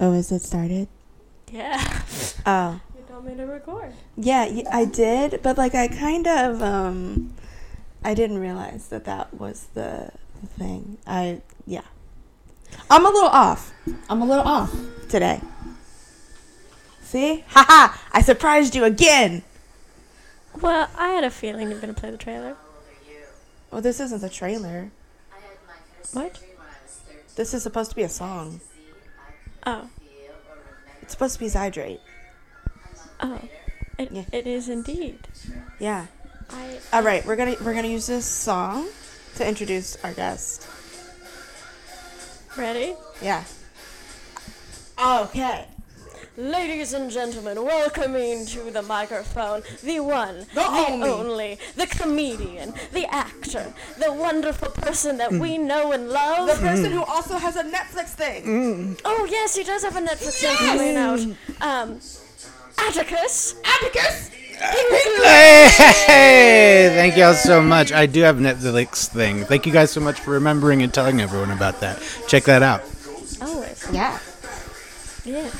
[0.00, 0.88] Oh, is it started?
[1.52, 2.02] Yeah.
[2.46, 2.80] Oh.
[2.96, 3.92] You told me to record.
[4.16, 7.34] Yeah, I did, but like I kind of um
[8.02, 10.10] I didn't realize that that was the
[10.58, 10.96] thing.
[11.06, 11.82] I yeah.
[12.88, 13.74] I'm a little off.
[14.08, 14.74] I'm a little off
[15.10, 15.42] today.
[17.02, 17.44] See?
[17.48, 19.42] Haha, I surprised you again.
[20.60, 22.56] Well, I had a feeling you were going to play the trailer.
[23.70, 24.90] Well, this isn't the trailer.
[26.12, 26.42] What?
[27.36, 28.60] This is supposed to be a song.
[29.66, 29.88] Oh.
[31.02, 32.00] It's supposed to be Zydrate.
[33.20, 33.40] Oh.
[33.98, 34.24] It, Yeah.
[34.32, 35.18] it is indeed.
[35.78, 36.06] Yeah.
[36.50, 38.88] I All right, we're to we're going to use this song
[39.36, 40.66] to introduce our guest.
[42.56, 42.94] ready?
[43.22, 43.44] Yeah.
[45.02, 45.66] Okay.
[46.40, 51.08] Ladies and gentlemen, welcoming to the microphone the one, The only.
[51.10, 55.66] only, the comedian, the actor, the wonderful person that we mm.
[55.66, 56.46] know and love.
[56.46, 56.60] The love.
[56.62, 56.94] person mm.
[56.94, 58.44] who also has a Netflix thing.
[58.44, 59.00] Mm.
[59.04, 61.20] Oh yes, he does have a Netflix thing coming out.
[61.60, 62.00] Um,
[62.78, 63.56] Atticus.
[63.62, 64.30] Atticus.
[66.06, 67.92] Hey, thank y'all so much.
[67.92, 69.44] I do have a Netflix thing.
[69.44, 72.02] Thank you guys so much for remembering and telling everyone about that.
[72.28, 72.82] Check that out.
[73.42, 73.86] Always.
[73.92, 74.18] Yeah.
[75.26, 75.50] Yeah.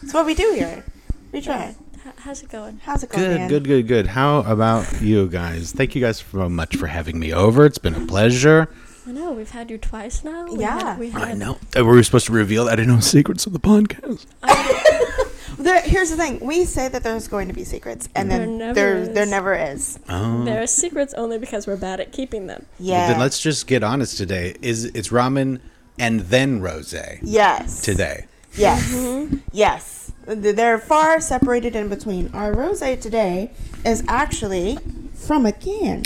[0.00, 0.02] Yeah.
[0.02, 0.84] That's what we do here.
[1.32, 1.74] We try.
[2.06, 2.80] H- how's it going?
[2.84, 3.48] How's it going, Good, man?
[3.48, 4.06] good, good, good.
[4.06, 5.72] How about you guys?
[5.72, 7.66] Thank you guys so much for having me over.
[7.66, 8.68] It's been a pleasure.
[9.06, 10.46] I know we've had you twice now.
[10.46, 10.78] We Yeah.
[10.90, 11.58] had, we had, I know.
[11.76, 12.66] Uh, Were we supposed to reveal?
[12.66, 14.26] that I didn't know secrets of the podcast.
[15.58, 16.38] There, here's the thing.
[16.38, 19.08] We say that there's going to be secrets, and There then never there is.
[19.10, 19.98] there never is.
[20.08, 20.44] Oh.
[20.44, 22.64] There are secrets only because we're bad at keeping them.
[22.78, 23.08] Yeah.
[23.08, 24.54] Then let's just get honest today.
[24.62, 25.58] Is it's ramen
[25.98, 27.80] and then rose yes.
[27.82, 28.26] today?
[28.58, 28.92] Yes.
[28.92, 29.36] Mm-hmm.
[29.52, 30.12] Yes.
[30.26, 32.30] They're far separated in between.
[32.34, 33.50] Our rosé today
[33.84, 34.78] is actually
[35.14, 36.02] from a can.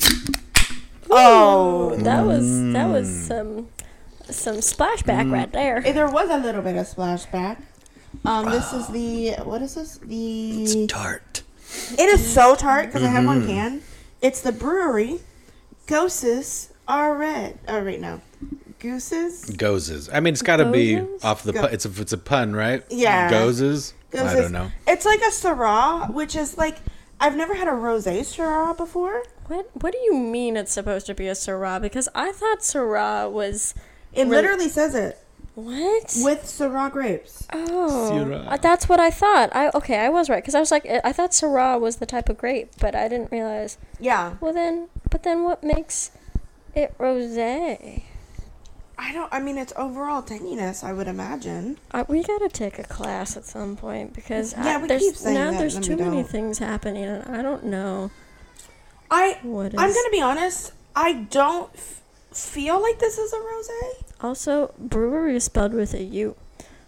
[1.11, 1.97] Oh.
[1.97, 3.27] That was that was Mm.
[3.29, 3.69] some
[4.31, 5.81] some splashback right there.
[5.81, 7.59] There was a little bit of splashback.
[8.25, 9.99] Um, this is the what is this?
[9.99, 11.43] The Tart.
[11.99, 13.27] It is so tart because I have Mm-hmm.
[13.27, 13.83] one can.
[14.21, 15.21] It's the brewery.
[15.87, 17.59] Gooses are red.
[17.67, 18.21] Oh right no.
[18.83, 19.45] Gooses.
[19.57, 20.11] Gozes.
[20.13, 21.53] I mean, it's got to be off the.
[21.53, 22.83] Go- Pu- it's a it's a pun, right?
[22.91, 23.31] Yeah.
[23.31, 23.93] Gozes.
[24.13, 24.71] I don't know.
[24.87, 26.79] It's like a Syrah, which is like
[27.21, 29.23] I've never had a rosé Syrah before.
[29.47, 31.81] What what do you mean it's supposed to be a Syrah?
[31.81, 33.75] Because I thought Syrah was
[34.13, 34.31] It Really?
[34.37, 35.19] literally says it
[35.55, 36.15] what?
[36.25, 37.47] with Syrah grapes.
[37.53, 38.49] oh, Syrah.
[38.53, 39.55] uh, that's what I thought.
[39.55, 42.29] I okay, I was right because I was like I thought Syrah was the type
[42.29, 43.79] of grape, but I didn't realize.
[44.01, 44.35] Yeah.
[44.41, 46.11] Well then, but then what makes
[46.75, 48.03] it rosé?
[48.99, 49.33] I don't.
[49.33, 50.85] I mean, it's overall tanginess.
[50.85, 51.79] I would imagine.
[51.93, 55.15] Uh, we gotta take a class at some point because Yeah, I, we there's keep
[55.17, 56.29] saying now that, there's too many don't.
[56.29, 58.11] things happening and I don't know
[59.11, 59.39] I.
[59.43, 59.81] what is.
[59.81, 60.73] I'm gonna be honest.
[60.95, 62.03] I don't f-
[62.33, 64.05] feel like this is a rosé.
[64.21, 66.37] Also, brewery is spelled with a U.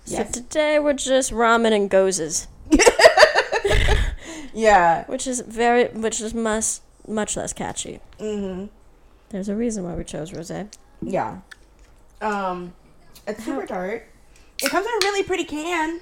[0.04, 0.30] So Yes.
[0.32, 2.46] today we're just ramen and gozes,
[4.54, 5.04] Yeah.
[5.06, 8.00] which is very, which is much much less catchy.
[8.18, 8.66] Mm-hmm.
[9.30, 10.72] There's a reason why we chose rosé.
[11.02, 11.38] Yeah.
[12.20, 12.72] Um,
[13.26, 14.06] it's super tart.
[14.62, 16.00] It comes in a really pretty can.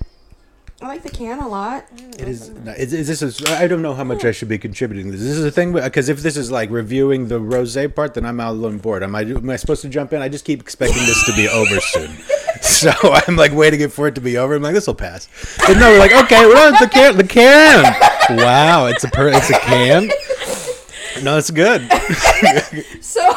[0.80, 1.86] I like the can a lot.
[2.18, 2.50] It is.
[2.50, 3.40] no, Is, is this?
[3.42, 5.12] A, I don't know how much I should be contributing.
[5.12, 8.26] This This is a thing because if this is like reviewing the rosé part, then
[8.26, 9.04] I'm out on board.
[9.04, 9.20] Am I?
[9.20, 10.20] Am I supposed to jump in?
[10.20, 12.10] I just keep expecting this to be over soon.
[12.62, 14.54] So I'm like waiting for it to be over.
[14.54, 15.28] I'm like, this will pass.
[15.66, 17.82] But no, we're like, okay, well, the can, the can.
[18.36, 20.08] Wow, it's a per, it's a can.
[21.22, 21.90] No, it's good.
[23.02, 23.30] So,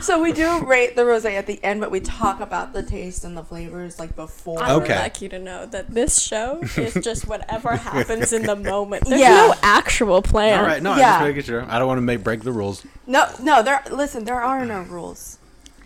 [0.00, 3.24] so we do rate the rosé at the end, but we talk about the taste
[3.24, 4.62] and the flavors like before.
[4.62, 4.96] I would Okay.
[4.98, 9.04] like you to know that this show is just whatever happens in the moment.
[9.06, 9.34] There's Yeah.
[9.34, 10.58] no actual plan.
[10.60, 11.18] All right, no, I'm Yeah.
[11.18, 11.66] just making sure.
[11.68, 12.84] I don't want to make break the rules.
[13.06, 13.62] No, no.
[13.62, 13.82] There.
[13.90, 15.38] Listen, there are no rules.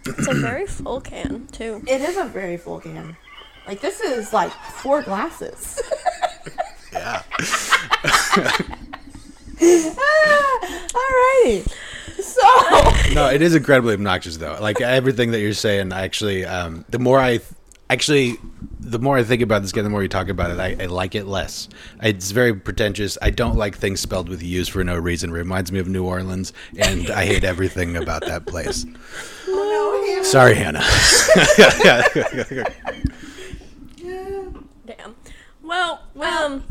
[0.07, 1.83] It's a very full can too.
[1.89, 3.17] It is a very full can.
[3.67, 5.81] Like this is like four glasses.
[6.93, 7.23] Yeah.
[10.93, 11.73] Alrighty.
[12.21, 13.13] So.
[13.15, 14.57] No, it is incredibly obnoxious though.
[14.59, 17.41] Like everything that you're saying, actually, um, the more I,
[17.91, 18.39] actually,
[18.81, 20.87] the more I think about this game, the more you talk about it, I, I
[20.87, 21.69] like it less.
[22.03, 23.19] It's very pretentious.
[23.21, 25.29] I don't like things spelled with U's for no reason.
[25.29, 28.87] It reminds me of New Orleans, and I hate everything about that place.
[29.49, 30.23] Oh no.
[30.23, 30.83] Sorry, Hannah.
[34.87, 35.17] Damn.
[35.63, 36.65] Well, um,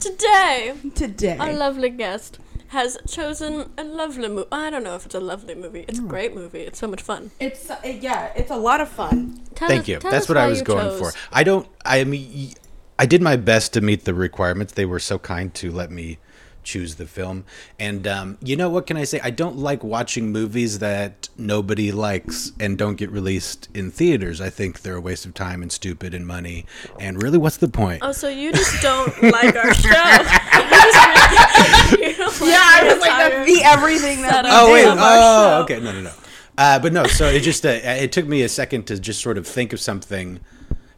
[0.00, 1.36] today Today.
[1.38, 2.38] our lovely guest
[2.68, 4.48] has chosen a lovely movie.
[4.50, 5.84] I don't know if it's a lovely movie.
[5.86, 6.60] It's a great movie.
[6.60, 7.30] It's so much fun.
[7.38, 8.32] It's uh, yeah.
[8.34, 9.42] It's a lot of fun.
[9.54, 9.98] Tell Thank us- you.
[9.98, 10.98] tell That's us what I was going chose.
[11.12, 11.18] for.
[11.30, 11.68] I don't.
[11.84, 12.54] I mean,
[12.98, 14.72] I did my best to meet the requirements.
[14.72, 16.18] They were so kind to let me
[16.62, 17.44] choose the film.
[17.78, 19.20] And um, you know what can I say?
[19.22, 24.40] I don't like watching movies that nobody likes and don't get released in theaters.
[24.40, 26.66] I think they're a waste of time and stupid and money.
[27.00, 28.00] And really, what's the point?
[28.04, 29.88] Oh, so you just don't like our show?
[29.88, 34.44] You just really- you don't like Yeah, I was like, entire- that's the everything that
[34.44, 34.50] setup.
[34.50, 34.86] we Oh wait!
[34.88, 35.62] Oh, show.
[35.64, 35.80] okay.
[35.80, 36.12] No, no, no.
[36.58, 37.04] Uh, but no.
[37.04, 39.80] So it just uh, it took me a second to just sort of think of
[39.80, 40.40] something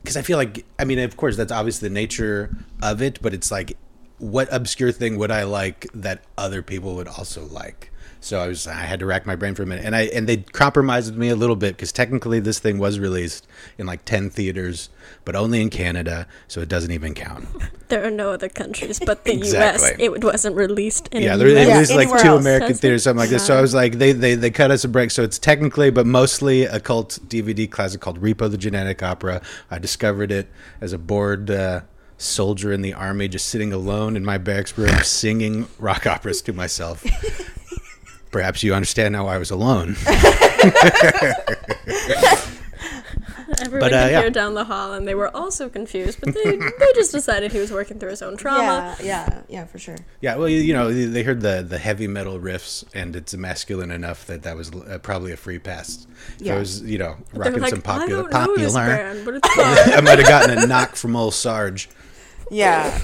[0.02, 3.32] because I feel like I mean, of course, that's obviously the nature of it, but
[3.32, 3.76] it's like,
[4.19, 7.90] what obscure thing would I like that other people would also like?
[8.20, 10.26] So I was I had to rack my brain for a minute, and I and
[10.26, 13.46] they compromised with me a little bit because technically this thing was released
[13.76, 14.88] in like ten theaters,
[15.26, 17.46] but only in Canada, so it doesn't even count.
[17.88, 19.88] There are no other countries but the Exactly.
[19.88, 19.96] U.S.
[19.99, 22.40] It wasn't released in yeah, there Yeah, was like two else.
[22.40, 23.44] American That's theaters, something like this.
[23.44, 25.10] So I was like, they, they they cut us a break.
[25.10, 29.43] So it's technically, but mostly a cult DVD classic called Repo: The Genetic Opera.
[29.70, 30.49] I discovered it
[30.81, 31.82] as a bored uh,
[32.19, 36.52] soldier in the army, just sitting alone in my barracks room, singing rock operas to
[36.52, 37.05] myself.
[38.31, 39.96] Perhaps you understand now I was alone.
[43.74, 44.20] Everyone But, uh, could yeah.
[44.20, 46.20] hear down the hall, and they were also confused.
[46.20, 48.96] But they, they just decided he was working through his own trauma.
[49.00, 49.96] Yeah, yeah, yeah, for sure.
[50.20, 53.90] Yeah, well, you, you know, they heard the the heavy metal riffs, and it's masculine
[53.90, 56.06] enough that that was uh, probably a free pass.
[56.38, 56.56] If Yeah.
[56.56, 58.96] I was, you know, They were rocking like, some popular I don't know this popular.
[58.96, 59.92] band, but it's fun.
[59.94, 61.88] I might have gotten a knock from old Sarge.
[62.50, 62.98] Yeah.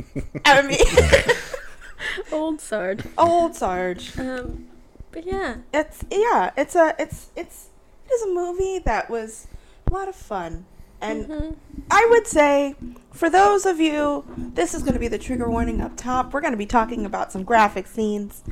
[0.44, 0.78] I mean,
[2.32, 3.00] Old Sarge.
[3.18, 4.18] old Sarge.
[4.18, 4.66] Um,
[5.12, 6.50] but yeah, It's yeah.
[6.56, 7.66] It's a it's it's
[8.08, 9.46] it is a movie that was
[9.86, 10.64] a lot of fun,
[11.00, 11.56] and
[11.90, 12.74] I would say
[13.12, 16.32] for those of you, this is going to be the trigger warning up top.
[16.32, 18.42] We're going to be talking about some graphic scenes.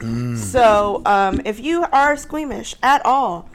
[0.41, 3.49] So um, if you are squeamish at all,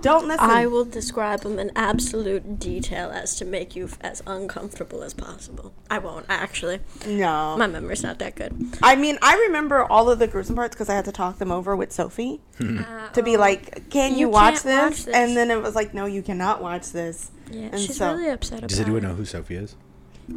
[0.00, 0.48] don't listen.
[0.50, 5.72] I will describe them in absolute detail as to make you as uncomfortable as possible.
[5.90, 6.80] I won't actually.
[7.06, 7.56] no.
[7.58, 8.54] My memory's not that good.
[8.82, 11.50] I mean, I remember all of the gruesome parts because I had to talk them
[11.52, 14.64] over with Sophie to be like, "Can you, You watch, this?
[14.64, 15.14] watch this.
[15.14, 18.28] And then it was like, "No, you cannot watch this." Yeah, And she's so- really
[18.30, 19.76] upset about Does anyone know who Sophie is?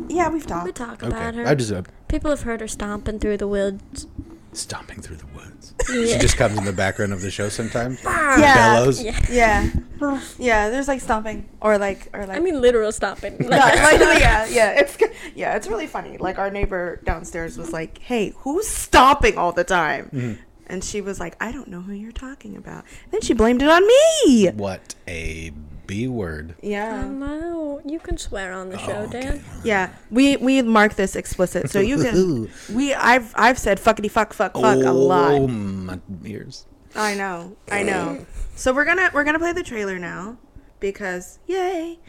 [0.09, 0.75] Yeah, we've We talked.
[0.75, 1.47] talk about Okay, her.
[1.47, 4.05] I just uh, People have heard her stomping through the woods.
[4.53, 5.73] Stomping through the woods.
[5.89, 6.05] Yeah.
[6.13, 8.03] She just comes in the background of the show sometimes.
[8.03, 8.75] Yeah.
[8.75, 9.01] Bellows.
[9.01, 9.19] Yeah.
[9.29, 9.69] Yeah,
[10.37, 10.69] yeah.
[10.69, 12.37] There's like stomping or like or like.
[12.37, 13.37] I mean, literal stomping.
[13.39, 14.97] No, like, yeah, yeah, it's
[15.35, 16.17] yeah, it's really funny.
[16.17, 20.41] Like our neighbor downstairs was like, "Hey, who's stomping all the time?" Mm-hmm.
[20.67, 23.69] And she was like, "I don't know who you're talking about." Then she blamed it
[23.69, 24.49] on me.
[24.49, 25.51] What a
[25.87, 26.55] B word.
[26.61, 29.43] Yeah, no, you can swear on the show, oh, Dan.
[29.63, 29.93] yeah.
[30.11, 32.51] We we mark this explicit, so you can.
[32.75, 35.47] we I've I've said fuckity fuck fuck fuck a Oh, lot.
[35.47, 36.65] my ears.
[36.93, 38.25] I know, I know.
[38.55, 40.37] So we're gonna we're gonna play the trailer now
[40.79, 41.99] because yay,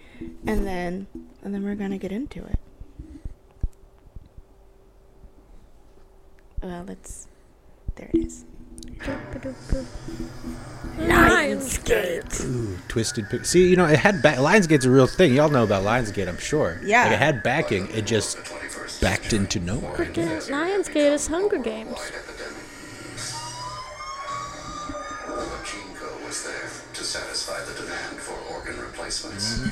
[0.47, 1.07] and then
[1.43, 2.59] and then we're gonna get into it.
[6.63, 7.29] Well, let's.
[7.97, 8.45] There it is.
[10.99, 12.45] Lionsgate.
[12.45, 13.29] Ooh, twisted.
[13.31, 14.39] Pic- See, you know, it had back.
[14.39, 15.35] Lionsgate's a real thing.
[15.35, 16.81] Y'all know about Lionsgate, I'm sure.
[16.85, 17.05] Yeah.
[17.05, 17.89] Like, it had backing.
[17.91, 18.39] It just
[19.01, 19.93] backed into nowhere.
[19.93, 20.51] I Freaking.
[20.51, 21.97] Lionsgate is Hunger Games.
[25.27, 25.95] The gene
[26.27, 29.59] was there to satisfy the demand for organ replacements.
[29.59, 29.69] Mm-hmm.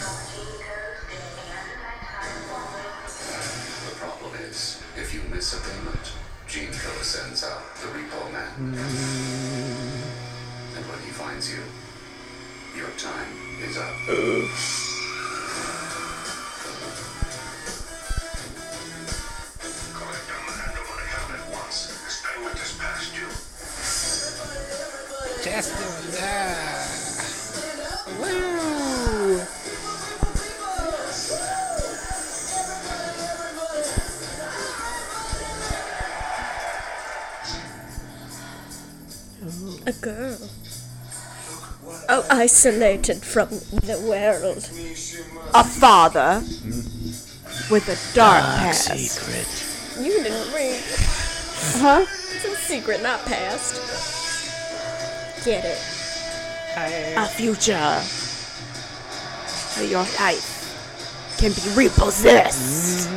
[3.90, 6.12] The problem is, if you miss a payment,
[6.48, 8.54] GeneCo sends out the repo man.
[10.76, 11.62] And when he finds you,
[12.76, 13.94] your time is up.
[19.92, 20.76] Collect them and hand
[39.86, 40.36] A girl.
[42.08, 44.68] Oh, isolated from the world.
[45.54, 46.42] A father
[47.70, 48.88] with a dark past.
[48.88, 50.04] Secret.
[50.04, 50.82] You didn't read.
[51.78, 52.04] Huh?
[52.34, 53.76] It's a secret, not past.
[55.44, 55.78] Get it.
[57.16, 58.02] A future.
[59.76, 63.08] where Your life can be repossessed.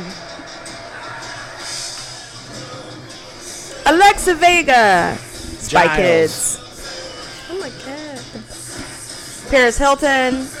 [3.86, 5.18] Alexa Vega.
[5.60, 5.96] Spy Giles.
[5.96, 6.49] Kids.
[9.50, 10.59] Paris Hilton.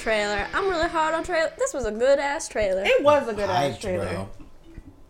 [0.00, 0.46] Trailer.
[0.54, 1.52] I'm really hard on trailer.
[1.58, 2.82] This was a good ass trailer.
[2.84, 4.26] It was a good ass Hyped, trailer.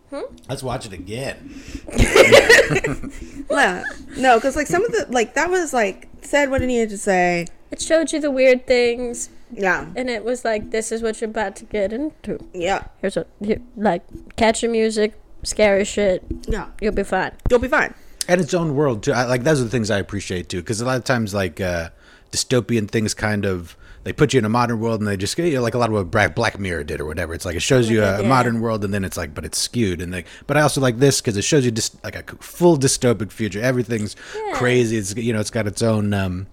[0.09, 0.29] bro.
[0.49, 1.55] Let's watch it again.
[3.49, 3.83] Yeah.
[4.17, 6.97] No, because like some of the like that was like said what it needed to
[6.97, 7.47] say.
[7.69, 9.87] It showed you the weird things, Yeah.
[9.95, 12.37] and it was like, this is what you're about to get into.
[12.53, 12.83] Yeah.
[12.99, 14.03] Here's what, here, like,
[14.35, 16.23] catchy music, scary shit.
[16.47, 16.67] Yeah.
[16.81, 17.31] You'll be fine.
[17.49, 17.93] You'll be fine.
[18.27, 19.13] and its own world too.
[19.13, 21.61] I, like those are the things I appreciate too, because a lot of times like
[21.61, 21.89] uh,
[22.31, 25.53] dystopian things kind of they put you in a modern world and they just you
[25.53, 27.33] know, like a lot of what Black, Black Mirror did or whatever.
[27.33, 28.27] It's like it shows you a, a Yeah.
[28.27, 30.25] modern world and then it's like, but it's skewed and like.
[30.47, 33.61] But I also like this because it shows you just like a full dystopic future.
[33.61, 34.15] Everything's
[34.53, 34.97] crazy.
[34.97, 36.13] It's you know it's got its own.
[36.13, 36.47] Um,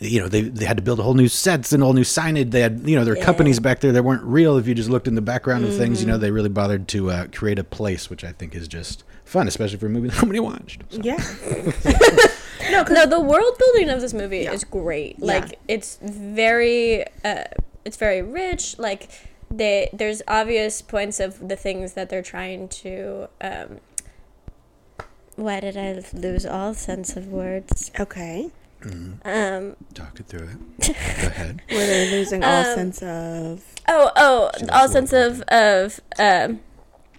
[0.00, 2.52] you know they, they had to build a whole new sets and all new signage.
[2.52, 3.24] They had you know there were Yeah.
[3.24, 4.56] companies back there that weren't real.
[4.56, 6.12] If you just looked in the background of things, you Mm-hmm.
[6.12, 9.46] know they really bothered to uh, create a place, which I think is just fun,
[9.48, 10.84] especially for a movie that nobody watched.
[10.90, 11.00] So.
[11.02, 11.18] Yeah.
[12.70, 14.52] No, no, the world building of this movie Yeah.
[14.52, 15.16] is great.
[15.18, 15.24] Yeah.
[15.26, 17.44] Like it's very uh
[17.84, 18.78] it's very rich.
[18.78, 19.08] Like
[19.50, 23.80] they there's obvious points of the things that they're trying to um
[25.36, 27.90] why did I lose all sense of words?
[27.98, 28.50] Okay.
[29.24, 30.86] Um Talk it through it.
[30.86, 30.92] Go
[31.28, 31.62] ahead.
[31.68, 33.64] Where they're losing all Um, sense of.
[33.88, 36.60] oh oh all sense of of um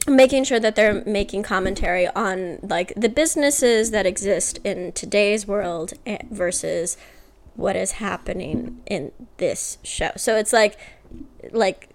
[0.07, 5.93] making sure that they're making commentary on like the businesses that exist in today's world
[6.05, 6.97] eh, versus
[7.55, 10.11] what is happening in this show.
[10.15, 10.77] So it's like
[11.51, 11.89] like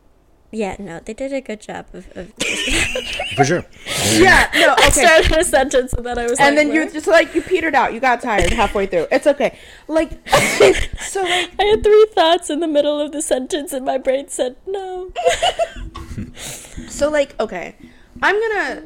[0.53, 2.33] yeah, no, they did a good job of, of
[3.37, 3.65] For sure.
[4.13, 4.49] Yeah.
[4.55, 4.75] No.
[4.79, 4.91] I Okay.
[5.05, 7.43] started a sentence and then I was and like, then you "What?" just like you
[7.43, 7.93] petered out.
[7.93, 9.07] You got tired halfway through.
[9.11, 9.59] It's okay.
[9.89, 10.11] Like
[11.01, 14.29] so like I had three thoughts in the middle of the sentence and my brain
[14.29, 15.11] said no.
[16.89, 17.75] so like okay.
[18.25, 18.83] I'm gonna.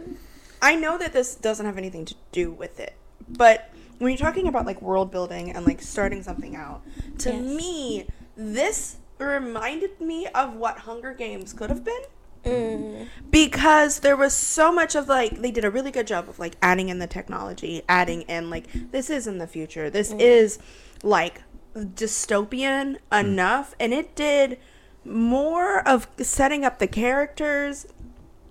[0.60, 2.94] I know that this doesn't have anything to do with it,
[3.28, 6.82] but when you're talking about like world building and like starting something out,
[7.18, 7.42] to Yes.
[7.44, 12.02] me, this reminded me of what Hunger Games could have been.
[12.44, 13.08] Mm.
[13.32, 16.54] because there was so much of like they did a really good job of like
[16.62, 20.60] adding in the technology adding in like this is in the future this is
[21.02, 21.42] like
[21.76, 24.56] dystopian enough and it did
[25.04, 27.86] more of setting up the characters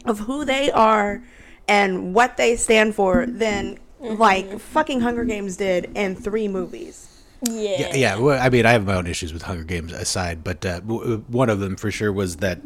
[0.08, 1.24] of who they are
[1.68, 7.04] and what they stand for than like fucking Hunger Games did in three movies.
[7.42, 7.76] Yeah.
[7.80, 8.16] Yeah, yeah.
[8.18, 11.24] Well, I mean, I have my own issues with Hunger Games aside, but uh, w-
[11.28, 12.60] one of them for sure was that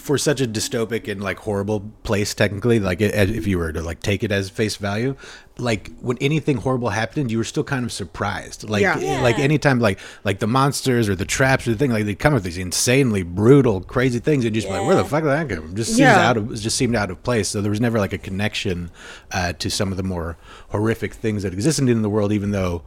[0.00, 3.82] for such a dystopic and like horrible place, technically, like it, if you were to
[3.82, 5.14] like take it as face value,
[5.58, 8.68] like when anything horrible happened, you were still kind of surprised.
[8.68, 8.98] Like, Yeah.
[8.98, 9.20] Yeah.
[9.22, 12.32] like anytime, like like the monsters or the traps or the thing, like they come
[12.34, 15.48] with these insanely brutal, crazy things, and you're just like, where the fuck did that
[15.48, 15.74] come from?
[15.76, 16.28] Just seems Yeah.
[16.28, 17.48] out of just seemed out of place.
[17.48, 18.90] So there was never like a connection
[19.32, 20.36] uh, to some of the more
[20.70, 22.82] horrific things that existed in the world, even though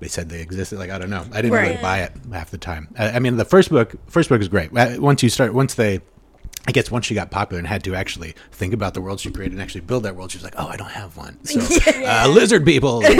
[0.00, 0.78] they said they existed.
[0.78, 2.88] Like I don't know, I didn't really buy it half the time.
[2.98, 4.70] I, I mean, the first book, first book is great.
[4.76, 6.00] Uh, Once you start, once they.
[6.66, 9.30] I guess once she got popular and had to actually think about the world she
[9.30, 11.60] created and actually build that world, she was like, "Oh, I don't have one." So,
[12.06, 13.02] uh, lizard people.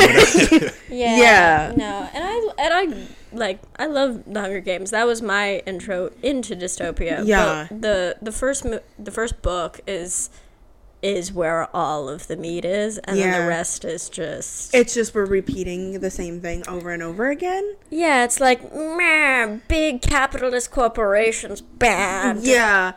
[0.88, 1.16] Yeah.
[1.16, 1.72] Yeah.
[1.76, 4.90] No, and I and I like I love the Hunger Games.
[4.92, 7.22] That was my intro into dystopia.
[7.26, 7.66] Yeah.
[7.68, 8.64] But the the first
[8.98, 10.30] the first book is
[11.02, 15.14] is where all of the meat is, and then the rest is just It's just
[15.14, 17.74] we're repeating the same thing over and over again.
[17.90, 18.24] yeah.
[18.24, 22.38] It's like meh, big capitalist corporations bad.
[22.38, 22.92] Yeah.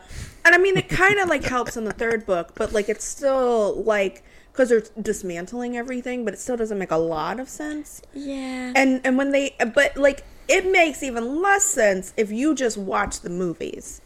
[0.48, 3.04] And I mean, it kind of like helps in the third book, but like it's
[3.04, 8.00] still like because they're dismantling everything, but it still doesn't make a lot of sense.
[8.14, 8.72] Yeah.
[8.74, 13.20] And and when they, but like it makes even less sense if you just watch
[13.20, 14.00] the movies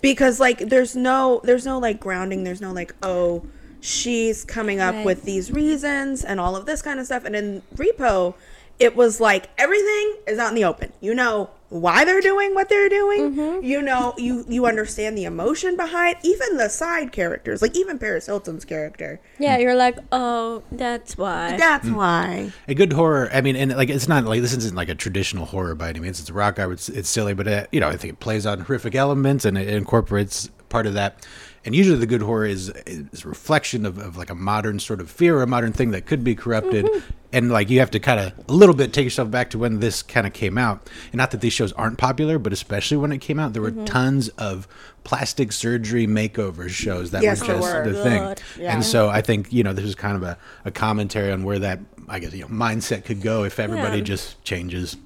[0.00, 2.42] because like there's no there's no like grounding.
[2.42, 3.44] There's no like oh
[3.80, 5.06] she's coming up Right.
[5.06, 7.24] with these reasons and all of this kind of stuff.
[7.24, 8.34] And in Repo,
[8.80, 10.92] it was like everything is out in the open.
[11.00, 13.32] You know why they're doing what they're doing.
[13.32, 13.64] Mm-hmm.
[13.64, 18.26] You know you you understand the emotion behind even the side characters, like even Paris
[18.26, 19.20] Hilton's character.
[19.38, 21.56] yeah, you're like, oh, that's why.
[21.56, 22.52] That's why.
[22.66, 23.28] a good horror.
[23.32, 26.00] I mean, and like it's not like this isn't like a traditional horror by any
[26.00, 26.20] means.
[26.20, 26.72] It's a rock opera.
[26.72, 29.58] It's, it's silly, but uh, you know, I think it plays on horrific elements and
[29.58, 31.26] it incorporates part of that.
[31.68, 35.02] And usually, the good horror is is a reflection of, of like a modern sort
[35.02, 36.86] of fear, or a modern thing that could be corrupted.
[36.86, 37.10] Mm-hmm.
[37.34, 39.80] And like you have to kind of a little bit take yourself back to when
[39.80, 40.88] this kind of came out.
[41.12, 43.70] And not that these shows aren't popular, but especially when it came out, there were
[43.70, 43.84] mm-hmm.
[43.84, 44.66] tons of
[45.04, 47.92] plastic surgery makeover shows that Yes, were just were.
[47.92, 48.36] the thing.
[48.58, 48.72] Yeah.
[48.72, 51.58] And so I think you know this is kind of a, a commentary on where
[51.58, 54.04] that I guess you know mindset could go if everybody Yeah.
[54.04, 54.96] just changes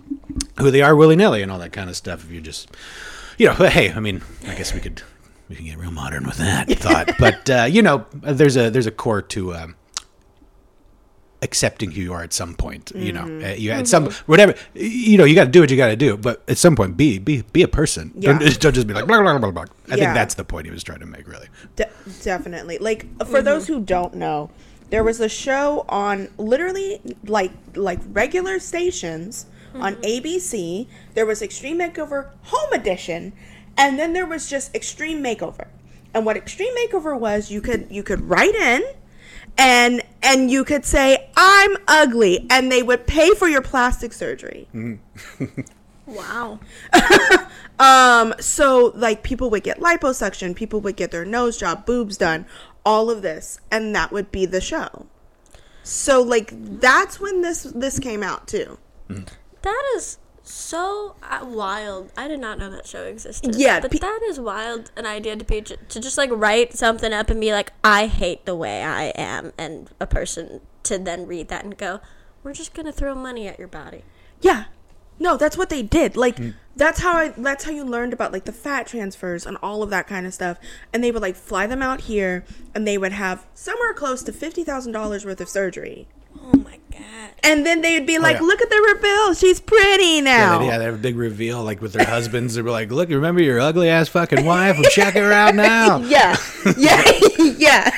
[0.58, 2.22] who they are willy nilly and all that kind of stuff.
[2.22, 2.70] If you just
[3.36, 5.02] you know, hey, I mean, I guess we could
[5.48, 8.86] we can get real modern with that thought, but uh, you know, there's a there's
[8.86, 9.76] a core to um,
[11.42, 12.92] accepting who you are at some point.
[12.94, 14.54] You know, uh, you at some whatever.
[14.74, 16.96] You know, you got to do what you got to do, but at some point,
[16.96, 18.12] be be be a person.
[18.14, 18.38] Yeah.
[18.38, 19.62] Don't, don't just be like blah blah blah blah.
[19.62, 19.96] I Yeah.
[19.96, 21.48] think that's the point he was trying to make, really.
[21.76, 21.90] De-
[22.22, 22.78] definitely.
[22.78, 24.50] Like for those who don't know,
[24.90, 30.86] there was a show on literally like like regular stations on ABC.
[31.14, 33.32] There was Extreme Makeover Home Edition,
[33.76, 35.68] and then there was just Extreme Makeover.
[36.14, 38.82] And what Extreme Makeover was, you could you could write in
[39.58, 44.68] and and you could say I'm ugly and they would pay for your plastic surgery.
[46.04, 46.60] Wow.
[47.78, 52.46] Um, so like people would get liposuction, people would get their nose job, boobs done,
[52.84, 55.06] all of this, and that would be the show.
[55.82, 58.78] So like that's when this this came out too.
[59.08, 60.18] That is
[60.52, 62.12] so uh, wild.
[62.16, 63.54] I did not know that show existed.
[63.56, 64.90] Yeah, but pe- that is wild.
[64.96, 68.44] An idea to be to just like write something up and be like, I hate
[68.44, 72.00] the way I am, and a person to then read that and go,
[72.42, 74.04] we're just gonna throw money at your body.
[74.40, 74.64] Yeah.
[75.18, 76.16] No, that's what they did.
[76.16, 76.38] Like
[76.74, 79.90] that's how I that's how you learned about like the fat transfers and all of
[79.90, 80.58] that kind of stuff.
[80.92, 82.44] And they would like fly them out here
[82.74, 86.08] and they would have somewhere close to $50,000 worth of surgery.
[86.40, 87.30] Oh my god.
[87.42, 88.42] And then they would be oh, like, yeah.
[88.42, 89.34] "Look at the reveal.
[89.34, 92.54] She's pretty Yeah, now." they, yeah, they have a big reveal like with their husbands.
[92.54, 94.76] They were like, "Look, remember your ugly ass fucking wife?
[94.76, 96.36] I'm checking her out now." Yeah,
[96.76, 97.02] yeah,
[97.58, 97.90] yeah.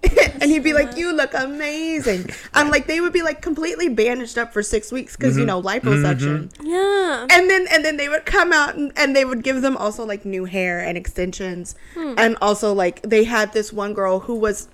[0.40, 4.38] and he'd be like, "You look amazing." I'm like, they would be like completely bandaged
[4.38, 5.48] up for six weeks because you mm-hmm.
[5.48, 6.48] know liposuction.
[6.48, 6.66] Mm-hmm.
[6.66, 7.26] Yeah.
[7.30, 10.04] And then and then they would come out and, and they would give them also
[10.04, 12.14] like new hair and extensions, hmm.
[12.16, 14.68] and also like they had this one girl who was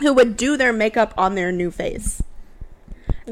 [0.00, 2.22] who would do their makeup on their new face,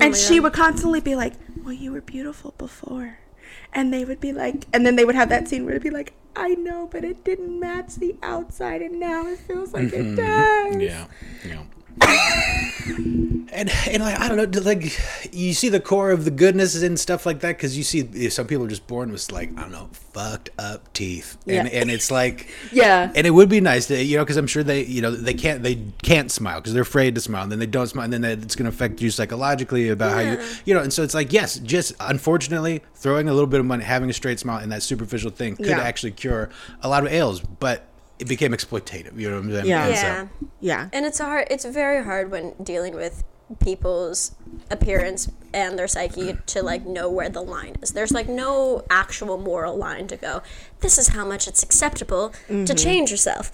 [0.01, 0.45] and she God.
[0.45, 3.19] would constantly be like, "Well, you were beautiful before."
[3.73, 5.91] And they would be like, and then they would have that scene where it'd be
[5.91, 10.05] like, I know, but it didn't match the outside, and now it feels like it
[10.05, 10.17] mm-hmm.
[10.17, 10.83] does.
[10.83, 11.07] Yeah,
[11.45, 11.63] yeah.
[12.01, 14.99] And and like I don't know, like
[15.33, 18.47] you see the core of the goodness and stuff like that because you see some
[18.47, 21.81] people are just born with like I don't know fucked up teeth, and Yeah.
[21.81, 23.11] and it's like Yeah.
[23.15, 25.35] and it would be nice to you know because I'm sure they you know they
[25.35, 28.13] can't they can't smile because they're afraid to smile and then they don't smile and
[28.13, 31.03] then that- it's going to affect you psychologically about how you you know and so
[31.03, 34.59] it's like yes just unfortunately throwing a little bit of money having a straight smile
[34.63, 35.81] and that superficial thing could Yeah.
[35.81, 36.51] actually cure
[36.83, 37.85] a lot of ails but
[38.19, 39.87] it became exploitative you know what I'm saying Yeah.
[39.87, 40.27] And so- Yeah.
[40.61, 40.89] Yeah.
[40.93, 41.47] And it's hard.
[41.51, 43.25] It's very hard when dealing with
[43.61, 44.35] people's
[44.71, 47.93] appearance and their psyche to like know where the line is.
[47.93, 50.43] There's like no actual moral line to go.
[50.81, 52.75] This is how much it's acceptable to mm-hmm.
[52.75, 53.53] change yourself.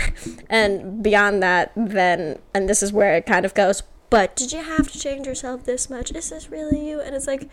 [0.50, 3.82] and beyond that, then and this is where it kind of goes.
[4.10, 6.10] But did you have to change yourself this much?
[6.12, 7.00] Is this really you?
[7.00, 7.48] And it's like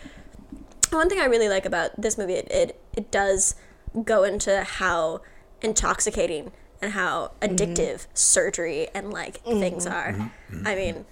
[0.90, 3.56] one thing I really like about this movie, it it, it does
[4.04, 5.22] go into how
[5.66, 6.52] intoxicating
[6.82, 9.60] and how addictive surgery and like mm-hmm.
[9.60, 10.14] things are.
[10.14, 10.68] Mm-hmm.
[10.68, 10.76] I mm-hmm.
[10.76, 11.06] mean,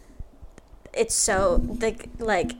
[0.94, 2.54] it's so like like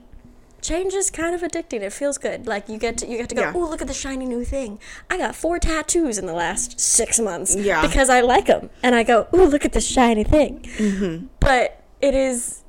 [0.60, 1.80] change is kind of addicting.
[1.82, 2.46] It feels good.
[2.46, 3.42] Like you get to you get to go.
[3.42, 3.52] Yeah.
[3.54, 4.80] Oh, look at the shiny new thing.
[5.08, 7.54] I got four tattoos in the last six months.
[7.54, 7.86] Yeah.
[7.86, 9.28] because I like them, and I go.
[9.32, 10.60] Oh, look at this shiny thing.
[10.76, 11.26] Mm-hmm.
[11.38, 12.64] But it is,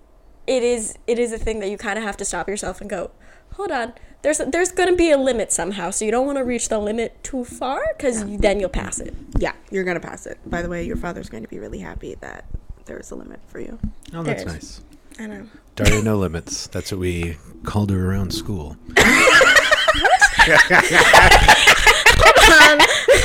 [0.45, 2.89] it is, it is a thing that you kind of have to stop yourself and
[2.89, 3.11] go.
[3.53, 3.93] Hold on.
[4.25, 7.23] There's there's gonna be a limit somehow, so you don't want to reach the limit
[7.23, 9.13] too far, because then you'll pass it.
[9.37, 9.51] Yeah.
[9.69, 10.39] You're going to pass it.
[10.49, 12.45] By the way, your father's going to be really happy that
[12.85, 13.77] there's a limit for you.
[14.15, 14.81] oh that's There's- nice
[15.19, 15.45] I know.
[15.75, 16.65] Daria No Limits.
[16.67, 18.77] That's what we called her around school.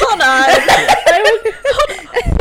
[0.02, 0.50] Hold on.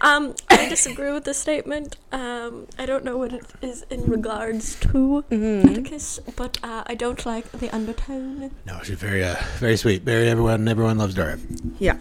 [0.00, 1.96] um, I disagree with the statement.
[2.12, 7.24] Um, I don't know what it is in regards to Atticus, but uh, I don't
[7.26, 8.50] like the undertone.
[8.66, 10.02] No, she's very, uh, very sweet.
[10.02, 11.38] Very everyone, everyone loves Daria.
[11.78, 11.98] Yeah.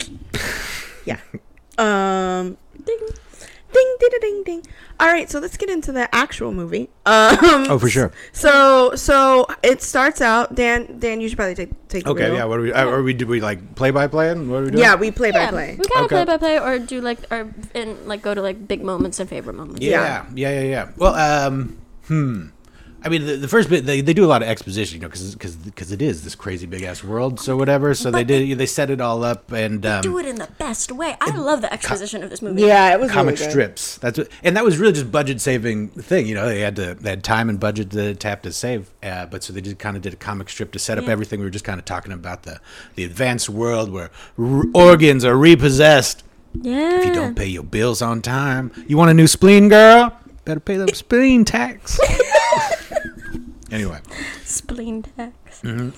[1.05, 1.19] Yeah.
[1.77, 2.99] Um, Ding.
[3.73, 4.63] Ding, ding, ding, ding, ding.
[4.99, 6.89] All right, so let's get into the actual movie.
[7.05, 7.37] Um,
[7.69, 8.11] Oh, for sure.
[8.33, 10.55] So, so it starts out.
[10.55, 12.35] Dan, Dan, you should probably take take Okay, wheel.
[12.39, 12.45] yeah.
[12.45, 12.73] What are we?
[12.73, 13.13] Uh, are we?
[13.13, 14.33] Do we like play by play?
[14.33, 14.83] What are we doing?
[14.83, 15.77] Yeah, we play by Yeah, play.
[15.79, 16.15] we kind of Okay.
[16.15, 19.29] play by play, or do like, or and like go to like big moments and
[19.29, 19.81] favorite moments.
[19.81, 20.89] Yeah, yeah, yeah, yeah.
[20.97, 21.77] Well, um,
[22.07, 22.47] hmm.
[23.03, 25.07] I mean, the, the first bit they, they do a lot of exposition, you know,
[25.07, 27.93] because because it is this crazy big ass world, so whatever.
[27.93, 30.91] So they did they set it all up and um, Do it in the best
[30.91, 31.15] way.
[31.21, 32.63] I love the exposition of this movie.
[32.63, 33.51] Yeah, it was comic really good.
[33.51, 33.97] strips.
[33.99, 36.25] That's what, and that was really just budget saving thing.
[36.25, 38.89] You know, they had to they had time and budget to, to have to save,
[39.03, 41.11] uh, but so they just kind of did a comic strip to set up Yeah.
[41.11, 41.39] everything.
[41.39, 42.59] We were just kind of talking about the
[42.95, 46.23] the advanced world where r- organs are repossessed.
[46.59, 46.99] Yeah.
[46.99, 50.17] If you don't pay your bills on time, you want a new spleen, girl?
[50.47, 51.99] Better pay the spleen tax.
[53.71, 53.99] anyway,
[54.45, 55.59] spleen tax.
[55.61, 55.89] Mm-hmm.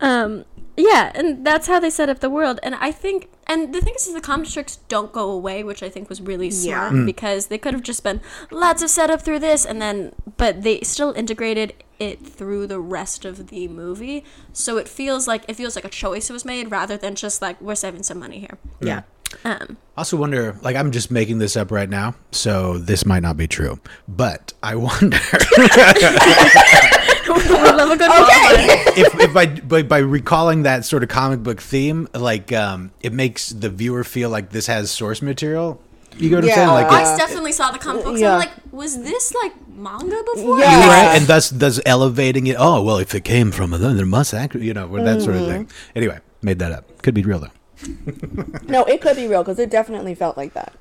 [0.00, 2.60] Um, Yeah, and that's how they set up the world.
[2.62, 5.82] And I think, and the thing is, is the comic tricks don't go away, which
[5.82, 6.90] I think was really Yeah.
[6.90, 10.62] smart because they could have just been lots of setup through this, and then, but
[10.62, 15.54] they still integrated it through the rest of the movie, so it feels like it
[15.56, 18.58] feels like a choice was made rather than just like we're saving some money here.
[18.80, 19.02] Yeah.
[19.44, 23.22] Um, I also wonder, like, I'm just making this up right now, so this might
[23.22, 23.80] not be true.
[24.06, 25.18] But I wonder
[27.28, 29.00] we love a good okay.
[29.00, 33.12] if, if by, by by recalling that sort of comic book theme, like, um, it
[33.12, 35.80] makes the viewer feel like this has source material.
[36.18, 36.68] You go to I'm saying?
[36.68, 36.72] Yeah.
[36.72, 38.20] Like, I it, definitely saw the comic books.
[38.20, 38.34] Yeah.
[38.34, 40.58] I'm like, was this like manga before?
[40.60, 40.80] Yeah.
[40.80, 42.56] You're right, and thus thus elevating it.
[42.58, 45.22] Oh well, if it came from a then there must actually, you know, or that
[45.22, 45.70] sort of thing.
[45.94, 47.02] Anyway, made that up.
[47.02, 47.50] Could be real though.
[48.68, 50.72] No, it could be real because it definitely felt like that.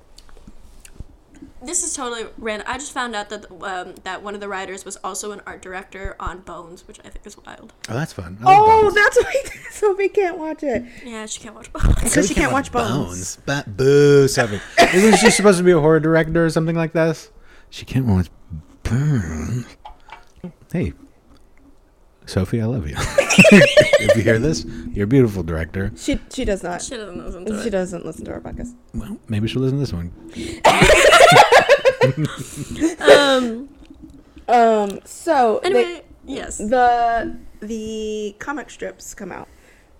[1.65, 2.67] This is totally random.
[2.69, 5.61] I just found out that um, that one of the writers was also an art
[5.61, 7.73] director on Bones, which I think is wild.
[7.89, 8.37] Oh, that's fun.
[8.45, 8.93] Oh, Bones.
[8.95, 9.33] that's why
[9.71, 10.83] Sophie can't watch it.
[11.03, 11.95] Yeah, she can't watch Bones.
[12.03, 13.39] Because she can't watch Bones.
[13.45, 14.59] But boo, Sophie.
[14.93, 17.31] Isn't she supposed to be a horror director or something like this?
[17.69, 18.29] She can't watch
[18.83, 19.65] Bones.
[20.71, 20.93] Hey,
[22.27, 22.95] Sophie, I love you.
[22.97, 25.91] if you hear this, you're a beautiful director.
[25.95, 26.81] She she does not.
[26.81, 27.71] She doesn't listen to She it.
[27.71, 28.73] doesn't listen to our podcast.
[28.93, 30.11] Well, maybe she'll listen to this one.
[32.99, 33.69] Um.
[34.47, 34.99] Um.
[35.05, 36.57] So they- Anyway, yes.
[36.57, 39.47] the the comic strips come out.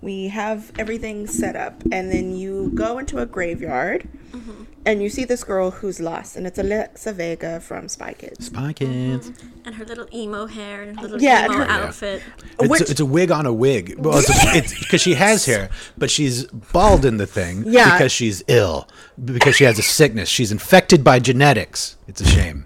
[0.02, 4.64] We have everything set up, and then you go into a graveyard, Mm-hmm.
[4.86, 8.48] and you see this girl who's lost, and it's Alexa Vega from Spy Kids.
[8.48, 9.30] Spy Kids.
[9.30, 9.48] Mm-hmm.
[9.66, 12.22] And her little emo hair and her little Yeah, emo her- outfit.
[12.60, 13.96] It's, Which- it's a wig on a wig.
[13.98, 17.94] Well, it's because she has hair, but she's bald in the thing Yeah.
[17.98, 18.88] because she's ill,
[19.24, 20.30] because she has a sickness.
[20.30, 21.98] She's infected by genetics.
[22.08, 22.66] It's a shame.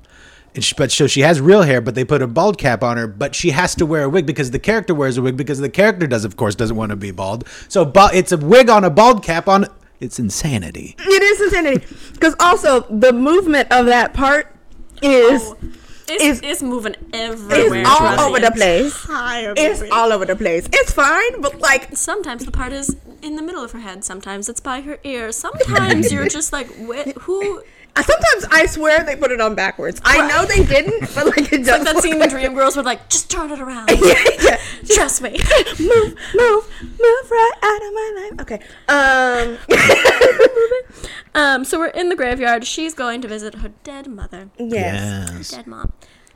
[0.55, 2.97] And she, but so she has real hair, but they put a bald cap on
[2.97, 3.05] her.
[3.07, 5.69] But she has to wear a wig because the character wears a wig because the
[5.69, 7.47] character does, of course, doesn't want to be bald.
[7.67, 9.67] So bu- it's a wig on a bald cap on.
[9.99, 10.95] It's insanity.
[10.99, 14.55] It is insanity, because also the movement of that part
[15.01, 15.57] is Oh,
[16.07, 17.81] it's, is- it's moving everywhere.
[17.81, 19.57] is all over the entire place.
[19.57, 19.91] It's movie.
[19.91, 20.67] all over the place.
[20.73, 24.03] It's fine, but like Sometimes the part is in the middle of her head.
[24.03, 25.31] Sometimes it's by her ear.
[25.31, 27.61] Sometimes you're just like, "Wh- who?
[28.01, 30.01] Sometimes I swear they put it on backwards.
[30.03, 31.67] I know they didn't, but like it does.
[31.67, 31.93] like does.
[31.93, 33.89] that scene in Dreamgirls where like, just turn it around.
[34.01, 34.57] yeah.
[34.93, 35.31] Trust me.
[35.79, 38.41] move, move, move right out of my life.
[38.41, 38.59] Okay.
[38.87, 39.57] Um.
[41.35, 42.65] Um, so we're in the graveyard.
[42.65, 45.29] She's going to visit her dead mother, yes.
[45.31, 45.51] Yes.
[45.51, 45.93] dead mom.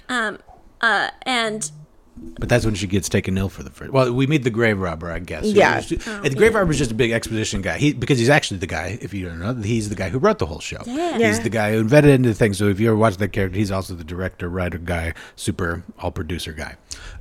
[0.08, 0.38] Um,
[0.82, 1.71] uh, and
[2.15, 3.91] But that's when she gets taken ill for the first.
[3.91, 5.45] Well, we meet the grave robber, I guess.
[5.45, 5.78] Yeah.
[5.78, 7.78] and the grave robber is just a big exposition guy.
[7.78, 8.97] He because he's actually the guy.
[9.02, 10.82] If you don't know, he's the guy who wrote the whole show.
[10.86, 11.17] Yeah.
[11.17, 11.28] Yeah.
[11.28, 12.58] He's the guy who invented into things.
[12.58, 16.12] So if you ever watch that character, he's also the director, writer guy, super all
[16.12, 16.76] producer guy.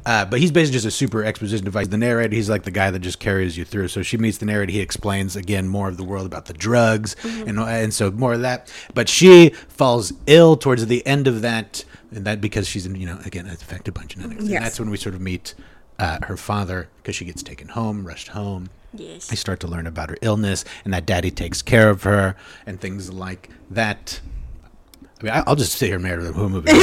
[0.04, 1.88] Uh, but he's basically just a super exposition device.
[1.88, 3.88] The narrator, he's like the guy that just carries you through.
[3.88, 4.72] So she meets the narrator.
[4.72, 8.42] He explains again more of the world about the drugs and and so more of
[8.42, 8.70] that.
[8.94, 13.18] But she falls ill towards the end of that, and that because she's you know
[13.24, 14.44] again affected by genetics.
[14.44, 14.56] Yes.
[14.56, 15.54] And that's when we sort of meet
[15.98, 18.68] uh, her father because she gets taken home, rushed home.
[18.94, 22.36] yes, I start to learn about her illness and that daddy takes care of her
[22.66, 24.20] and things like that.
[25.20, 26.70] I mean, I- I'll just sit here and narrate the whole movie.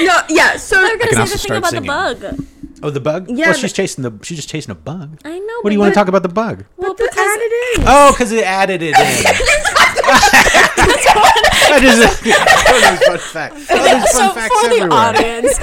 [0.00, 0.16] No.
[0.28, 0.56] Yeah.
[0.58, 1.82] So we're gonna can say also the thing start about singing.
[1.82, 2.46] the bug.
[2.84, 3.28] oh, the bug?
[3.28, 4.12] Yeah, Well, she's chasing the.
[4.22, 5.18] She's just chasing a bug.
[5.24, 5.54] I know.
[5.62, 6.64] What do you want to talk about the bug?
[6.76, 7.84] Well, But the because added in.
[7.88, 9.74] Oh, because it added it in.
[10.08, 13.54] that is a that is fun fact.
[13.70, 14.92] Oh, there's fun so facts for the everywhere.
[14.92, 15.58] audience,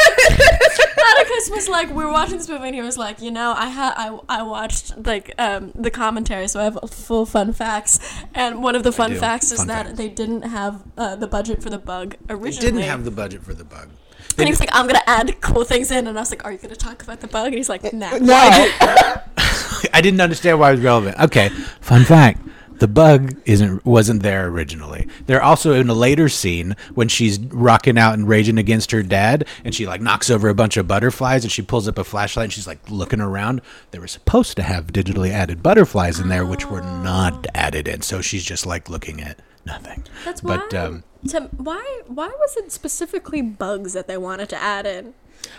[1.15, 3.67] Atticus was like, we were watching this movie, and he was like, you know, I
[3.67, 7.99] had I, I watched like um, the commentary, so I have full fun facts,
[8.34, 9.17] and one of the fun do.
[9.19, 9.97] facts is Fun that facts.
[9.97, 12.27] they didn't have uh, the budget for the bug originally.
[12.27, 12.71] They originally.
[12.81, 13.89] didn't have the budget for the bug.
[14.38, 16.51] and he was like, I'm gonna add cool things in, and I was like, Are
[16.51, 17.47] you gonna talk about the bug?
[17.47, 18.17] And he's like, Nah.
[18.17, 18.34] No.
[19.93, 21.19] I didn't understand why it was relevant.
[21.19, 22.39] Okay, fun fact:
[22.79, 25.07] the bug isn't wasn't there originally.
[25.25, 29.47] They're also in a later scene when she's rocking out and raging against her dad,
[29.63, 32.45] and she like knocks over a bunch of butterflies, and she pulls up a flashlight,
[32.45, 33.61] and she's like looking around.
[33.91, 38.01] They were supposed to have digitally added butterflies in there, which were not added in.
[38.01, 40.03] So she's just like looking at nothing.
[40.23, 40.57] That's why.
[40.57, 42.01] But um, to, why?
[42.07, 45.13] Why was it specifically bugs that they wanted to add in?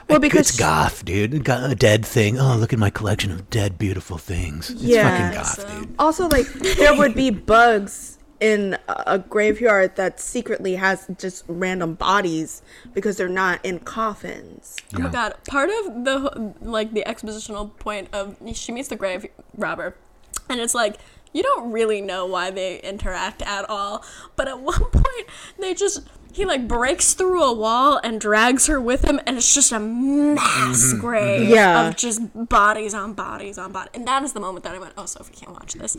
[0.09, 1.44] Well, because it's goth, dude.
[1.44, 2.38] Got a dead thing.
[2.38, 4.70] Oh, look at my collection of dead, beautiful things.
[4.70, 5.11] It's Yeah.
[5.11, 5.94] fucking goth, So- dude.
[5.99, 6.46] also like
[6.77, 12.61] there would be bugs in a a graveyard that secretly has just random bodies
[12.92, 14.77] because they're not in coffins.
[14.94, 15.35] Oh my god!
[15.49, 19.94] Part of the like the expositional point of she meets the grave robber,
[20.51, 20.96] and it's like
[21.33, 24.05] you don't really know why they interact at all.
[24.37, 25.27] But at one point,
[25.59, 26.01] they just
[26.37, 29.81] he like breaks through a wall and drags her with him, and it's just a
[29.81, 31.01] mass mm-hmm.
[31.01, 31.55] grave mm-hmm.
[31.55, 31.88] Yeah.
[31.88, 33.92] of just bodies on bodies on bodies.
[33.94, 35.96] And that is the moment that I went, "Oh, Sophie can't watch this."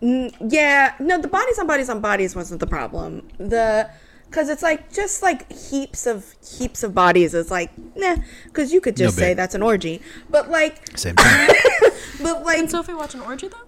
[0.00, 3.28] Yeah, no, the bodies on bodies on bodies wasn't the problem.
[3.38, 3.88] The
[4.28, 8.80] because it's like just like heaps of heaps of bodies is like nah, because you
[8.80, 10.02] could just No say that's an orgy.
[10.28, 11.48] But like, Same thing.
[12.20, 13.67] but like, Did Sophie watch an orgy though?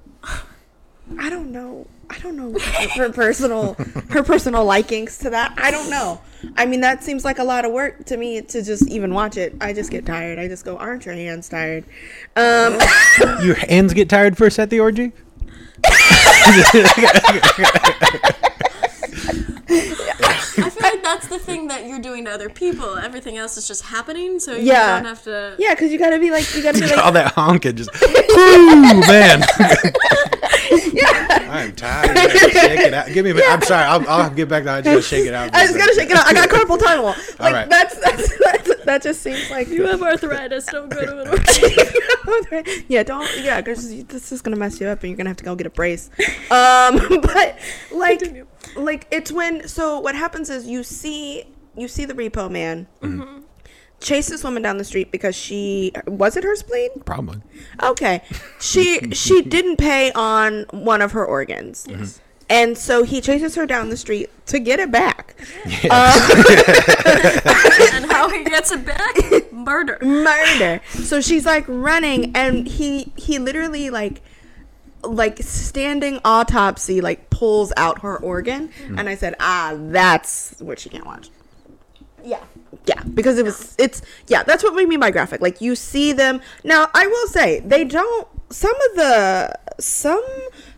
[1.18, 1.86] I don't know.
[2.08, 2.58] I don't know
[2.96, 3.74] her personal
[4.10, 5.54] her personal likings to that.
[5.56, 6.20] I don't know.
[6.56, 9.36] I mean, that seems like a lot of work to me to just even watch
[9.36, 9.54] it.
[9.60, 10.38] I just get tired.
[10.38, 11.84] I just go, aren't your hands tired?
[12.34, 12.78] Um,
[13.44, 15.12] Your hands get tired first at the orgy?
[19.72, 22.96] I feel like that's the thing that you're doing to other people.
[22.96, 24.96] Everything else is just happening, so you Yeah.
[24.96, 25.54] don't have to.
[25.58, 27.90] yeah, because you gotta be like, you gotta be like, All that honking just.
[28.02, 29.42] Ooh, man.
[31.50, 32.16] I'm tired.
[32.30, 33.06] Shake it out.
[33.08, 33.50] Give me a minute.
[33.50, 33.84] I'm sorry.
[33.84, 35.50] I'll, I'll get back to I just gotta shake it out.
[35.54, 36.26] I just gotta shake it out.
[36.26, 37.14] I got carpal tunnel.
[37.38, 37.70] Like right.
[37.70, 40.66] that's, that's, that's that just seems like You have arthritis.
[40.66, 41.28] Don't go to an
[42.58, 42.84] orgy.
[42.88, 45.44] yeah, don't yeah, because this is gonna mess you up, and you're gonna have to
[45.44, 46.10] go get a brace.
[46.50, 47.58] Um, but
[47.92, 48.46] like, Continue.
[48.76, 51.44] like it's when so what happens is you see
[51.76, 52.86] you see the repo man
[54.00, 56.90] chase this woman down the street because she was it her spleen?
[57.04, 57.40] Probably.
[57.82, 58.22] Okay,
[58.60, 61.86] she she didn't pay on one of her organs.
[61.86, 62.04] Mm-hmm.
[62.50, 65.36] And so he chases her down the street to get it back.
[65.88, 66.30] Uh,
[67.92, 69.52] and how he gets it back?
[69.52, 69.98] Murder.
[70.02, 70.80] murder.
[70.88, 74.20] So she's like running, and he he literally like
[75.04, 78.98] like standing autopsy like pulls out her organ, mm.
[78.98, 81.30] and I said, ah, that's what she can't watch.
[82.24, 82.42] Yeah,
[82.86, 85.40] yeah, because it was it's yeah, that's what we mean by graphic.
[85.40, 86.88] Like you see them now.
[86.94, 88.26] I will say they don't.
[88.50, 90.24] Some of the some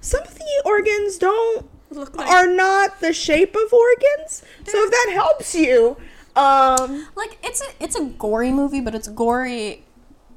[0.00, 4.42] some of the organs don't Look like- are not the shape of organs.
[4.66, 5.96] So if that helps you,
[6.36, 9.84] um, Like it's a it's a gory movie, but it's gory.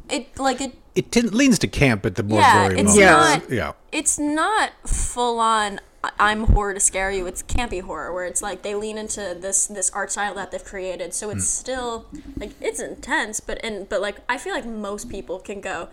[0.10, 0.73] It like it.
[0.93, 3.49] It t- leans to camp at the more Yeah, gory it's moments.
[3.49, 3.51] not.
[3.51, 3.71] Yeah.
[3.91, 5.80] It's not full on.
[6.05, 7.25] "I- I'm horror to scare you.
[7.27, 10.63] It's campy horror where it's like they lean into this this art style that they've
[10.63, 11.13] created.
[11.13, 11.63] So it's hmm.
[11.63, 12.05] still
[12.37, 15.89] like it's intense, but and but like I feel like most people can go.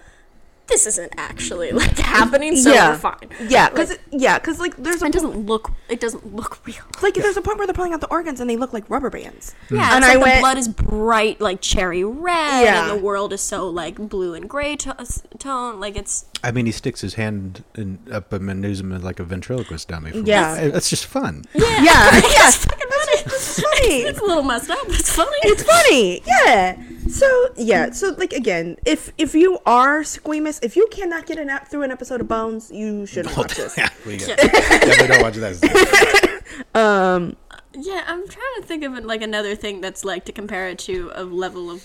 [0.68, 3.28] This isn't actually like happening, so yeah, we're fine.
[3.48, 5.70] Yeah, because yeah, because like there's a It doesn't look.
[5.88, 6.76] It doesn't look real.
[7.02, 9.10] like there's a point where they're pulling out the organs and they look like rubber
[9.10, 9.54] bands.
[9.70, 9.96] Yeah, mm.
[9.96, 12.82] And it's I like went- the blood is bright, like cherry red, Yeah.
[12.82, 14.96] and the world is so like blue and gray to-
[15.38, 15.80] tone.
[15.80, 19.20] Like it's I mean, he sticks his hand in, up him and uses him like
[19.20, 20.12] a ventriloquist dummy.
[20.12, 20.68] For Yeah.
[20.68, 21.44] That's just fun.
[21.54, 22.08] Yeah, yeah,
[22.48, 22.81] it's fucking funny.
[23.26, 24.02] it's funny.
[24.08, 24.78] It's a little messed up.
[24.86, 25.36] but It's funny.
[25.42, 26.22] It's funny.
[26.26, 26.82] Yeah.
[27.08, 27.90] So yeah.
[27.90, 31.82] So like again, if if you are squeamish, if you cannot get an ep- through
[31.82, 33.76] an episode of Bones, you shouldn't watch this.
[33.78, 36.42] yeah, we got- definitely don't watch that.
[36.74, 37.36] Um.
[37.74, 40.78] Yeah, I'm trying to think of it like another thing that's like to compare it
[40.80, 41.82] to a level of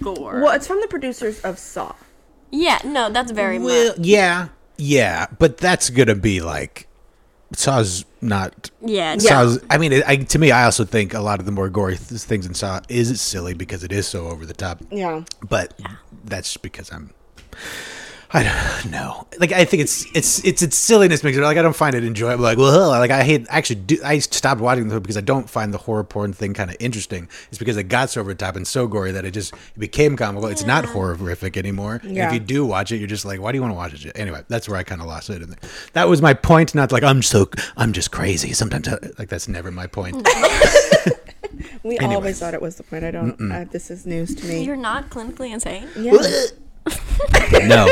[0.00, 0.40] gore.
[0.40, 1.94] Well, it's from the producers of Saw.
[2.52, 3.98] Yeah, no, that's very Well, much.
[4.06, 6.86] yeah, yeah, but that's gonna be like
[7.52, 8.70] Saw's not.
[8.80, 9.58] Yeah, Saw's.
[9.70, 11.96] I mean, it, I, to me, I also think a lot of the more gory
[11.96, 14.82] th- things in Saw is silly because it is so over the top.
[14.90, 15.24] Yeah.
[15.48, 15.78] But
[16.24, 17.10] that's because I'm.
[18.32, 19.26] I don't know.
[19.38, 22.04] Like I think it's it's it's its silliness makes it like I don't find it
[22.04, 22.44] enjoyable.
[22.44, 23.76] Like well, like I hate actually.
[23.80, 26.76] Do, I stopped watching them because I don't find the horror porn thing kind of
[26.78, 27.28] interesting.
[27.48, 29.78] It's because it got so over the top and so gory that it just it
[29.78, 30.48] became comical.
[30.48, 32.00] It's not horrific anymore.
[32.04, 32.28] And Yeah.
[32.28, 34.12] if you do watch it, you're just like, why do you want to watch it?
[34.14, 35.42] Anyway, that's where I kind of lost it.
[35.42, 35.56] And
[35.94, 36.74] that was my point.
[36.74, 38.52] Not like I'm so I'm just crazy.
[38.52, 40.28] Sometimes I, like that's never my point.
[41.82, 42.14] We Anyway.
[42.14, 43.04] always thought it was the point.
[43.04, 43.50] I don't.
[43.52, 44.64] Uh, this is news to me.
[44.64, 45.88] You're not clinically insane.
[45.96, 46.12] Yeah.
[47.66, 47.86] no.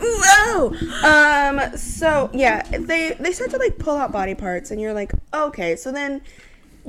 [0.00, 0.74] Whoa.
[1.04, 1.76] Um.
[1.76, 5.76] So yeah, they they start to like pull out body parts, and you're like, okay.
[5.76, 6.20] So then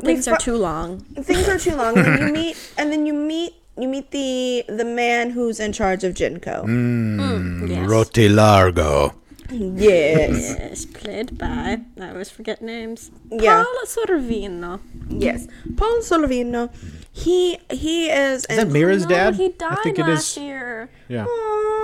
[0.02, 1.00] Things we are too long.
[1.22, 1.98] things are too long.
[1.98, 5.72] and then you meet, and then you meet you meet the the man who's in
[5.74, 6.66] charge of GeneCo.
[6.66, 7.70] Mm.
[7.70, 7.88] Yes.
[7.90, 9.14] Rotti Largo.
[9.52, 10.56] Yes.
[10.58, 11.78] Yes, played by.
[12.02, 13.12] I always forget names.
[13.30, 13.64] Yeah.
[13.64, 14.80] Paolo Sorvino.
[15.10, 15.48] yes.
[15.78, 16.70] Paul Sorvino.
[17.16, 18.44] He he is.
[18.46, 19.36] Is that Mira's No, dad?
[19.36, 20.44] he died I think it last is.
[20.44, 20.90] year.
[21.08, 21.26] Yeah.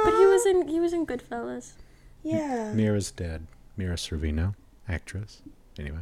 [0.04, 1.74] But he was in he was in Goodfellas.
[2.24, 2.72] Yeah.
[2.74, 3.46] Mira's dad.
[3.78, 4.56] Mira Sorvino,
[4.88, 5.42] actress.
[5.78, 6.00] Anyway.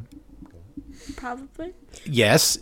[1.17, 1.73] Probably.
[2.05, 2.57] Yes.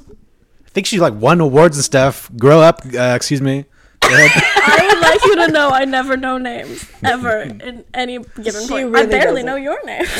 [0.65, 2.31] I think she like won awards and stuff.
[2.37, 2.81] Grow up.
[2.85, 3.65] Uh, excuse me.
[4.01, 8.67] I would like you to know I never know names ever in any given She
[8.69, 8.95] point.
[8.95, 9.45] I barely doesn't.
[9.45, 10.05] know your name.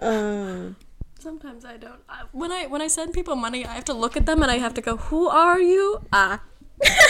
[0.00, 0.76] um,
[1.24, 2.02] Sometimes I don't.
[2.06, 4.50] I, when I when I send people money, I have to look at them and
[4.50, 6.42] I have to go, "Who are you?" Ah.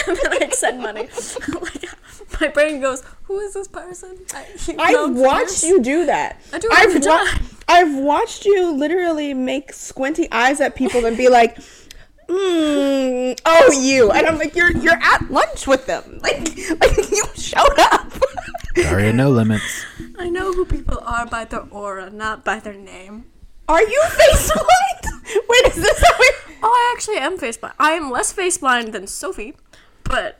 [0.07, 1.09] and then I send money.
[1.61, 1.89] like,
[2.39, 5.63] my brain goes, "Who is this person?" I, you I've watched yes.
[5.65, 6.39] you do that.
[6.53, 7.45] I do I've, every wa- time.
[7.67, 11.57] I've watched you literally make squinty eyes at people and be like,
[12.29, 16.19] mm, "Oh, you," and I'm like, "You're you're at lunch with them.
[16.23, 16.39] Like
[16.79, 18.13] like you showed up."
[18.75, 19.83] Daria, no limits.
[20.17, 23.25] I know who people are by their aura, not by their name.
[23.67, 25.23] Are you face blind?
[25.49, 26.35] Wait, is this how it?
[26.63, 27.75] Oh, I actually am face blind.
[27.79, 29.55] I am less face blind than Sophie,
[30.03, 30.39] but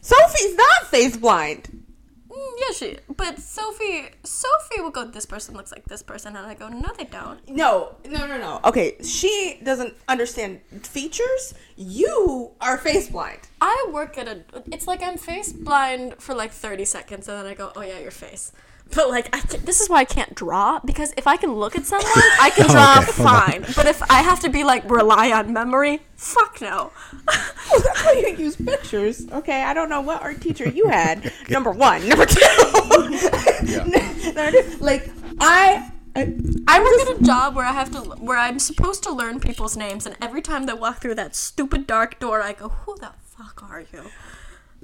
[0.00, 1.84] Sophie's not face blind.
[2.28, 2.98] mm, yeah, she.
[3.14, 5.04] But Sophie, Sophie will go.
[5.06, 7.46] This person looks like this person, and I go, no, they don't.
[7.48, 8.60] No, no, no, no.
[8.64, 11.54] Okay, she doesn't understand features.
[11.76, 13.40] You are face blind.
[13.60, 14.42] I work at a.
[14.70, 17.98] It's like I'm face blind for like 30 seconds, and then I go, oh yeah,
[18.00, 18.52] your face.
[18.94, 21.76] But like, I can, this is why I can't draw because if I can look
[21.76, 23.74] at someone, I can oh, draw Okay, fine.
[23.76, 26.92] But if I have to be like rely on memory, fuck no.
[27.28, 29.30] Oh, that's why you use pictures.
[29.30, 31.32] Okay, I don't know what art teacher you had.
[31.48, 32.40] Number one, number two.
[34.34, 36.34] Number like I, I,
[36.66, 39.76] I work at a job where I have to, where I'm supposed to learn people's
[39.76, 43.12] names, and every time they walk through that stupid dark door, I go, "Who the
[43.24, 44.10] fuck are you?"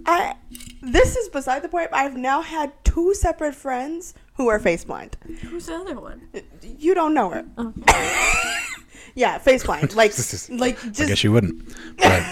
[0.04, 0.34] I,
[0.82, 1.88] this is beside the point.
[1.92, 5.16] I've now had two separate friends who are face blind.
[5.42, 6.28] Who's the other one?
[6.62, 7.44] You don't know her.
[7.56, 7.72] Oh.
[9.14, 9.94] yeah, face blind.
[9.94, 10.12] Like,
[10.50, 11.00] like just.
[11.00, 11.74] I guess you wouldn't.
[11.96, 12.22] But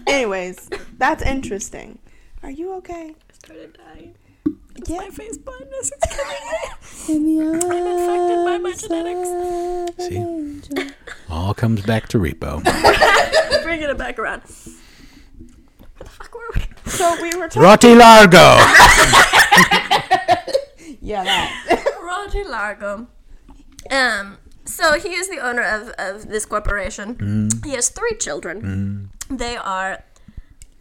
[0.06, 1.98] Anyways, that's interesting.
[2.42, 3.14] Are you okay?
[3.14, 4.14] I started dying.
[4.86, 4.98] Yeah.
[4.98, 6.16] My face blindness is
[7.06, 7.40] killing me.
[7.50, 9.28] I'm infected by my genetics.
[10.08, 10.90] see,
[11.28, 12.62] all comes back to repo.
[13.62, 14.40] Bringing it back around.
[14.40, 16.39] Where the fuck were we?
[16.86, 17.62] So we were talking.
[17.62, 18.58] Rotti Largo.
[21.10, 21.84] Yeah, that.
[22.02, 23.08] Roger Largo.
[23.90, 27.16] Um, so he is the owner of, of this corporation.
[27.16, 27.64] Mm.
[27.64, 29.10] He has three children.
[29.28, 29.38] Mm.
[29.38, 30.04] They are,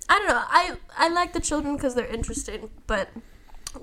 [0.08, 0.44] I don't know.
[0.48, 3.10] I I like the children because they're interesting, but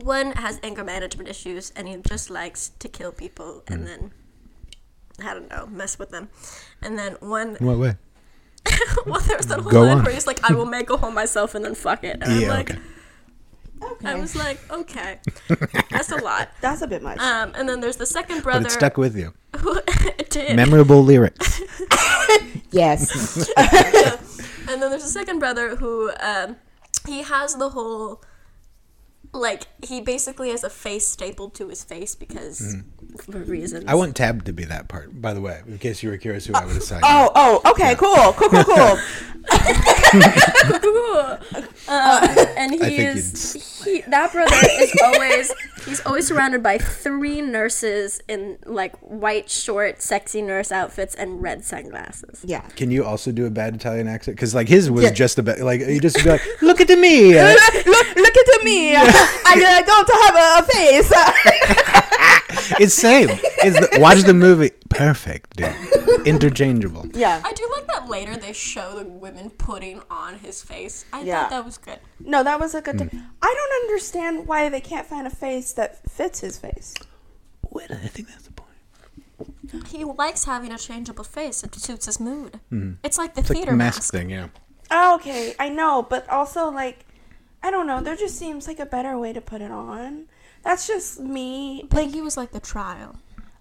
[0.03, 3.87] one has anger management issues and he just likes to kill people and mm.
[3.87, 4.11] then
[5.25, 6.29] I don't know mess with them.
[6.83, 7.96] And then one, What way?
[9.07, 10.05] well, there's that whole Go line on.
[10.05, 12.48] where he's like, "I will make a home myself and then fuck it." And I'm
[12.48, 12.76] like,
[13.83, 14.09] Okay.
[14.09, 15.18] I was like, okay,
[15.90, 16.48] that's a lot.
[16.62, 17.18] That's a bit much.
[17.18, 18.66] Um, and then there's the second But brother.
[18.68, 19.35] it stuck with you.
[19.59, 20.57] who it did.
[20.57, 21.61] Memorable lyrics.
[22.70, 23.50] yes.
[23.57, 26.57] and then there's a second brother who um,
[27.07, 28.22] he has the whole
[29.33, 32.76] like he basically has a face stapled to his face because
[33.31, 33.85] for reasons.
[33.87, 36.46] I want Tab to be that part, by the way, in case you were curious
[36.46, 37.00] who I would assign.
[37.05, 38.98] Oh, oh, okay, cool, cool, cool, cool.
[40.81, 41.38] cool.
[41.88, 45.52] uh, and he is he, that brother is always
[45.85, 51.64] he's always surrounded by three nurses in like white short sexy nurse outfits and red
[51.64, 52.44] sunglasses.
[52.44, 52.62] Yeah.
[52.74, 54.37] Can you also do a bad Italian accent?
[54.37, 55.12] Because like his was Yeah.
[55.12, 57.38] just about like you just be like, look at me.
[57.38, 58.96] uh, look, look at me.
[58.96, 59.02] I,
[59.46, 62.12] I don't have a face.
[62.80, 63.28] it's same.
[63.30, 64.70] It's the, watch the movie.
[64.88, 65.74] Perfect, dude.
[66.26, 67.06] Interchangeable.
[67.14, 67.40] yeah.
[67.44, 71.04] I do like that later they show the women putting on his face.
[71.12, 71.42] I Yeah.
[71.42, 71.98] thought that was good.
[72.20, 72.96] No, that was a good.
[72.96, 73.11] Mm.
[73.11, 76.94] T- I don't understand why they can't find a face that fits his face.
[77.70, 79.87] Wait, I think that's the point.
[79.88, 81.62] He likes having a changeable face.
[81.62, 82.61] It suits his mood.
[82.72, 82.92] Mm-hmm.
[83.02, 84.12] It's like the It's like theater the mask, mask.
[84.12, 84.48] thing, yeah.
[84.90, 87.04] Oh, okay, I know, but also like,
[87.62, 88.00] I don't know.
[88.00, 90.26] There just seems like a better way to put it on.
[90.66, 91.87] That's just me.
[91.88, 93.14] But he was like the trial.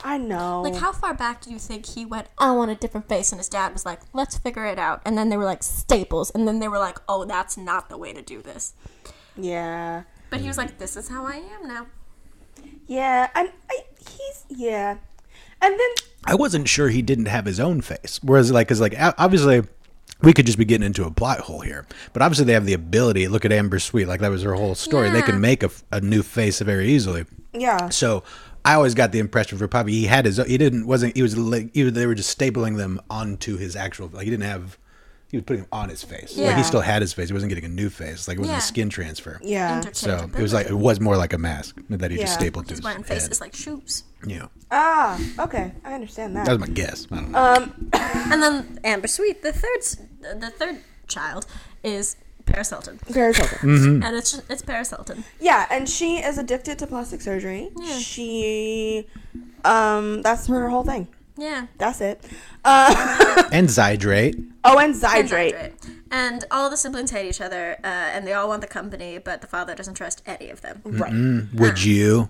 [0.03, 0.63] I know.
[0.63, 2.27] Like, how far back do you think he went?
[2.39, 5.15] I want a different face, and his dad was like, "Let's figure it out." And
[5.15, 8.11] then they were like staples, and then they were like, "Oh, that's not the way
[8.11, 8.73] to do this."
[9.37, 10.03] Yeah.
[10.31, 11.85] But he was like, "This is how I am now."
[12.87, 13.29] Yeah.
[13.35, 14.97] And I, he's yeah.
[15.61, 15.89] And then
[16.25, 18.19] I wasn't sure he didn't have his own face.
[18.23, 19.61] Whereas, like, because like obviously.
[20.21, 22.73] We could just be getting into a plot hole here, but obviously they have the
[22.73, 23.27] ability.
[23.27, 25.09] Look at Amber Sweet, like that was her whole story.
[25.09, 27.25] They can make a new face very easily.
[27.53, 27.89] yeah.
[27.89, 28.23] So
[28.63, 30.37] I always got the impression for Pavi, he had his.
[30.37, 31.15] He didn't wasn't.
[31.15, 34.07] He was like he was, they were just stapling them onto his actual.
[34.07, 34.79] Like he didn't have.
[35.31, 36.37] He was putting them on his face.
[36.37, 36.57] Like Yeah.
[36.57, 37.27] he still had his face.
[37.29, 38.27] He wasn't getting a new face.
[38.27, 38.59] Like it wasn't Yeah.
[38.59, 39.39] a skin transfer.
[39.43, 39.81] Yeah.
[39.91, 42.37] So it was like it was more like a mask that he just Yeah.
[42.37, 43.07] stapled to his wearing head.
[43.07, 44.03] faces like shoes.
[44.25, 45.19] Yeah, Ah.
[45.39, 45.71] Okay.
[45.83, 46.45] I understand that.
[46.45, 47.07] that was my guess.
[47.11, 47.39] I don't know.
[47.39, 47.89] um.
[48.31, 49.81] And then Amber Sweet, the third,
[50.41, 51.45] the third child,
[51.83, 52.15] is
[52.47, 53.57] Paris Hilton, Paris Hilton.
[53.69, 54.03] Mm-hmm.
[54.03, 55.23] and it's it's Paris Hilton.
[55.39, 57.69] Yeah, and she is addicted to plastic surgery.
[57.75, 57.97] Yeah.
[57.99, 59.07] She,
[59.63, 61.07] um, that's her whole thing.
[61.37, 61.67] Yeah.
[61.77, 62.23] That's it.
[62.63, 64.35] Uh, and Zydrate.
[64.63, 65.53] oh, and And Zydrate.
[65.53, 65.73] Hydrate.
[66.11, 69.41] And all the siblings hate each other, uh, and they all want the company, but
[69.41, 70.81] the father doesn't trust any of them.
[70.85, 71.11] Right.
[71.11, 72.29] Mm, would you?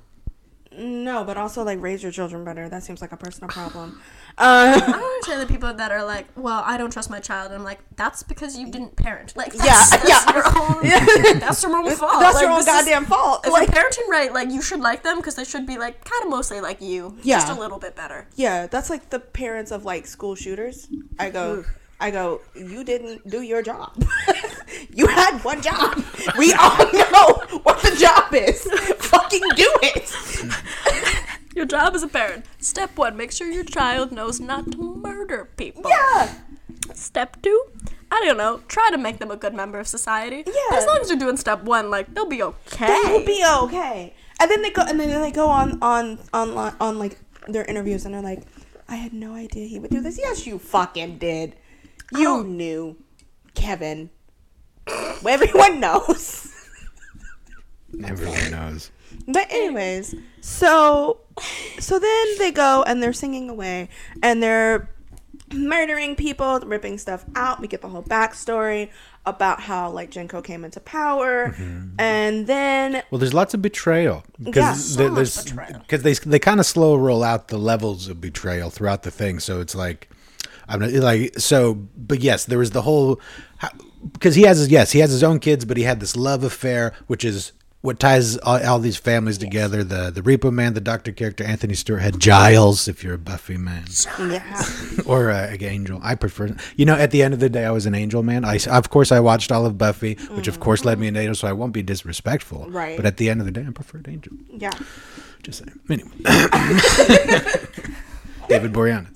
[0.78, 2.67] No, but also like raise your children better.
[2.69, 4.01] That seems like a personal problem.
[4.38, 7.51] Uh, I don't understand the people that are like, well, I don't trust my child.
[7.53, 9.34] And I'm like, that's because you didn't parent.
[9.38, 10.34] Like, that's, Yeah, that's yeah.
[10.36, 11.39] your own.
[11.39, 12.19] that's your own fault.
[12.19, 13.45] that's Like, your own this is- goddamn fault.
[13.47, 16.03] If Like, you're parenting right, like you should like them because they should be like
[16.03, 17.38] kind of mostly like you, Yeah.
[17.39, 18.28] just a little bit better.
[18.36, 20.89] yeah, that's like the parents of like school shooters.
[21.17, 21.63] I go,
[22.00, 22.41] I go.
[22.56, 24.04] You didn't do your job.
[24.93, 26.04] you had one job.
[26.38, 28.64] We all know what the job is.
[29.00, 30.14] Fucking do it.
[31.56, 32.46] Your job as a parent.
[32.60, 35.84] Step one: make sure your child knows not to murder people.
[35.88, 36.36] Yeah.
[36.93, 37.64] Step two:
[38.12, 38.62] I don't know.
[38.68, 40.43] Try to make them a good member of society.
[40.46, 40.78] Yeah.
[40.78, 42.88] As long as you're doing step one, like they'll be okay.
[42.88, 44.14] They will be okay.
[44.41, 47.18] And then they go, and then they go on on on on like
[47.48, 48.43] their interviews, and they're like,
[48.89, 51.56] "I had no idea he would do this." Yes, you fucking did.
[52.12, 52.41] You oh.
[52.43, 52.97] knew,
[53.53, 54.10] Kevin.
[55.28, 56.53] Everyone knows.
[58.03, 58.91] Everyone knows.
[59.28, 61.20] But anyways, so
[61.80, 63.89] so then they go and they're singing away,
[64.22, 64.89] and they're
[65.53, 67.62] murdering people, ripping stuff out.
[67.62, 68.89] We get the whole backstory
[69.26, 71.99] about how like GeneCo came into power, mm-hmm.
[71.99, 75.80] and then Well, there's lots of betrayal Yeah, because so there's betrayal.
[75.80, 79.39] because they they kind of slow roll out the levels of betrayal throughout the thing.
[79.39, 80.10] So it's like
[80.68, 83.20] I'm not, like so, but yes, there was the whole
[84.13, 86.43] because he has his yes he has his own kids, but he had this love
[86.43, 87.51] affair, which is
[87.82, 89.84] what ties all, all these families together.
[89.84, 92.88] The the Repo Man, the Doctor character, Anthony Stewart Head Giles.
[92.88, 93.86] If you're a Buffy man,
[94.20, 94.63] yeah,
[95.05, 95.99] or uh, like Angel.
[96.03, 98.43] I prefer, you know, at the end of the day, I was an Angel man.
[98.43, 101.36] I, of course, I watched all of Buffy, which of course led me into Angel,
[101.36, 102.70] so I won't be disrespectful.
[102.70, 102.97] Right.
[102.97, 104.34] But at the end of the day, I preferred Angel.
[104.49, 104.72] yeah.
[105.43, 105.80] Just saying.
[105.91, 106.09] Anyway.
[108.49, 109.16] David Boreanaz.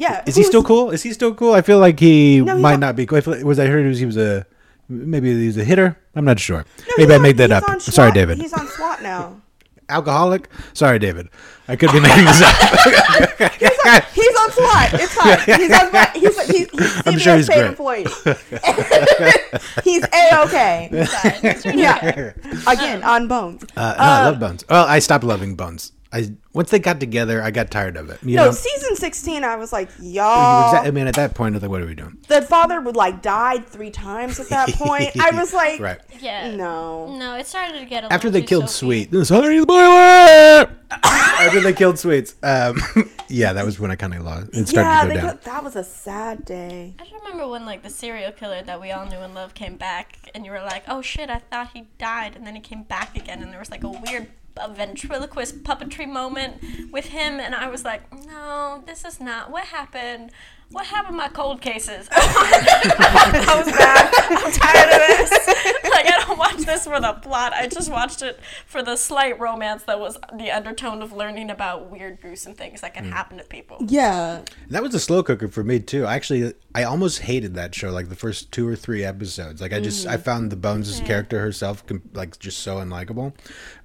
[0.00, 0.24] Yeah.
[0.26, 0.90] Is he still cool?
[0.90, 1.52] Is he still cool?
[1.52, 3.18] I feel like he No, might not- not be cool.
[3.18, 4.46] I feel like- was I heard he was, he was a
[4.88, 5.98] maybe he was a hitter.
[6.16, 6.64] I'm not sure.
[6.88, 7.68] No, maybe I on- made that up.
[7.68, 8.38] on Sorry, David.
[8.38, 9.36] He's on SWAT now.
[9.90, 10.48] Alcoholic?
[10.72, 11.28] Sorry, David.
[11.68, 12.56] I could be making this up.
[14.14, 14.94] He's on SWAT.
[14.94, 15.38] It's fine.
[15.60, 16.16] He's on SWAT.
[16.16, 17.68] He's he's, he's I'm sure he's paid great.
[17.68, 18.04] employee.
[19.84, 20.88] he's a okay.
[21.74, 22.32] yeah.
[22.66, 23.64] Again on Bones.
[23.76, 24.64] Uh, no, I love Bones.
[24.68, 25.92] Well, I stopped loving Bones.
[26.12, 28.20] I once they got together, I got tired of it.
[28.24, 29.44] You no, know, season sixteen.
[29.44, 30.74] I was like, You y'all.
[30.74, 32.18] I mean, at that point, I was like, what are we doing?
[32.28, 35.10] the father would like died three times at that point.
[35.20, 36.00] I was like, Right.
[36.20, 36.54] Yeah.
[36.56, 37.16] no.
[37.16, 39.04] No, it started to get a After they too killed soapy.
[39.08, 40.70] Sweet, sorry, spoiler.
[41.04, 42.76] After they killed Sweets, um,
[43.28, 44.48] yeah, that was when I kind of lost.
[44.52, 45.26] It started Yeah, to go down.
[45.26, 46.94] got, that was a sad day.
[46.98, 49.76] I just remember when like the serial killer that we all knew and loved came
[49.76, 52.82] back, and you were like, "Oh shit, I thought he died," and then he came
[52.82, 54.26] back again, and there was like a weird
[54.60, 59.64] uh, ventriloquist puppetry moment with him, and I was like, "No, this is not what
[59.64, 60.32] happened."
[60.70, 62.08] What happened to my cold cases?
[62.12, 64.10] I was bad.
[64.30, 65.66] I'm tired of this.
[65.90, 67.52] Like, I don't watch this for the plot.
[67.52, 71.90] I just watched it for the slight romance that was the undertone of learning about
[71.90, 73.10] weird, gruesome things that can hmm.
[73.10, 73.78] happen to people.
[73.86, 74.42] Yeah.
[74.68, 76.06] That was a slow cooker for me too.
[76.06, 77.90] Actually, I almost hated that show.
[77.90, 79.60] Like the first two or three episodes.
[79.60, 80.22] Like I just I mm.
[80.22, 83.32] found the Bones' character herself like just so unlikable.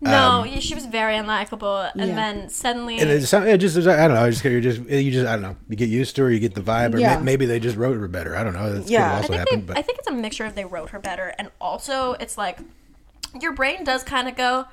[0.02, 2.16] No, um, yeah, she was very unlikable, and Yeah.
[2.16, 4.24] then suddenly, And it's it just I don't know.
[4.24, 5.56] I just you just you just I don't know.
[5.68, 6.32] You get used to her.
[6.32, 7.18] You get the vibe, or Yeah.
[7.18, 8.36] may- maybe they just wrote her better.
[8.36, 8.74] I don't know.
[8.74, 9.10] That's Yeah.
[9.10, 9.60] could I I think happen.
[9.62, 12.38] they, But I think it's a mixture of they wrote her better, and also it's
[12.38, 12.60] like
[13.40, 14.66] your brain does kind of go,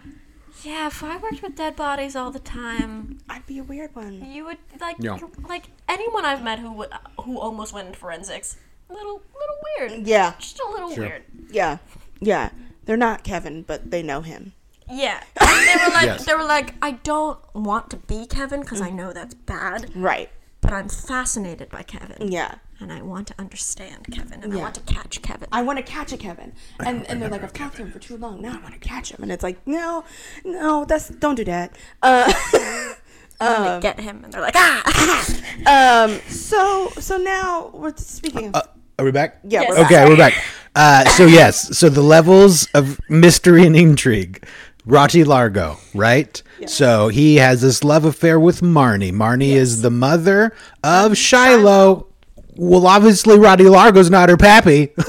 [0.62, 0.86] yeah.
[0.86, 4.24] If I worked with dead bodies all the time, I'd be a weird one.
[4.30, 5.18] you would like Yeah.
[5.48, 6.90] like anyone I've met who would
[7.20, 8.56] who almost went into forensics,
[8.88, 10.34] little little weird, Yeah.
[10.38, 11.04] just a little Sure.
[11.04, 11.22] weird.
[11.50, 11.78] Yeah.
[12.20, 12.50] Yeah.
[12.84, 14.52] They're not Kevin, but they know him.
[14.90, 15.46] Yeah, they
[15.86, 16.24] were like Yes.
[16.26, 18.94] they were like I don't want to be Kevin because I mm.
[18.94, 20.28] know that's bad, Right.
[20.62, 22.32] But I'm fascinated by Kevin.
[22.32, 22.54] Yeah.
[22.80, 24.58] and I want to understand Kevin, and Yeah.
[24.58, 25.46] I want to catch Kevin.
[25.52, 26.52] I want to catch a Kevin,
[26.84, 28.40] and and they're like, I've talked to him for too long.
[28.42, 30.02] Now I want to catch him, and it's like, no,
[30.44, 31.76] no, that's don't do that.
[32.02, 32.32] Uh,
[33.40, 36.04] I want to get him, and they're like, ah.
[36.06, 36.20] um.
[36.28, 38.68] So so now we're speaking of.
[38.98, 39.38] are we back?
[39.44, 39.60] yeah.
[39.62, 39.68] Yes.
[39.70, 39.86] We're back.
[39.92, 40.34] Okay, we're back.
[40.74, 44.44] Uh, so yes, so the levels of mystery and intrigue.
[44.86, 46.42] Rotti Largo, right?
[46.66, 49.12] So he has this love affair with Marnie.
[49.12, 50.52] Marnie is the mother
[50.84, 52.08] of Shiloh.
[52.56, 55.02] Well, obviously, Rotti Largo's not her pappy, so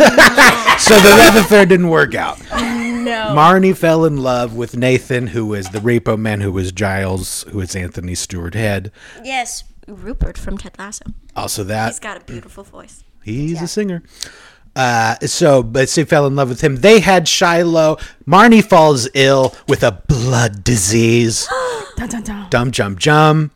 [0.99, 2.39] the love affair didn't work out.
[2.51, 3.34] no.
[3.36, 7.59] Marnie fell in love with Nathan, who is the repo man, who is Giles, who
[7.59, 8.91] is Anthony Stewart Head.
[9.24, 11.03] yes, Rupert from Ted Lasso.
[11.36, 13.03] Also, that He's got a beautiful voice.
[13.24, 14.03] He's a singer.
[14.76, 16.78] Uh, so, but she fell in love with him.
[16.78, 17.97] They had Shiloh.
[18.28, 21.47] Marnie falls ill with a blood disease.
[21.95, 22.49] Dun, dun, dun.
[22.49, 23.51] Dum jum jum.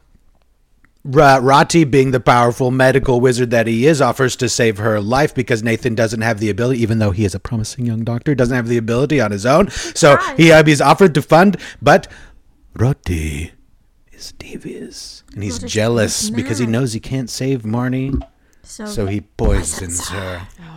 [1.04, 5.34] Ra- Rotti, being the powerful medical wizard that he is, offers to save her life
[5.34, 8.56] because Nathan doesn't have the ability, even though he is a promising young doctor, doesn't
[8.56, 9.70] have the ability on his own.
[9.70, 12.08] So he uh, he's offered to fund, but
[12.76, 13.52] Rotti
[14.12, 15.24] is devious.
[15.34, 18.22] And he's jealous because he knows he can't save Marnie,
[18.64, 20.48] so he poisons her.
[20.60, 20.77] Oh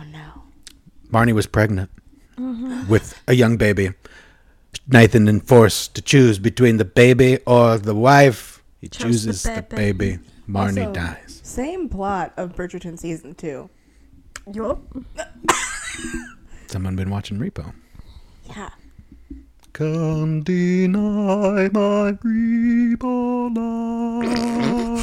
[1.11, 1.89] Marnie was pregnant
[2.39, 2.87] Mm-hmm.
[2.87, 3.91] with a young baby.
[4.87, 8.63] Nathan then forced to choose between the baby or the wife.
[8.79, 9.91] He Chose chooses the baby.
[9.91, 10.19] baby.
[10.49, 11.41] Marnie Also- dies.
[11.43, 13.69] Same plot of Bridgerton season two.
[14.51, 14.79] Yup.
[16.67, 17.73] Someone been watching Repo.
[18.45, 18.69] Yeah.
[19.73, 23.55] Can't deny my Repo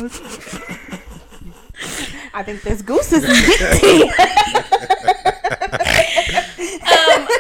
[0.03, 0.19] life.
[2.35, 3.25] I think this goose is
[6.59, 7.35] minty.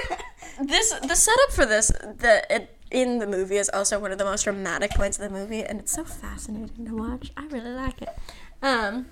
[0.69, 4.25] this the setup for this the it in the movie is also one of the
[4.25, 8.01] most dramatic points of the movie and it's so fascinating to watch i really like
[8.03, 8.09] it
[8.63, 9.07] um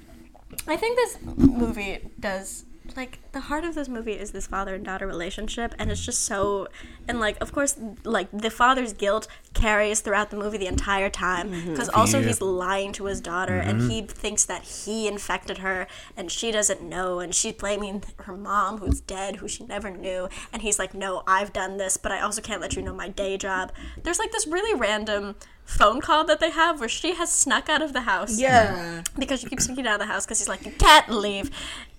[0.66, 2.64] i think this movie does
[2.94, 6.24] like the heart of this movie is this father and daughter relationship and it's just
[6.24, 6.68] so
[7.08, 11.50] and like of course like the father's guilt carries throughout the movie the entire time
[11.50, 11.70] mm-hmm.
[11.70, 12.26] because also Yeah.
[12.26, 14.06] he's lying to his daughter and he mm-hmm.
[14.06, 19.00] thinks that he infected her and she doesn't know and she's blaming her mom who's
[19.00, 22.40] dead who she never knew and he's like no i've done this but i also
[22.40, 23.72] can't let you know my day job
[24.02, 25.34] there's like this really random
[25.66, 29.02] phone call that they have where she has snuck out of the house yeah.
[29.18, 31.50] because she keeps sneaking out of the house because he's like you can't leave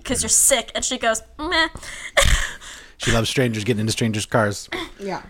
[0.08, 1.68] because you're sick and she goes meh
[3.00, 4.68] She loves strangers getting into strangers' cars.
[5.00, 5.22] Yeah.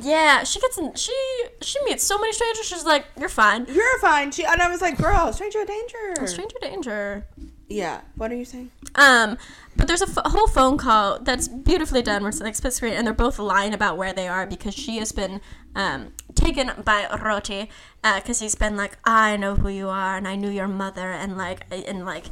[0.00, 1.12] yeah she gets in she
[1.60, 4.30] she meets so many strangers she's like you're fine You're fine.
[4.30, 6.26] She and I was like, girl, stranger danger.
[6.26, 7.26] stranger danger
[7.68, 8.02] yeah.
[8.16, 8.70] What are you saying?
[8.94, 9.38] Um,
[9.76, 12.92] but there's a f- whole phone call that's beautifully done where it's like split screen,
[12.92, 15.40] and they're both lying about where they are because she has been
[15.74, 17.68] um, taken by Rotti
[18.02, 21.36] because he's been like, I know who you are, and I knew your mother, and
[21.36, 22.26] like, and like.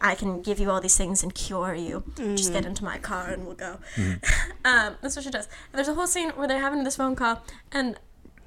[0.00, 2.04] I can give you all these things and cure you.
[2.16, 3.78] Just get into my car and we'll go.
[4.64, 5.46] um, that's what she does.
[5.72, 7.42] And there's a whole scene where they're having this phone call,
[7.72, 7.98] and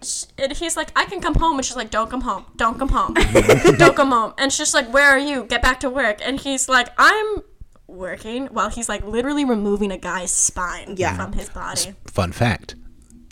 [0.02, 1.58] sh- and he's like, I can come home.
[1.58, 2.46] And she's like, Don't come home.
[2.56, 3.14] Don't come home.
[3.78, 4.34] Don't come home.
[4.38, 5.44] And she's like, Where are you?
[5.46, 6.20] Get back to work.
[6.24, 7.44] And he's like, I'm
[7.88, 11.16] working while he's like literally removing a guy's spine Yeah.
[11.18, 11.94] from his body.
[12.06, 12.76] Fun fact.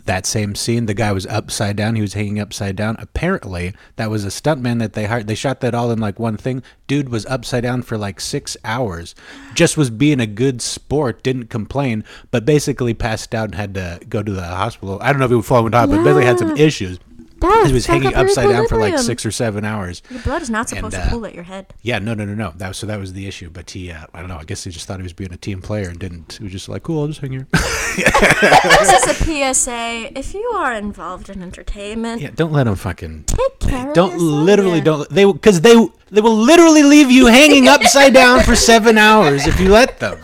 [0.06, 1.94] That same scene, the guy was upside down.
[1.94, 2.96] He was hanging upside down.
[2.98, 5.26] Apparently, that was a stuntman that they hired.
[5.26, 6.62] They shot that all in like one thing.
[6.86, 9.14] Dude was upside down for like six hours.
[9.54, 11.22] Just was being a good sport.
[11.22, 14.98] Didn't complain, but basically passed out and had to go to the hospital.
[15.00, 16.98] I don't know if he was falling on top, but basically had some issues.
[17.40, 20.02] He was hanging upside down for like six or seven hours.
[20.10, 21.72] Your blood is not supposed And, to uh, pool at your head.
[21.82, 22.52] Yeah, no, no, no, no.
[22.56, 23.50] That was, so that was the issue.
[23.50, 24.36] But he, uh, I don't know.
[24.38, 26.34] I guess he just thought he was being a team player and didn't.
[26.34, 27.46] He was just like, cool, I'll just hang here.
[27.90, 29.14] This is a
[29.54, 30.12] PSA.
[30.18, 33.24] If you are involved in entertainment, yeah, don't let them fucking.
[33.24, 34.44] take care Don't yourself.
[34.44, 34.84] literally Yeah.
[34.84, 35.74] don't they because they
[36.10, 40.18] they will literally leave you hanging upside down for seven hours if you let them.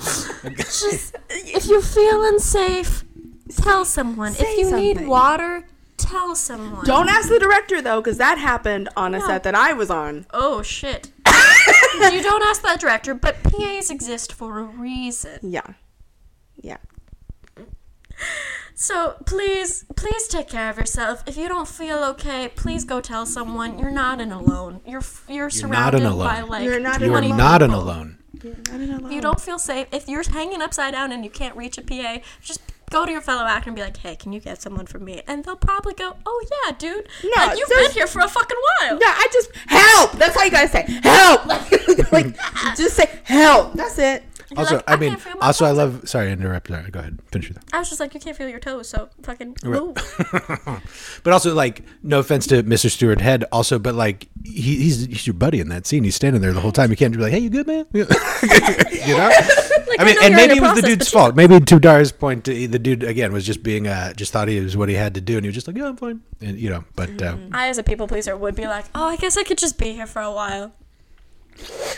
[0.57, 3.05] Just if you feel unsafe,
[3.57, 4.33] tell someone.
[4.33, 5.64] Say if you need water,
[6.09, 6.85] tell someone.
[6.85, 9.27] Don't ask the director though, because that happened on a No.
[9.27, 10.27] set that I was on.
[10.33, 11.11] Oh shit.
[11.27, 15.39] you don't ask that director, but PAs exist for a reason.
[15.43, 15.67] Yeah.
[16.63, 16.79] Yeah.
[18.75, 21.23] So please, please take care of yourself.
[21.27, 23.79] If you don't feel okay, please go tell someone.
[23.79, 24.81] You're not in alone.
[24.87, 26.49] You're f- you're, not surrounded an by alone.
[26.51, 27.23] like You're not an alone.
[27.25, 27.83] You are not an people.
[27.83, 28.19] alone.
[28.45, 29.07] I don't know.
[29.07, 31.83] If you don't feel safe, if you're hanging upside down and you can't reach a
[31.83, 34.87] PA, just go to your fellow actor and be like, "Hey, can you get someone
[34.87, 37.09] for me?" And they'll probably go, "Oh yeah, dude.
[37.24, 40.12] No, like, you've there's- been here for a fucking while." Yeah, I just help.
[40.12, 40.82] That's all you gotta say.
[41.03, 41.47] Help.
[42.12, 42.37] Like, like
[42.76, 43.72] just say help.
[43.74, 44.22] That's it.
[44.51, 46.09] You're Also, like, I mean, can't feel my also I love.
[46.09, 46.76] Sorry, I interrupted.
[46.76, 47.64] Sorry, Go ahead, finish your thought.
[47.72, 49.97] I was just like, you can't feel your toes, so fucking move.
[51.24, 52.89] But also, like, no offense to Mr.
[52.91, 56.05] Stewart Head, also, but like, he, he's he's your buddy in that scene.
[56.05, 56.91] He's standing there the whole time.
[56.91, 59.30] You can't be like, "Hey, you good, man?" you know.
[59.99, 61.37] Like, I mean, know and maybe it a was the dude's but you- fault.
[61.37, 64.61] Maybe to Dar's point, the the dude again was just being, uh, just thought he
[64.61, 66.59] was what he had to do, and he was just like, "Yeah, I'm fine," and
[66.59, 66.85] you know.
[66.95, 69.59] But uh, I, as a people pleaser, would be like, "Oh, I guess I could
[69.59, 70.73] just be here for a while."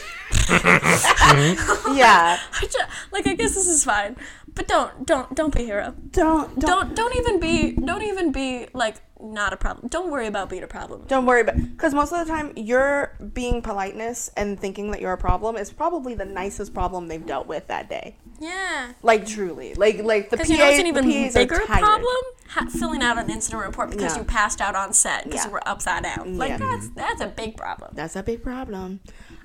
[0.49, 2.39] Yeah.
[2.53, 2.79] I ju-
[3.13, 4.17] like, I guess this is fine,
[4.59, 5.95] but don't, don't, don't be a hero.
[6.11, 9.87] Don't don't Don't, don't even be, don't even be like not a problem.
[9.89, 11.05] Don't worry about being a problem.
[11.07, 15.13] don't worry about because most of the time you're being politeness and thinking that you're
[15.13, 18.17] a problem is probably the nicest problem they've dealt with that day.
[18.41, 18.93] Yeah.
[19.03, 21.61] Like truly, like like the PA, Because you know it's an even PAs are bigger
[21.61, 22.17] problem?
[22.49, 24.23] Ha- filling out an incident report because Yeah.
[24.23, 25.47] you passed out on set because Yeah.
[25.47, 26.37] you were upside down.
[26.37, 26.59] Like Yeah.
[26.59, 27.91] that's that's a big problem.
[27.95, 29.01] That's a big problem.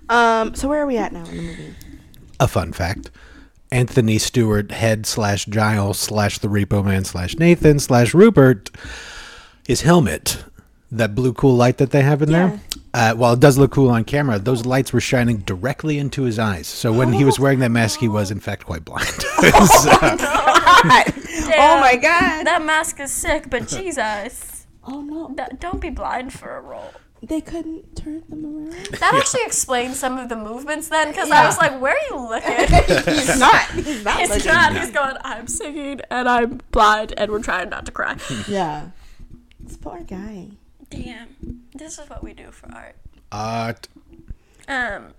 [0.10, 0.56] Um.
[0.56, 1.76] So where are we at now in the movie?
[2.40, 3.10] a fun fact:
[3.74, 8.70] Anthony Stewart Head slash Giles slash the Repo Man slash Nathan slash Rupert,
[9.68, 10.44] his helmet,
[10.92, 12.62] that blue cool light that they have in there.
[12.94, 16.38] Uh, while it does look cool on camera, those lights were shining directly into his
[16.38, 16.68] eyes.
[16.68, 19.08] So when he was wearing that mask, he was in fact quite blind.
[20.84, 22.46] So- oh my god.
[22.46, 24.68] That mask is sick, but Jesus.
[24.86, 26.94] Oh no, D- Don't be blind for a role.
[27.24, 28.74] They couldn't turn them around.
[29.00, 32.30] That actually explains some of the movements then, because I was like, "Where are you
[32.30, 32.68] looking?"
[33.14, 33.72] he's not.
[33.72, 34.20] He's not.
[34.20, 34.52] He's looking.
[34.52, 34.78] not.
[34.78, 35.16] He's going.
[35.24, 38.18] I'm singing and I'm blind, and we're trying not to cry.
[38.48, 38.90] Yeah.
[39.60, 40.50] This poor guy.
[40.90, 42.96] Damn, this is what we do for art.
[43.32, 43.88] Art.
[44.68, 45.14] Um,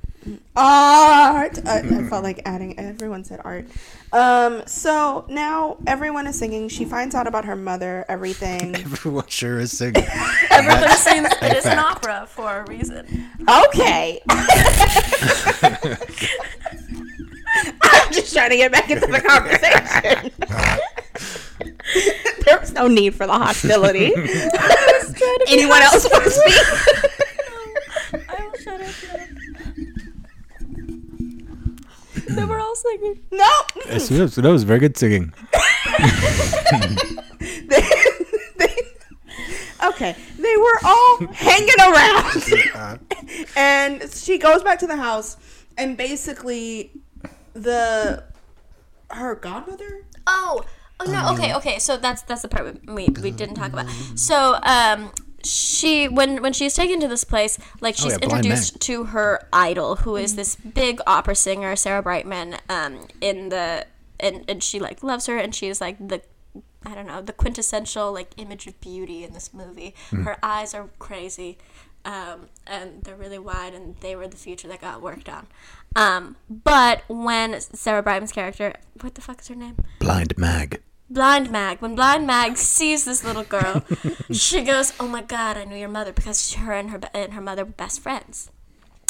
[0.56, 1.58] Art.
[1.66, 2.78] I, I felt like adding.
[2.78, 3.66] Everyone said art.
[4.12, 4.62] Um.
[4.66, 6.68] So now everyone is singing.
[6.68, 8.04] She finds out about her mother.
[8.08, 8.74] Everything.
[8.84, 10.04] Everyone sure is singing.
[10.50, 11.28] everybody sings.
[11.42, 13.28] It is an opera for a reason.
[13.48, 14.20] Okay.
[17.82, 20.30] I'm just trying to get back into the conversation.
[22.44, 24.12] there was no need for the hostility.
[25.48, 26.54] Anyone else want to speak?
[28.28, 28.88] I will shut up.
[32.26, 32.34] now.
[32.34, 33.20] They were all singing.
[33.30, 33.50] no.
[33.94, 35.32] Yes, yes, that was very good singing.
[37.68, 37.82] They-
[38.58, 38.76] they-
[39.88, 43.00] okay, they were all hanging around,
[43.56, 45.36] and she goes back to the house,
[45.78, 46.90] and basically,
[47.54, 48.24] the
[49.10, 50.02] her godmother.
[50.26, 50.64] Oh,
[51.00, 51.32] oh no.
[51.34, 51.78] Okay, okay.
[51.78, 53.86] So that's that's the part we we didn't talk about.
[54.16, 55.12] So um.
[55.44, 59.46] She when when she's taken to this place, like she's yeah, Blind introduced to her
[59.52, 62.58] idol, who is this big opera singer, Sarah Brightman.
[62.68, 63.86] Um, in the
[64.20, 66.22] and and she like loves her, and she's like the
[66.86, 69.94] I don't know the quintessential like image of beauty in this movie.
[70.10, 71.58] Her eyes are crazy,
[72.04, 75.46] um, and they're really wide, and they were the future that got worked on.
[75.96, 79.76] Um, but when Sarah Brightman's character, what the fuck is her name?
[80.00, 80.82] Blind Mag.
[81.10, 81.80] Blind Mag.
[81.80, 83.84] When Blind Mag sees this little girl,
[84.32, 87.40] she goes, "Oh my God, I knew your mother because her and her and her
[87.40, 88.50] mother were best friends."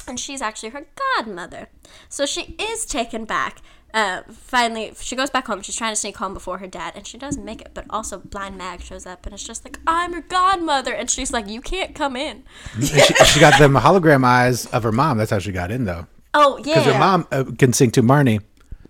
[0.06, 0.86] And she's actually her
[1.16, 1.68] godmother.
[2.08, 3.62] So she is taken back.
[3.94, 5.62] Uh, finally, she goes back home.
[5.62, 7.70] She's trying to sneak home before her dad, and she doesn't make it.
[7.74, 11.32] But also, Blind Mag shows up, and it's just like, "I'm your godmother," and she's
[11.32, 12.42] like, "You can't come in."
[12.80, 12.86] She,
[13.24, 15.18] she got them hologram eyes of her mom.
[15.18, 16.06] That's how she got in, though.
[16.34, 18.42] Oh yeah, Because her mom uh, can sing to Marnie.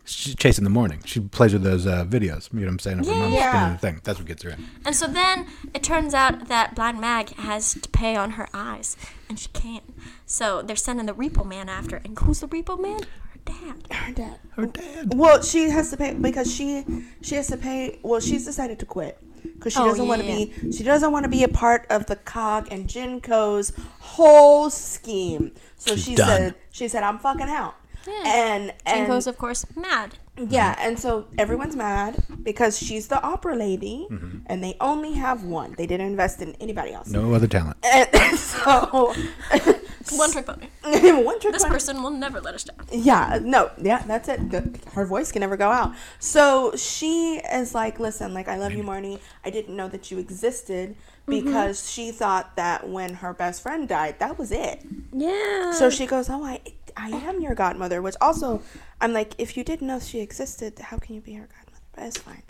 [0.06, 1.00] She's chasing the morning.
[1.06, 2.52] She plays with those uh, videos.
[2.52, 2.98] You know what I'm saying?
[3.00, 3.50] Of her mom Yeah.
[3.50, 4.00] spinning the thing.
[4.04, 4.66] That's what gets her in.
[4.84, 8.96] And so then it turns out that Blind Mag has to pay on her eyes,
[9.30, 9.84] and she can't.
[10.26, 11.96] So they're sending the Repo Man after.
[12.04, 13.00] And who's the Repo Man?
[13.00, 13.92] Her dad.
[13.92, 14.38] Her dad.
[14.50, 15.14] Her dad.
[15.14, 16.84] Well, she has to pay because she
[17.22, 17.98] she has to pay.
[18.02, 20.44] Well, she's decided to quit because she Oh, doesn't want to yeah.
[20.62, 20.72] be.
[20.72, 25.52] She doesn't want to be a part of the cog and GeneCo's whole scheme.
[25.76, 26.28] So She's she done.
[26.28, 27.74] said, "She said I'm fucking out."
[28.08, 30.16] And and GeneCo's, of course, mad.
[30.36, 34.38] yeah, and so everyone's mad because she's the opera lady, mm-hmm.
[34.46, 35.74] and they only have one.
[35.78, 37.08] They didn't invest in anybody else.
[37.08, 37.76] No other talent.
[37.84, 39.14] And so
[40.12, 40.66] One trick pony.
[41.22, 41.74] one trick This pony.
[41.74, 42.76] person will never let us down.
[42.92, 44.50] Yeah, no, yeah, that's it.
[44.50, 45.94] The, her voice can never go out.
[46.18, 49.16] So she is like, listen, like, I love you, mm-hmm.
[49.16, 49.20] Marnie.
[49.44, 50.90] I didn't know that you existed
[51.26, 51.44] mm-hmm.
[51.44, 54.82] because she thought that when her best friend died, that was it.
[55.12, 55.72] Yeah.
[55.72, 56.60] So she goes, oh, I,
[56.96, 58.00] I am your godmother.
[58.02, 58.62] Which also,
[59.00, 61.60] I'm like, if you didn't know she existed, how can you be her godmother?
[61.94, 62.42] But it's fine.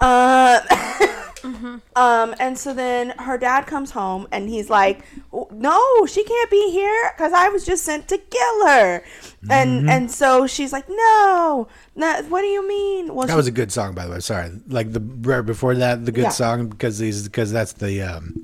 [0.00, 0.60] Uh,
[1.96, 5.00] um, and so then her dad comes home and he's like,
[5.50, 9.02] no, she can't be here because I was just sent to kill her.
[9.48, 13.14] And and so she's like, no, no, what do you mean?
[13.14, 14.20] Well, That she- was a good song, by the way.
[14.20, 16.28] Sorry, like the right before that, the good Yeah.
[16.30, 18.34] song because he's because that's the um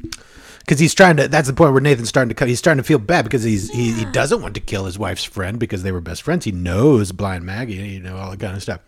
[0.66, 1.28] because he's trying to.
[1.28, 2.48] That's the point where Nathan's starting to cut.
[2.48, 5.22] He's starting to feel bad because he's he, he doesn't want to kill his wife's
[5.24, 6.44] friend because they were best friends.
[6.44, 8.80] He knows blind Maggie, you know all that kind of stuff.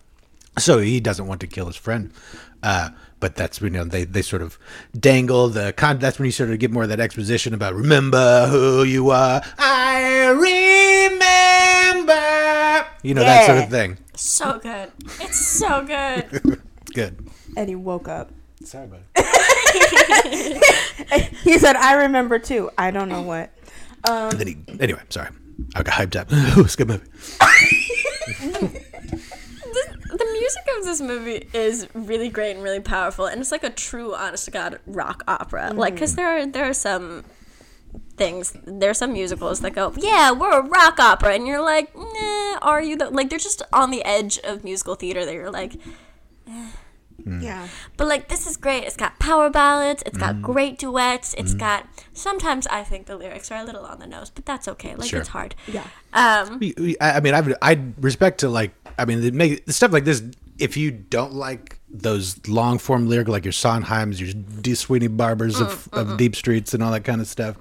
[0.59, 2.11] So he doesn't want to kill his friend.
[2.65, 2.89] Uh,
[3.21, 4.59] but that's when you know they, they sort of
[4.99, 6.01] dangle the con.
[6.01, 9.41] That's when you sort of get more of that exposition about remember who you are.
[9.59, 11.19] I remember.
[13.05, 13.99] You know that sort of thing.
[14.17, 14.91] so good.
[15.21, 16.27] It's so good.
[16.33, 16.57] It's
[16.93, 17.29] good.
[17.57, 18.33] and he woke up.
[18.65, 19.05] Sorry, buddy.
[21.45, 22.71] He said, I remember too.
[22.77, 23.51] I don't know what.
[24.05, 25.31] Um, And then he, anyway, sorry.
[25.75, 26.31] I got hyped up.
[26.59, 27.07] Ooh, it's a good movie.
[29.09, 33.71] the music of this movie is really great and really powerful, and it's like a
[33.71, 35.73] true, honest to god rock opera.
[35.75, 37.25] Like, because there are there are some
[38.17, 41.95] things, there are some musicals that go, yeah, we're a rock opera, and you're like,
[41.97, 42.97] nah, are you?
[42.97, 43.11] The-?
[43.11, 45.25] Like, they're just on the edge of musical theater.
[45.25, 45.77] That you're like,
[47.23, 47.43] Mm.
[47.43, 47.67] yeah.
[47.97, 48.85] but like this is great.
[48.85, 50.03] It's got power ballads.
[50.07, 50.43] It's got mm.
[50.43, 51.35] great duets.
[51.35, 51.59] It's mm.
[51.59, 54.95] got sometimes I think the lyrics are a little on the nose, but that's okay.
[54.95, 55.21] Like Sure.
[55.21, 55.55] it's hard.
[55.67, 55.85] Yeah.
[56.13, 59.69] Um, We- we- I I mean, I've, I respect to like, I mean, they make
[59.71, 60.23] stuff like this.
[60.59, 64.75] If you don't like those long form lyrical, like your Sondheims, your D.
[64.75, 67.57] Sweeney Barbers of, of Deep Streets and all that kind of stuff,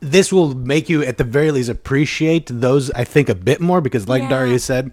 [0.00, 3.80] this will make you, at the very least, appreciate those, I think, a bit more
[3.80, 4.28] because, like Yeah.
[4.28, 4.92] Daria said,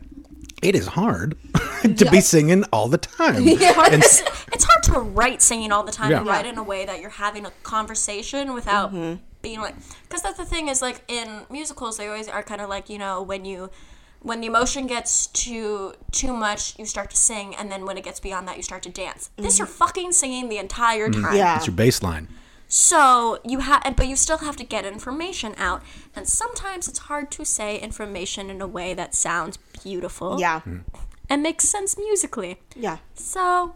[0.62, 1.38] it is hard.
[1.98, 3.36] to be singing all the time.
[3.92, 4.22] And it's,
[4.54, 6.32] it's hard to write singing all the time and Yeah.
[6.32, 9.22] write in a way that you're having a conversation without mm-hmm.
[9.42, 12.70] being like because that's the thing is like in musicals they always are kind of
[12.70, 13.70] like you know when you
[14.22, 18.04] when the emotion gets too too much you start to sing and then when it
[18.04, 19.62] gets beyond that you start to dance this mm-hmm.
[19.62, 21.22] you're fucking singing the entire mm.
[21.22, 21.58] time Yeah.
[21.58, 22.28] it's your baseline.
[22.74, 25.84] So you have but you still have to get information out
[26.16, 30.62] and sometimes it's hard to say information in a way that sounds beautiful Yeah.
[30.62, 30.78] Hmm.
[31.30, 33.00] and makes sense musically Yeah.
[33.14, 33.76] so,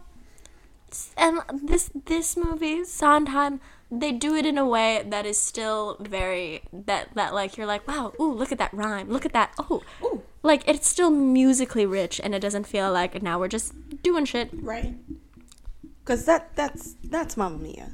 [1.14, 6.62] and this this movie Sondheim, they do it in a way that is still very
[6.72, 9.82] that that like you're like wow ooh look at that rhyme look at that oh
[10.02, 14.24] ooh like it's still musically rich and it doesn't feel like now we're just doing
[14.24, 14.48] shit.
[14.54, 14.94] Right.
[16.00, 17.90] Because that that's that's Mamma Mia.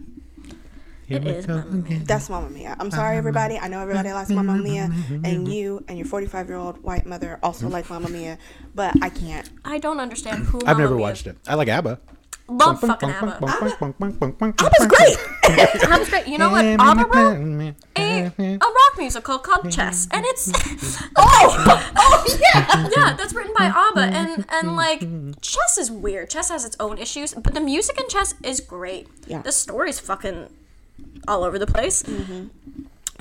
[1.15, 1.99] It is Mamma Mia.
[2.05, 2.77] That's Mamma Mia.
[2.79, 3.59] I'm sorry, everybody.
[3.59, 4.91] I know everybody likes Mamma Mia,
[5.25, 7.73] and you and your 45 year old white mother also mm-hmm.
[7.75, 8.39] like Mamma Mia,
[8.75, 9.49] but I can't.
[9.65, 10.61] I don't understand who.
[10.67, 11.37] I've never watched it.
[11.47, 12.01] I like ABBA.
[12.49, 13.47] Love fucking ABBA.
[13.47, 15.17] ABBA's Great.
[15.85, 16.27] ABBA's great.
[16.27, 16.65] You know what?
[16.65, 20.51] ABBA wrote a, a rock musical called Chess, and it's
[21.17, 25.01] oh oh yeah yeah that's written by ABBA, and and like
[25.41, 26.31] Chess is weird.
[26.31, 29.09] Chess has its own issues, but the music in Chess is great.
[29.27, 29.43] Yeah.
[29.43, 30.49] the story's fucking
[31.29, 32.03] all over the place.
[32.03, 32.49] Mm-hmm.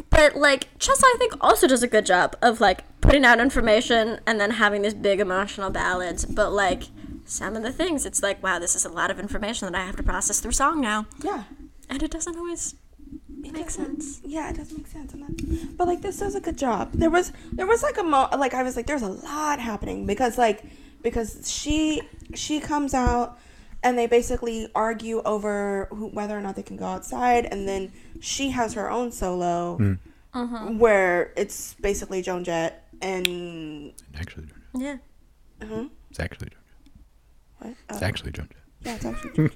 [0.10, 4.20] But like Chess, I think also does a good job of like putting out information
[4.28, 6.26] and then having these big emotional ballads.
[6.26, 6.84] But like
[7.26, 9.86] some of the things, it's like wow, this is a lot of information that I
[9.86, 11.44] have to process through song now, Yeah.
[11.90, 12.76] and it doesn't always
[13.40, 14.22] make sense.
[14.24, 15.14] Yeah, it doesn't make sense.
[15.14, 16.92] And that, but like this does a good job.
[16.94, 20.06] There was there was like a mo like I was like there's a lot happening
[20.06, 20.64] because like
[21.02, 22.02] because she
[22.36, 23.40] she comes out
[23.84, 27.92] and they basically argue over who, whether or not they can go outside and then
[28.20, 29.98] she has her own solo
[30.78, 35.00] where it's basically Joan Jett and Actually, joan jett.
[35.62, 35.84] Yeah.
[36.10, 36.60] it's actually Joan.
[37.60, 37.76] what?
[37.90, 38.50] It's Uh, actually Joan.
[38.86, 39.50] yeah, it's actually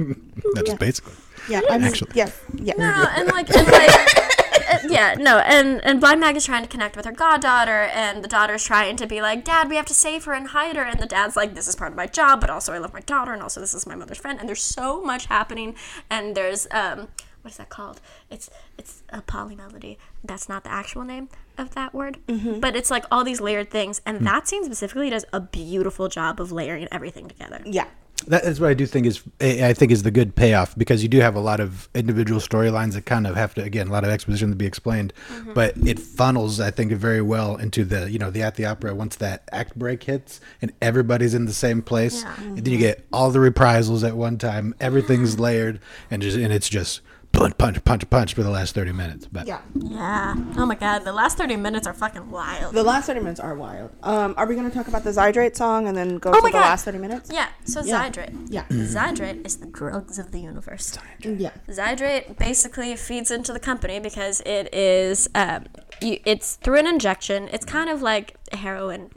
[0.56, 0.76] That's Yeah.
[0.78, 1.14] basically.
[1.50, 1.62] yeah.
[1.70, 2.12] I mean, Actually.
[2.16, 2.74] yeah, yeah.
[2.78, 3.90] No, and like, and like,
[4.70, 8.24] uh, yeah, no, and and Blind Mag is trying to connect with her goddaughter, and
[8.24, 10.84] the daughter's trying to be like, Dad, we have to save her and hide her,
[10.84, 13.02] and the dad's like, This is part of my job, but also I love my
[13.02, 15.76] daughter, and also this is my mother's friend, and there's so much happening,
[16.10, 17.08] and there's um.
[17.42, 18.02] What is that called?
[18.32, 19.98] It's it's a polymelody.
[20.24, 22.18] That's not the actual name of that word,
[22.60, 26.42] but it's like all these layered things, and that scene specifically does a beautiful job
[26.42, 27.62] of layering everything together.
[27.66, 27.86] yeah.
[28.28, 31.10] That is what I do think is I think is the good payoff because you
[31.10, 34.04] do have a lot of individual storylines that kind of have to again a lot
[34.04, 35.54] of exposition to be explained, mm-hmm.
[35.54, 38.96] but it funnels I think very well into the you know the at the opera
[38.96, 42.36] once that act break hits and everybody's in the same place Yeah.
[42.40, 45.44] and then you get all the reprisals at one time everything's mm-hmm.
[45.44, 47.02] layered and just and it's just
[47.36, 49.28] punch punch punch punch for the last thirty minutes.
[49.32, 49.62] But Yeah.
[49.76, 50.36] Yeah.
[50.58, 52.74] Oh my god, the last thirty minutes are fucking wild.
[52.74, 53.92] The last 30 minutes are wild.
[54.04, 56.42] Um, are we going to talk about the Zydrate song and then go Oh to
[56.42, 56.62] the God.
[56.62, 57.30] last 30 minutes?
[57.32, 58.10] Yeah, so Yeah.
[58.10, 58.48] Zydrate.
[58.50, 58.66] Yeah.
[58.70, 60.98] Zydrate is the drugs of the universe.
[61.22, 61.52] Yeah.
[61.70, 65.66] Zydrate basically feeds into the company because it is, um,
[66.02, 67.50] you, it's through an injection.
[67.52, 69.12] It's kind of like heroin.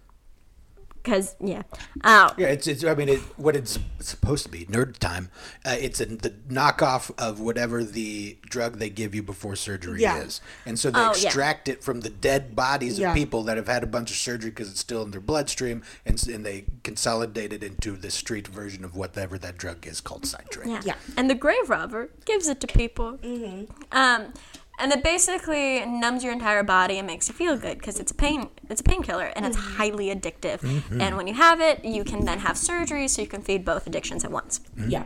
[1.09, 1.63] Because, yeah.
[2.05, 5.31] Oh, Yeah, it's, it's I mean, it, what it's supposed to be, nerd time.
[5.65, 10.19] Uh, it's a, the knockoff of whatever the drug they give you before surgery Yeah.
[10.19, 10.43] is.
[10.67, 11.25] And so they Oh, yeah.
[11.27, 13.11] extract it from the dead bodies Yeah.
[13.11, 15.83] of people that have had a bunch of surgery because it's still in their bloodstream,
[16.05, 20.25] and, and they consolidate it into the street version of whatever that drug is called
[20.25, 20.67] Zydrate.
[20.67, 20.83] Yeah.
[20.85, 20.95] Yeah.
[21.17, 23.19] And the grave robber gives it to people.
[23.93, 24.35] Um,
[24.79, 28.15] and it basically numbs your entire body and makes you feel good because it's a
[28.15, 29.77] pain it's a painkiller and it's mm-hmm.
[29.77, 30.61] highly addictive.
[30.61, 31.01] Mm-hmm.
[31.01, 33.87] And when you have it, you can then have surgery so you can feed both
[33.87, 34.61] addictions at once.
[34.77, 34.91] Mm-hmm.
[34.91, 35.05] Yeah.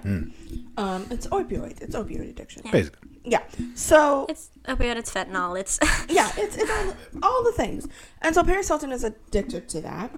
[0.76, 1.80] Um, it's opioid.
[1.80, 2.62] It's opioid addiction.
[2.70, 3.08] Basically.
[3.24, 3.42] Yeah.
[3.74, 7.86] So It's opioid, it's fentanyl, it's yeah, it's, it's all, all the things.
[8.20, 10.10] And so Paris Hilton is addicted to that.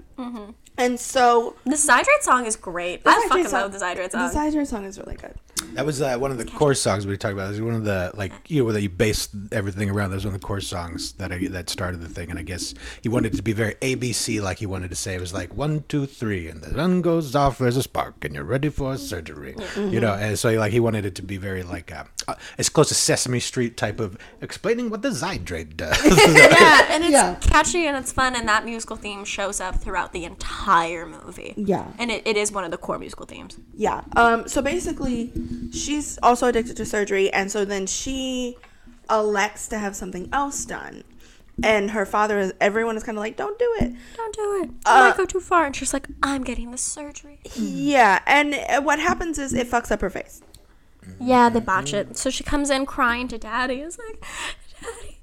[0.77, 3.05] And so the Zydrate song is great.
[3.05, 4.29] the I Zydrate fucking song- love the Zydrate song.
[4.29, 5.35] The Zydrate song is really good.
[5.73, 7.47] That was uh, one of the core songs we talked about.
[7.49, 10.11] It was one of the like you know that you based everything around.
[10.11, 12.31] That was one of the core songs that I, that started the thing.
[12.31, 15.15] And I guess he wanted it to be very ABC, like he wanted to say.
[15.15, 17.59] It was like one, two, three, and the sun goes off.
[17.59, 19.57] There's a spark, and you're ready for surgery.
[19.77, 22.05] You know, and so like he wanted it to be very like uh,
[22.59, 25.97] as close to Sesame Street type of explaining what the Zydrate does.
[26.05, 27.35] yeah, and it's Yeah.
[27.41, 31.55] catchy and it's fun, and that musical theme shows up throughout the entire movie.
[31.57, 31.87] Yeah.
[31.99, 33.59] And it, it is one of the core musical themes.
[33.77, 34.03] Yeah.
[34.17, 35.33] Um, so basically,
[35.73, 38.57] she's also addicted to surgery, and so then she
[39.11, 41.05] elects to have something else done.
[41.63, 43.95] And her father is, everyone is kind of like, don't do it.
[44.17, 44.71] Don't do it.
[44.71, 45.67] You Uh, might go too far.
[45.67, 47.39] And she's like, I'm getting the surgery.
[47.55, 48.19] Yeah.
[48.27, 50.43] And uh, what happens is it fucks up her face.
[51.21, 52.17] Yeah, they botch it.
[52.19, 53.77] So she comes in crying to daddy.
[53.77, 54.25] It's like,
[54.83, 55.21] Daddy,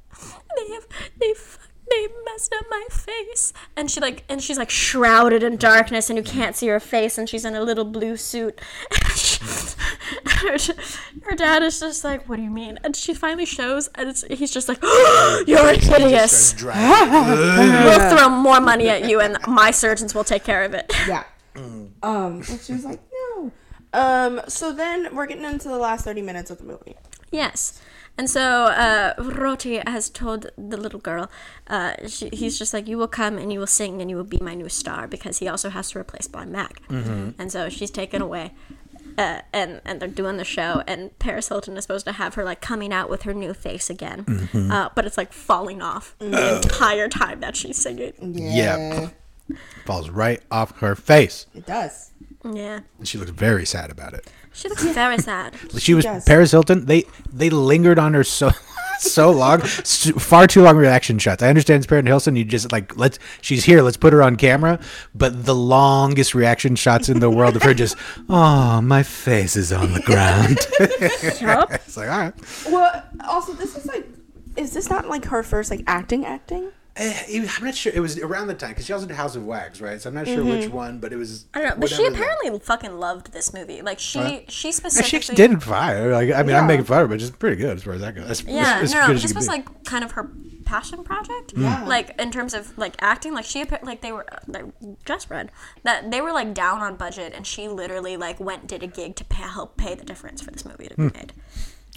[0.57, 0.87] they have,
[1.19, 1.33] they
[1.89, 6.15] they messed up my face and she like and she's like shrouded in darkness and
[6.17, 8.61] you can't see her face and she's in a little blue suit
[10.25, 10.57] her,
[11.23, 14.23] her dad is just like what do you mean and she finally shows and it's,
[14.29, 14.81] he's just like
[15.45, 20.73] you're hideous we'll throw more money at you and my surgeons will take care of
[20.73, 21.23] it Yeah.
[22.03, 22.99] Um, and she was like,
[23.35, 23.51] no.
[23.93, 26.95] Um, so then we're getting into the last 30 minutes of the movie.
[27.31, 27.79] Yes.
[28.17, 31.29] And so uh, Rotti has told the little girl,
[31.67, 34.23] uh, she, he's just like, you will come and you will sing and you will
[34.25, 36.81] be my new star because he also has to replace Blind Mag.
[36.89, 38.51] And so she's taken away.
[39.17, 42.45] Uh, and and they're doing the show, and Paris Hilton is supposed to have her
[42.45, 46.55] like coming out with her new face again, uh, but it's like falling off the
[46.63, 48.13] entire time that she's singing.
[48.21, 49.09] Yeah.
[49.85, 51.45] Falls right off her face.
[51.53, 52.10] It does.
[52.43, 54.27] Yeah, And she looked very sad about it.
[54.53, 55.53] she looks very sad.
[55.77, 56.23] She was does.
[56.25, 56.85] Paris Hilton.
[56.85, 58.49] They they lingered on her so
[58.99, 61.43] so long, s- far too long reaction shots.
[61.43, 62.35] I understand it's Paris Hilton.
[62.35, 63.81] You just like let's she's here.
[63.83, 64.79] Let's put her on camera.
[65.13, 67.95] But the longest reaction shots in the world of her just
[68.29, 70.57] oh my face is on the ground.
[70.79, 72.33] It's like all right.
[72.71, 74.07] Well, also, this is like,
[74.57, 76.71] is this not like her first like acting acting?
[76.97, 77.93] Eh, I'm not sure.
[77.95, 80.01] It was around the time because she also did House of Wax, right?
[80.01, 81.45] So I'm not sure which one, but it was.
[81.53, 83.81] I don't know, but she whatever that- apparently fucking loved this movie.
[83.81, 84.39] Like she, Huh?
[84.49, 86.11] she Yeah, specifically she did fire.
[86.11, 88.01] Like I mean, I'm making fun of her, but she's pretty good as far as
[88.01, 88.29] that goes.
[88.29, 89.51] As, Yeah, as, as no, no, good as you this was be.
[89.53, 90.29] like kind of her
[90.65, 91.53] passion project.
[91.55, 91.85] Yeah.
[91.85, 94.65] Like in terms of like acting, like she appa- like they were like
[95.05, 95.49] just read
[95.83, 99.15] that they were like down on budget, and she literally like went did a gig
[99.15, 101.31] to pay, help pay the difference for this movie to be made.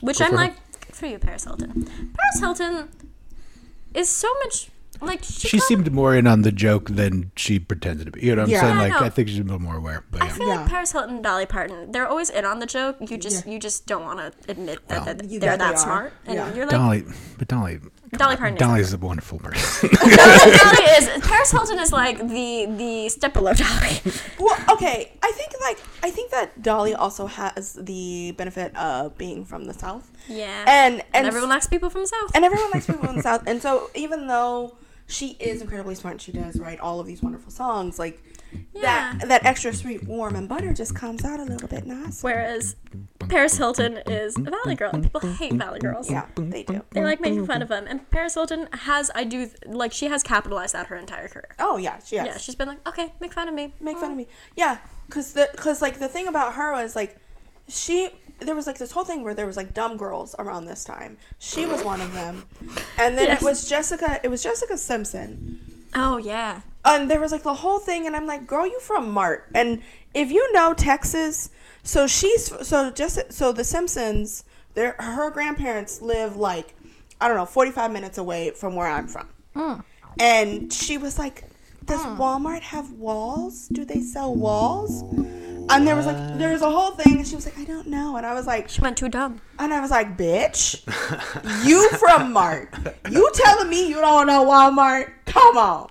[0.03, 0.36] Which I'm Hmm.
[0.36, 0.55] for like,
[0.86, 1.84] good for you, Paris Hilton.
[1.84, 2.88] Paris Hilton
[3.92, 4.68] is so much
[5.01, 5.49] like she.
[5.49, 8.20] she got- seemed more in on the joke than she pretended to be.
[8.20, 8.61] You know what I'm Yeah.
[8.61, 8.74] saying?
[8.76, 9.07] Yeah, I Like know.
[9.07, 10.05] I think she's a little more aware.
[10.11, 10.32] But I yeah.
[10.32, 10.57] feel Yeah.
[10.57, 12.97] like Paris Hilton and Dolly Parton, they're always in on the joke.
[13.01, 13.53] You just Yeah.
[13.53, 15.05] you just don't want to admit that, Well.
[15.07, 15.76] that they're that they that are.
[15.76, 16.55] smart, and Yeah.
[16.55, 17.05] you're like Dolly,
[17.38, 17.80] but Dolly,
[18.12, 18.57] Dolly Parton.
[18.57, 19.88] Dolly is a wonderful person.
[20.01, 24.01] Dolly is Paris Hilton is like the the step below Dolly.
[24.38, 25.12] Well, okay.
[25.22, 29.74] I think like I think that Dolly also has the benefit of being from the
[29.74, 30.11] South.
[30.28, 30.64] Yeah.
[30.66, 32.30] And and, and everyone likes people from the South.
[32.34, 33.42] and everyone likes people in the South.
[33.47, 34.74] And so even though
[35.07, 37.98] she is incredibly smart, and she does write all of these wonderful songs.
[37.98, 38.22] Like
[38.72, 39.14] Yeah.
[39.18, 42.22] that that extra sweet warm and butter just comes out a little bit nice.
[42.22, 42.76] Whereas
[43.28, 46.11] Paris Hilton is a Valley Girl, and people hate Valley Girls.
[46.11, 46.82] Yeah, they do.
[46.90, 47.86] They like making fun of them.
[47.88, 51.55] And Paris Hilton has, I do, like, she has capitalized that her entire career.
[51.59, 52.26] Oh yeah, she has.
[52.26, 53.74] Yeah, she's been like, okay, make fun of me.
[53.80, 54.26] make fun of me.
[54.57, 54.78] Yeah,
[55.11, 57.18] cause the cause like the thing about her was like
[57.68, 58.10] she
[58.40, 61.16] there was like this whole thing where there was like dumb girls around this time.
[61.38, 62.44] She was one of them,
[62.98, 63.42] and then Yes.
[63.42, 64.20] it was Jessica.
[64.22, 65.60] It was Jessica Simpson,
[65.94, 66.60] Oh, yeah.
[66.84, 69.82] and there was like the whole thing, and I'm like, girl, you from Mart, and
[70.14, 71.50] if you know Texas,
[71.82, 74.44] so she's so just so the Simpsons,
[74.74, 76.74] their her grandparents live like
[77.20, 79.82] I don't know 45 minutes away from where I'm from, mm.
[80.18, 81.44] and she was like,
[81.84, 82.16] does mm.
[82.16, 83.68] Walmart have walls?
[83.68, 85.02] Do they sell walls?
[85.70, 87.88] And there was like there was a whole thing, and she was like, I don't
[87.88, 89.40] know, and I was like, She went too dumb.
[89.58, 90.82] and I was like, bitch,
[91.66, 92.72] you from Mart.
[93.10, 95.10] You telling me you don't know Walmart?
[95.26, 95.88] Come on.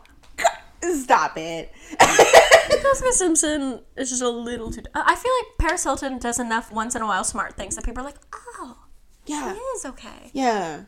[0.81, 1.71] Stop it.
[1.99, 4.81] Jessica Simpson is just a little too.
[4.93, 7.85] I I feel like Paris Hilton does enough once in a while smart things that
[7.85, 8.77] people are like, oh,
[9.25, 9.53] yeah.
[9.53, 10.29] it is okay.
[10.33, 10.81] Yeah.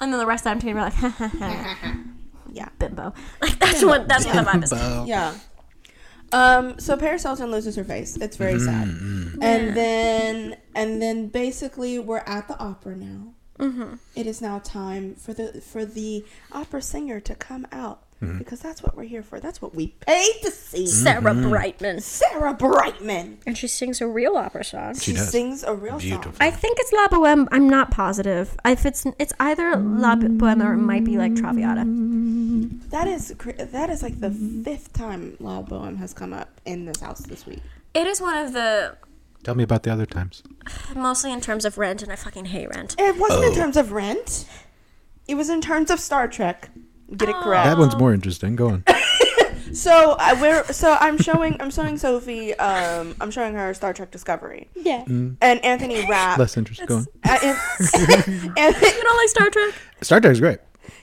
[0.00, 1.94] And then the rest of the time, people are like,
[2.52, 2.68] Yeah.
[2.78, 3.14] bimbo.
[3.40, 5.08] Like, that's what, that's what the vibe is.
[5.08, 5.34] Yeah.
[6.32, 8.16] Um, so Paris Hilton loses her face.
[8.16, 8.64] It's very mm-hmm.
[8.64, 8.88] sad.
[8.88, 9.42] Mm-hmm.
[9.42, 13.34] And then and then basically we're at the opera now.
[13.58, 13.94] Mm-hmm.
[14.16, 18.38] It is now time for the for the opera singer to come out Mm-hmm.
[18.38, 19.40] because that's what we're here for.
[19.40, 20.86] That's what we paid to see.
[20.86, 21.48] Sarah mm-hmm.
[21.50, 22.00] Brightman.
[22.00, 23.38] Sarah Brightman.
[23.46, 24.94] And she sings a real opera song.
[24.96, 25.30] She, does.
[25.30, 26.32] sings a real Beautiful.
[26.32, 26.36] song.
[26.40, 27.46] I think it's La Boheme.
[27.52, 28.56] I'm not positive.
[28.64, 31.84] If it's it's either La Boheme or it might be like Traviata.
[32.90, 36.84] That is cr- that is like the fifth time La Boheme has come up in
[36.86, 37.60] this house this week.
[37.94, 38.96] It is one of the
[39.42, 40.42] Tell me about the other times.
[40.96, 42.94] mostly in terms of rent, and I fucking hate rent.
[42.98, 43.48] It wasn't Oh.
[43.48, 44.46] in terms of rent.
[45.28, 46.70] It was in terms of Star Trek.
[47.16, 47.64] Get it correct.
[47.66, 48.56] That one's more interesting.
[48.56, 48.84] Go on.
[49.72, 54.12] So I we're so I'm showing I'm showing Sophie um I'm showing her Star Trek
[54.12, 55.02] Discovery Yeah.
[55.08, 56.38] and Anthony Rapp.
[56.38, 56.86] Less interesting.
[56.86, 57.06] Go on.
[57.24, 57.56] uh, An-
[58.56, 59.74] Anthony, You don't like Star Trek?
[60.02, 60.58] Star Trek's great.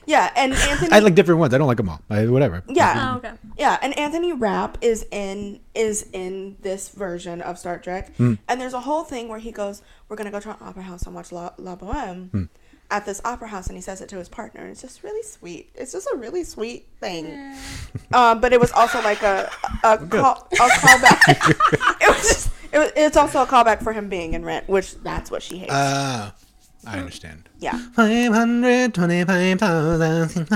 [0.06, 0.90] yeah, and Anthony.
[0.90, 1.52] I like different ones.
[1.52, 2.00] I don't like them all.
[2.08, 2.62] I, whatever.
[2.66, 3.32] yeah, Oh, okay.
[3.58, 8.34] yeah, and Anthony Rapp is in is in this version of Star Trek, Hmm.
[8.48, 11.02] and there's a whole thing where he goes, "We're gonna go to an opera house
[11.02, 12.44] and watch La, La Boheme." Hmm.
[12.92, 14.60] At this opera house, and he says it to his partner.
[14.60, 15.70] and It's just really sweet.
[15.74, 17.56] It's just a really sweet thing.
[18.12, 19.50] Um, but it was also like a
[19.82, 21.50] a, call, a callback.
[22.02, 24.94] it was just, it was, it's also a callback for him being in Rent, which
[24.96, 25.72] that's what she hates.
[25.72, 26.34] Ah.
[26.86, 27.48] I understand.
[27.60, 27.78] Yeah.
[27.94, 30.48] Five hundred twenty-five thousand.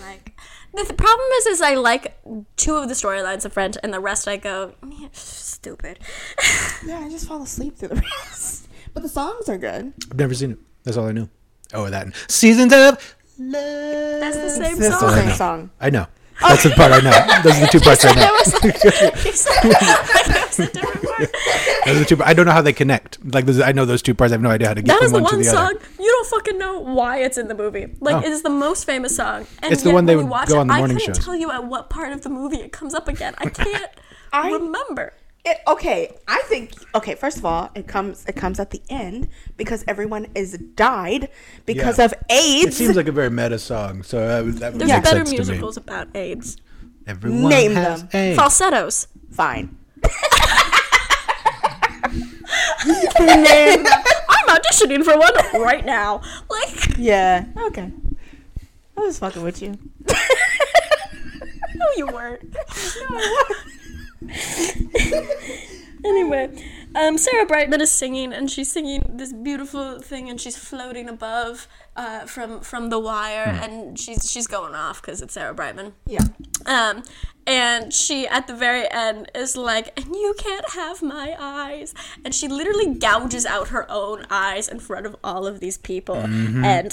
[0.00, 0.32] Like
[0.72, 2.16] the th- problem is, is I like
[2.56, 4.74] two of the storylines of Rent, and the rest I go
[5.12, 5.98] stupid.
[6.86, 7.96] Yeah, I just fall asleep through the
[8.26, 8.67] rest.
[8.94, 9.92] But the songs are good.
[10.10, 10.58] I've never seen it.
[10.84, 11.28] That's all I knew.
[11.74, 13.14] Oh, that and seasons of love.
[13.38, 15.14] That's the same It's the song.
[15.14, 15.70] same song.
[15.80, 16.06] I know.
[16.40, 17.42] That's the part I know.
[17.42, 18.20] Those are the two parts I know.
[18.22, 21.30] That was like, you said that was a different part.
[21.84, 22.22] Those are the two.
[22.22, 23.18] I don't know how they connect.
[23.34, 24.32] Like those, I know those two parts.
[24.32, 25.66] I have no idea how to get That from the one, one to the song
[25.76, 25.80] other.
[25.98, 27.88] you don't fucking know why it's in the movie.
[28.00, 28.18] Like Oh.
[28.20, 29.46] it is the most famous song.
[29.62, 31.02] And It's the one they you would watch go it, on the morning show.
[31.02, 31.24] I couldn't shows.
[31.24, 33.34] tell you at what part of the movie it comes up again.
[33.38, 33.90] I can't
[34.32, 35.12] I- remember.
[35.50, 37.14] It, okay, I think okay.
[37.14, 41.28] First of all, it comes it comes at the end because everyone is died
[41.64, 42.04] because Yeah.
[42.06, 42.66] of AIDS.
[42.68, 45.18] It seems like a very meta song, so that would, that would There's make better
[45.24, 45.38] sense to me.
[45.38, 46.56] musicals about AIDS.
[47.06, 48.10] Everyone Name has them.
[48.12, 48.36] AIDS.
[48.38, 49.06] Falsettos.
[49.30, 49.74] fine.
[53.20, 56.20] I'm auditioning for one right now.
[56.48, 57.44] Like, Yeah.
[57.68, 57.90] Okay.
[58.96, 59.78] I was fucking with you.
[61.74, 62.54] no, you weren't.
[66.04, 66.50] anyway,
[66.94, 71.68] um, Sarah Brightman is singing, and she's singing this beautiful thing, and she's floating above
[71.96, 75.94] uh, from from the wire, and she's she's going off because it's Sarah Brightman.
[76.06, 76.26] Yeah.
[76.66, 77.02] Um,
[77.46, 81.94] and she at the very end is like, and you can't have my eyes.
[82.22, 86.16] And she literally gouges out her own eyes in front of all of these people.
[86.16, 86.92] And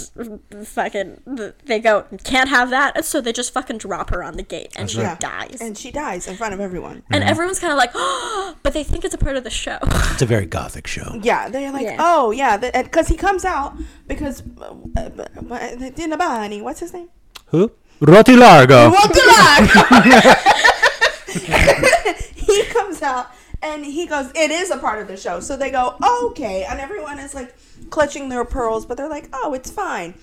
[0.66, 1.20] fucking,
[1.66, 2.96] they go, can't have that.
[2.96, 5.18] And so they just fucking drop her on the gate and she Yeah.
[5.20, 5.58] dies.
[5.60, 7.04] And, And she dies in front of everyone.
[7.12, 9.80] And everyone's kind of like, oh, but they think it's a part of the show.
[9.82, 11.20] It's a very gothic show.
[11.22, 11.98] Yeah, they're like, Yeah.
[12.00, 13.76] oh yeah, because he comes out
[14.08, 15.10] because uh, uh, uh,
[15.92, 17.10] Dinabani, what's his name?
[17.48, 17.72] Who?
[18.02, 18.90] Rotti Largo.
[18.90, 20.36] What the
[22.36, 23.32] he comes out
[23.62, 25.40] and he goes, it is a part of the show.
[25.40, 25.96] So they go,
[26.28, 27.56] okay, and everyone is like
[27.90, 30.14] clutching their pearls, but they're like, oh, it's fine.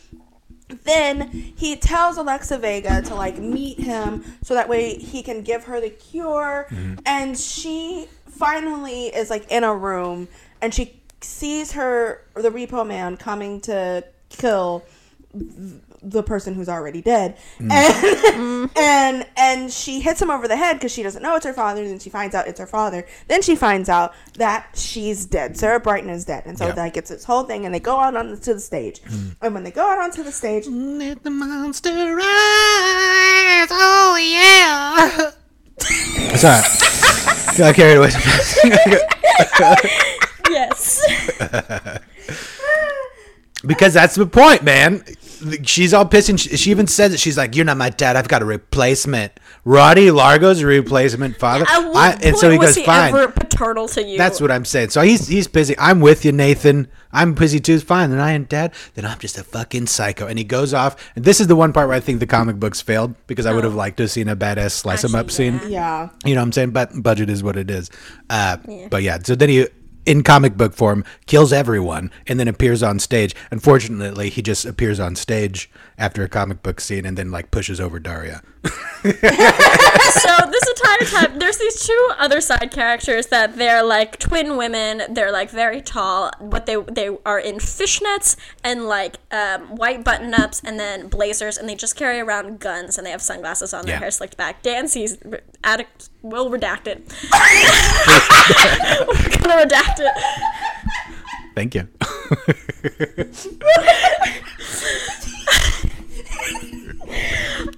[0.85, 5.65] Then he tells Alexa Vega to like meet him so that way he can give
[5.65, 6.67] her the cure.
[6.71, 6.95] Mm-hmm.
[7.05, 10.29] And she finally is like in a room
[10.61, 14.85] and she sees her, the repo man, coming to kill
[16.03, 17.71] the person who's already dead mm.
[17.71, 17.95] and
[18.35, 18.79] mm-hmm.
[18.79, 21.87] and and she hits him over the head because she doesn't know it's her father
[21.87, 25.81] then she finds out it's her father then she finds out that she's dead sarah
[25.81, 26.75] brightman is dead and so Yeah.
[26.75, 29.35] like it's this whole thing and they go out onto the stage mm.
[29.41, 33.69] and when they go out onto the stage Let the monster rise.
[33.71, 35.31] Oh yeah.
[36.37, 36.63] Sorry.
[37.57, 38.11] Got carried away.
[40.51, 41.03] yes.
[43.67, 45.05] because that's the point, man.
[45.65, 47.21] She's all pissed, and she, she even says it.
[47.21, 48.17] She's like, "You're not my dad.
[48.17, 49.33] I've got a replacement.
[49.65, 53.89] Rotti Largo's a replacement father." I- and so he was goes, he "Fine." ever paternal
[53.89, 54.19] to you?
[54.19, 54.91] That's what I'm saying.
[54.91, 55.75] So he's he's busy.
[55.79, 56.89] I'm with you, Nathan.
[57.13, 57.79] I'm busy too.
[57.81, 58.11] Fine.
[58.11, 58.73] Then I ain't dad.
[58.95, 60.27] Then I'm just a fucking psycho.
[60.27, 60.97] And he goes off.
[61.15, 63.53] And this is the one part where I think the comic books failed because I
[63.53, 65.61] would have liked to have seen a badass slice him up Actually, scene.
[65.65, 65.69] yeah.
[65.71, 66.71] yeah You know what I'm saying?
[66.71, 67.91] But budget is what it is.
[68.31, 68.57] Uh,
[68.91, 69.67] But yeah, so then he,
[70.07, 73.35] in comic book form, kills everyone and then appears on stage.
[73.51, 77.81] Unfortunately, he just appears on stage after a comic book scene and then like pushes
[77.81, 78.43] over Daria.
[78.63, 79.09] so
[80.51, 85.33] this entire time there's these two other side characters that they're like twin women they're
[85.33, 90.61] like very tall but they they are in fishnets and like um, white button ups
[90.65, 93.95] and then blazers and they just carry around guns and they have sunglasses on their
[93.97, 94.01] Yeah.
[94.01, 95.19] hair slicked back dancy's
[95.65, 96.99] addict will redact it
[99.09, 100.13] we're gonna redact it
[101.55, 101.87] Thank you.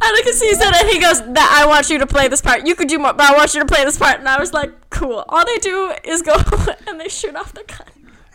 [0.01, 2.67] Atticus sees it and he goes, "That I want you to play this part.
[2.67, 4.53] You could do more, but I want you to play this part." And I was
[4.53, 6.37] like, "Cool." All they do is go
[6.87, 7.89] and they shoot off the gun.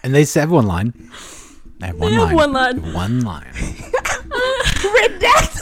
[0.03, 0.93] and they have one line.
[1.79, 2.35] They have one have line.
[2.35, 2.93] one line.
[2.93, 3.53] One line.
[4.79, 5.59] redact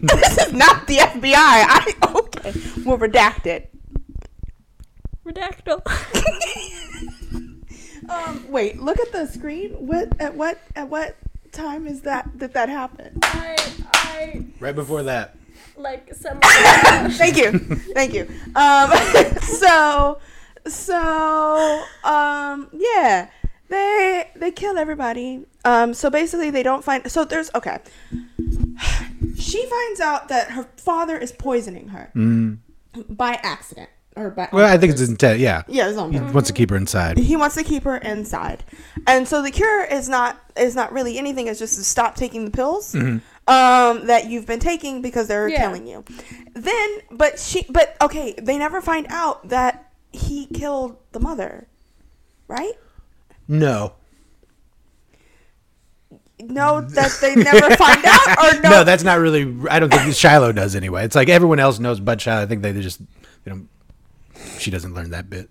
[0.00, 2.52] this is not the fbi i okay
[2.84, 3.71] we'll redact it
[5.24, 5.82] Redactyl.
[8.08, 9.70] um wait look at the screen.
[9.86, 11.16] What at what at what
[11.52, 13.18] time is that did that happen?
[13.22, 13.56] I,
[13.94, 15.36] I, Right before that.
[15.76, 16.40] like, some.
[17.12, 17.58] thank you.
[17.94, 18.26] Thank you.
[18.56, 18.90] Um
[19.42, 20.18] so
[20.66, 23.28] so um yeah.
[23.68, 25.46] They they kill everybody.
[25.64, 27.78] Um so basically they don't find so there's okay.
[29.38, 32.12] She finds out that her father is poisoning her
[33.08, 35.38] by accident or by Well, I think it's intent.
[35.40, 35.62] Yeah.
[35.68, 37.18] yeah it's on He wants to keep her inside.
[37.18, 38.62] he wants to keep her inside
[39.06, 42.44] and so the cure is not is not really anything it's just to stop taking
[42.44, 45.60] the pills um that you've been taking because they're Yeah.
[45.62, 46.04] killing you
[46.54, 51.66] then but she but okay they never find out that he killed the mother
[52.48, 52.74] right
[53.48, 53.94] No.
[56.40, 58.70] No, that they never find out, or no?
[58.70, 59.56] No, that's not really.
[59.70, 61.04] I don't think Shiloh does anyway.
[61.04, 62.42] It's like everyone else knows, but Shiloh.
[62.42, 63.60] I think they just, you know,
[64.58, 65.50] she doesn't learn that bit.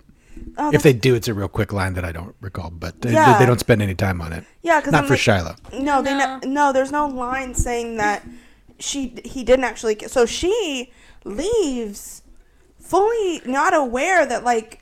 [0.57, 3.11] Oh, if they do, it's a real quick line that I don't recall, but they,
[3.13, 3.37] Yeah.
[3.37, 4.43] they don't spend any time on it.
[4.61, 5.55] yeah, because Not for Shiloh.
[5.73, 6.39] No, they No.
[6.43, 6.47] no.
[6.47, 6.73] no.
[6.73, 8.25] There's no line saying that
[8.79, 9.97] she he didn't actually.
[10.07, 10.91] So she
[11.25, 12.23] leaves
[12.79, 14.79] fully not aware that like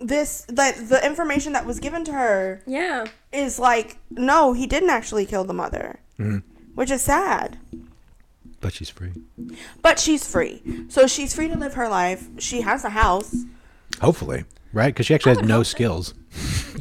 [0.00, 3.06] this that the information that was given to her Yeah.
[3.32, 6.38] is like no, he didn't actually kill the mother, mm-hmm.
[6.74, 7.58] which is sad.
[8.60, 9.12] But she's free.
[9.82, 12.28] But she's free, so she's free to live her life.
[12.38, 13.34] She has a house.
[14.00, 14.86] Hopefully, right?
[14.92, 16.12] Because she actually has no skills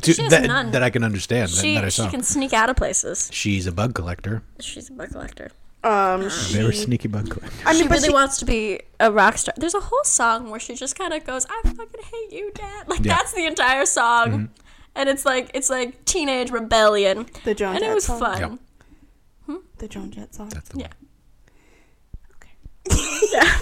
[0.01, 0.71] to, She has that, none.
[0.71, 1.49] that I can understand.
[1.51, 2.09] that- She that I she saw.
[2.09, 3.29] can sneak out of places.
[3.31, 4.41] She's a bug collector.
[4.59, 5.51] She's a bug collector.
[5.83, 6.47] Um, ah.
[6.49, 7.55] Very she, sneaky bug collector.
[7.65, 9.53] I mean, she but really she, wants to be a rock star.
[9.57, 12.87] There's a whole song where she just kind of goes, "I fucking hate you, Dad."
[12.89, 13.15] Like Yeah.
[13.15, 14.45] that's the entire song, mm-hmm.
[14.95, 18.19] and it's like it's like teenage rebellion, the Joan and it Jett was song.
[18.19, 18.39] fun.
[18.41, 18.55] Yeah.
[19.45, 19.55] Hmm?
[19.77, 20.49] The Joan Jett song.
[20.49, 20.85] That's the Yeah.
[20.87, 20.95] Okay.
[23.31, 23.59] Yeah.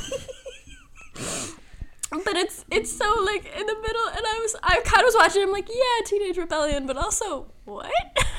[2.24, 5.16] but it's it's so like in the middle, and I was I kind of was
[5.16, 5.44] watching.
[5.44, 7.92] I'm like, yeah, teenage rebellion, but also what?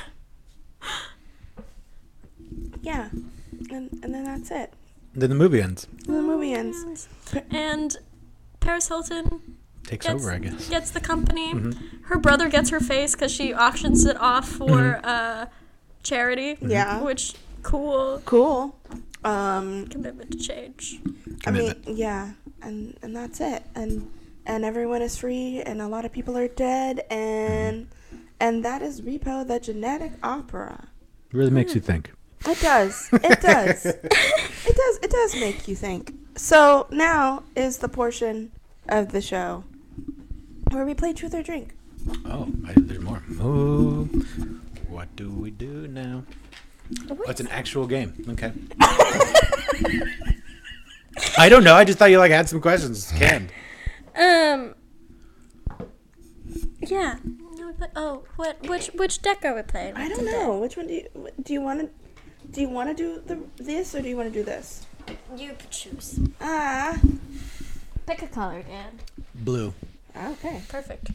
[2.87, 3.09] Yeah,
[3.69, 4.73] and and then that's it.
[5.13, 5.87] Then the movie ends.
[6.07, 7.09] And the movie ends.
[7.51, 7.97] and
[8.61, 10.69] Paris Hilton Takes gets, over, I guess.
[10.69, 11.53] gets the company.
[11.53, 12.03] Mm-hmm.
[12.03, 15.05] Her brother gets her face because she auctions it off for mm-hmm.
[15.05, 15.45] uh,
[16.01, 16.57] charity.
[16.61, 17.01] Yeah.
[17.01, 18.75] Which cool Cool.
[19.27, 21.01] Um, commitment to change.
[21.45, 23.63] I mean, yeah, and and that's it.
[23.75, 24.09] And
[24.45, 27.89] and everyone is free, and a lot of people are dead, and
[28.39, 30.87] and that is Repo, the genetic opera.
[31.33, 32.13] really makes you think.
[32.45, 33.09] It does.
[33.11, 33.85] It does.
[33.85, 34.99] it does.
[35.03, 36.13] It does make you think.
[36.37, 38.51] So now is the portion
[38.87, 39.65] of the show
[40.71, 41.75] where we play Truth or Drink.
[42.25, 43.23] Oh, I, there's more.
[43.41, 44.05] Oh,
[44.87, 46.23] what do we do now?
[47.09, 48.13] Oh, it's an actual game.
[48.29, 48.51] Okay.
[51.37, 51.75] I don't know.
[51.75, 53.11] I just thought you like had some questions.
[53.11, 53.51] Canned.
[54.15, 54.75] Um.
[56.81, 57.17] Yeah.
[57.95, 58.61] Oh, what?
[58.67, 59.95] Which which deck are we playing?
[59.95, 61.07] I don't know which one do you
[61.43, 61.53] do.
[61.53, 61.89] You want to
[62.51, 64.85] do you want to do the this or do you want to do this?
[65.35, 66.19] You choose.
[66.41, 66.97] Ah,
[68.05, 68.99] Pick a color, Dan.
[69.35, 69.73] Blue.
[70.15, 70.61] okay.
[70.69, 71.11] Perfect.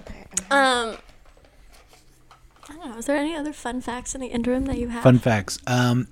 [0.00, 0.24] Okay.
[0.50, 0.96] Um.
[2.68, 2.98] I don't know.
[2.98, 5.02] Is there any other fun facts in the interim that you have?
[5.02, 5.58] Fun facts.
[5.66, 6.08] Um,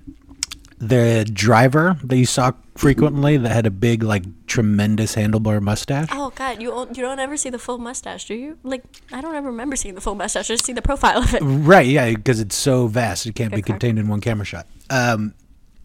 [0.77, 6.09] the driver that you saw frequently that had a big, like, tremendous handlebar mustache.
[6.11, 8.57] Oh God, you you don't ever see the full mustache, do you?
[8.63, 8.83] Like
[9.13, 10.49] I don't ever remember seeing the full mustache.
[10.49, 11.41] I just see the profile of it.
[11.43, 13.79] Right, yeah, because it's so vast, it can't be Good card.
[13.79, 14.65] contained in one camera shot.
[14.89, 15.33] Um,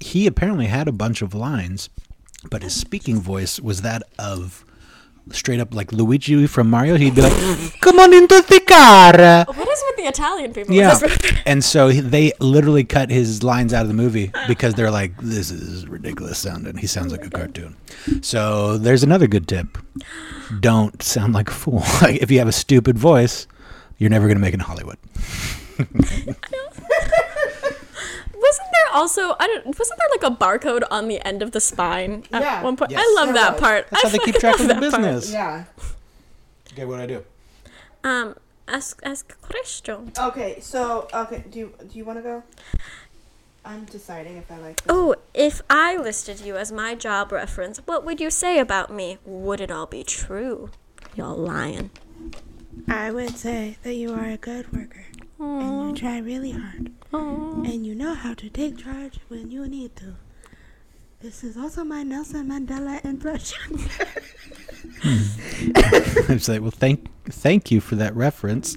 [0.01, 1.89] he apparently had a bunch of lines,
[2.51, 4.65] but his speaking voice was that of
[5.31, 6.97] straight up like Luigi from Mario.
[6.97, 10.75] He'd be like, "Come on into the car." What is with the Italian people?
[10.75, 10.99] Yeah,
[11.45, 15.51] and so they literally cut his lines out of the movie because they're like, "This
[15.51, 17.77] is ridiculous sounding." He sounds like a cartoon.
[18.23, 19.79] So there's another good tip:
[20.61, 21.83] don't sound like a fool.
[22.03, 23.47] Like, if you have a stupid voice,
[23.99, 24.99] you're never gonna make it in Hollywood.
[28.47, 31.61] Wasn't there also I don't wasn't there like a barcode on the end of the
[31.61, 32.63] spine at Yeah.
[32.63, 32.91] one point?
[32.93, 33.01] Yes.
[33.05, 33.61] I love There that was.
[33.61, 33.87] part.
[33.91, 34.93] That's how they keep track of the that part.
[35.03, 35.33] business.
[35.33, 35.65] Yeah.
[36.73, 37.25] Okay, what do I do?
[38.05, 38.37] Um,
[38.69, 40.13] ask ask a question.
[40.19, 40.59] Okay.
[40.61, 41.45] So okay.
[41.51, 42.43] Do you do you want to go?
[43.65, 44.77] I'm deciding if I like.
[44.77, 44.87] This.
[44.89, 49.19] Oh, if I listed you as my job reference, what would you say about me?
[49.25, 50.71] Would it all be true?
[51.17, 51.91] Y'all lying.
[52.89, 55.07] I would say that you are a good worker
[55.39, 57.63] and you try really hard Oh.
[57.65, 60.17] and you know how to take charge when you need to.
[61.21, 63.79] This is also my Nelson Mandela impression.
[66.29, 68.77] I say, well, thank thank you for that reference.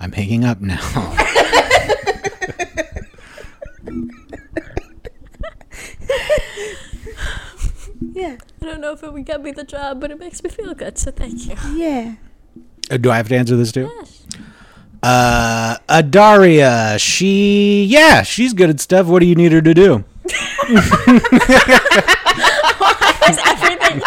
[0.00, 0.80] I'm hanging up now.
[8.12, 8.36] yeah.
[8.60, 10.74] I don't know if it would get me the job, but it makes me feel
[10.74, 11.54] good, so thank you.
[11.74, 12.14] Yeah.
[12.90, 13.90] Uh, do I have to answer this too?
[13.98, 14.23] Yes.
[15.06, 19.06] Uh, Adaria, she, yeah, she's good at stuff.
[19.06, 20.02] What do you need her to do?
[23.20, 24.00] That's everything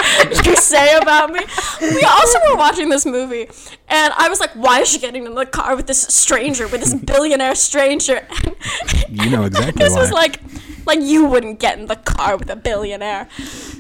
[0.43, 1.41] you say about me.
[1.81, 3.47] We also were watching this movie,
[3.87, 6.81] and I was like, "Why is she getting in the car with this stranger, with
[6.81, 8.27] this billionaire stranger?"
[9.09, 9.99] You know exactly this why.
[10.01, 10.39] was like,
[10.87, 13.27] like you wouldn't get in the car with a billionaire.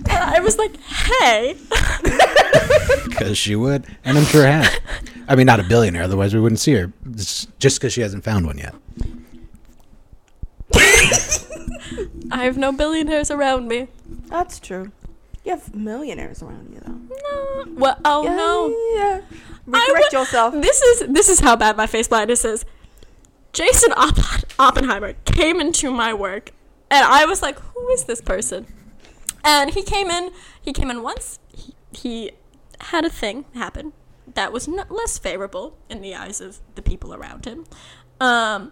[0.09, 1.55] And I was like, "Hey,
[3.09, 4.79] Because she would, and I'm sure has.
[5.27, 6.93] I mean, not a billionaire, otherwise we wouldn't see her.
[7.11, 8.75] It's just because she hasn't found one yet.
[12.31, 13.87] I have no billionaires around me."
[14.27, 14.91] That's true.
[15.45, 16.91] You have millionaires around you, though.
[16.91, 17.73] No.
[17.79, 18.99] Well, oh no.
[18.99, 19.21] Yeah.
[19.73, 20.53] I Recorrect wa- yourself.
[20.53, 22.65] This is this is how bad my face blindness is.
[23.53, 26.51] Jason Oppen- Oppenheimer came into my work,
[26.89, 28.67] and I was like, "Who is this person?"
[29.43, 30.31] And he came in.
[30.61, 31.39] He came in once.
[31.55, 32.31] He, he
[32.81, 33.93] had a thing happen
[34.33, 37.65] that was not less favorable in the eyes of the people around him.
[38.19, 38.71] Um,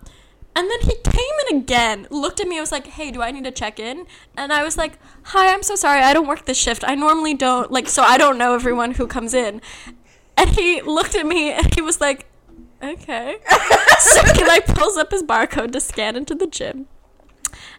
[0.56, 3.44] and then he came in again, looked at me, was like, "Hey, do I need
[3.44, 4.06] to check in?"
[4.38, 6.02] And I was like, "Hi, I'm so sorry.
[6.02, 6.84] I don't work this shift.
[6.88, 9.62] I normally don't like, so I don't know everyone who comes in."
[10.38, 12.28] And he looked at me and he was like,
[12.82, 13.38] "Okay."
[14.00, 16.88] so he like pulls up his barcode to scan into the gym.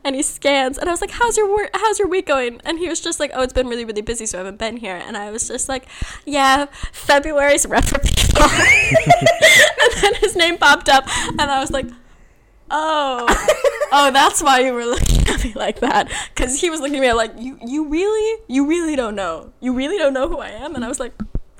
[0.04, 1.70] And he scans, and I was like, "How's your work?
[1.74, 4.26] How's your week going?" And he was just like, "Oh, it's been really, really busy,
[4.26, 5.86] so I haven't been here." And I was just like,
[6.24, 11.86] "Yeah, February's rough for people." and then his name popped up, and I was like,
[12.70, 13.26] "Oh,
[13.92, 17.02] oh, that's why you were looking at me like that." Because he was looking at
[17.02, 19.52] me like, "You, you really, you really don't know.
[19.60, 21.12] You really don't know who I am." And I was like,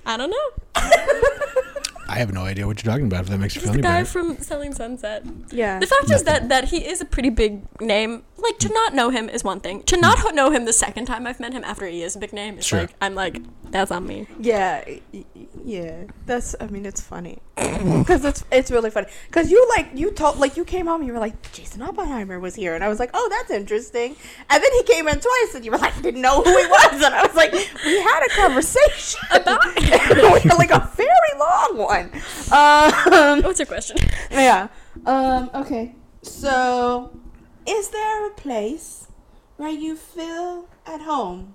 [0.05, 0.83] "I don't know."
[2.09, 3.23] I have no idea what you're talking about.
[3.25, 4.11] If that makes you He's feel the any guy better.
[4.11, 5.25] from Selling Sunset.
[5.51, 5.79] Yeah.
[5.81, 8.23] The fact is that that he is a pretty big name.
[8.39, 9.83] Like to not know him is one thing.
[9.85, 12.19] To not ho- know him the second time I've met him after he is a
[12.19, 12.81] big name is Sure.
[12.83, 14.27] like I'm like that's on me.
[14.39, 15.25] Yeah, y- y-
[15.67, 16.05] yeah.
[16.27, 16.55] That's.
[16.61, 20.57] I mean, it's funny because it's it's really funny because you like you told like
[20.57, 23.11] you came home and you were like Jason Oppenheimer was here and I was like
[23.15, 24.15] oh that's interesting
[24.49, 27.03] and then he came in twice and you were like didn't know who he was
[27.03, 29.65] and I was like we had a conversation About
[30.59, 32.11] like a very long one.
[32.53, 33.97] Um, What's your question?
[34.31, 34.69] yeah.
[35.05, 35.51] Um.
[35.53, 35.97] Okay.
[36.23, 37.19] So,
[37.67, 39.09] is there a place
[39.57, 41.55] where you feel at home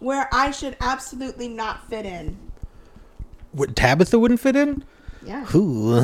[0.00, 2.38] where I should absolutely not fit in?
[3.52, 4.84] What Tabitha wouldn't fit in?
[5.24, 5.44] Yeah.
[5.46, 5.94] Who?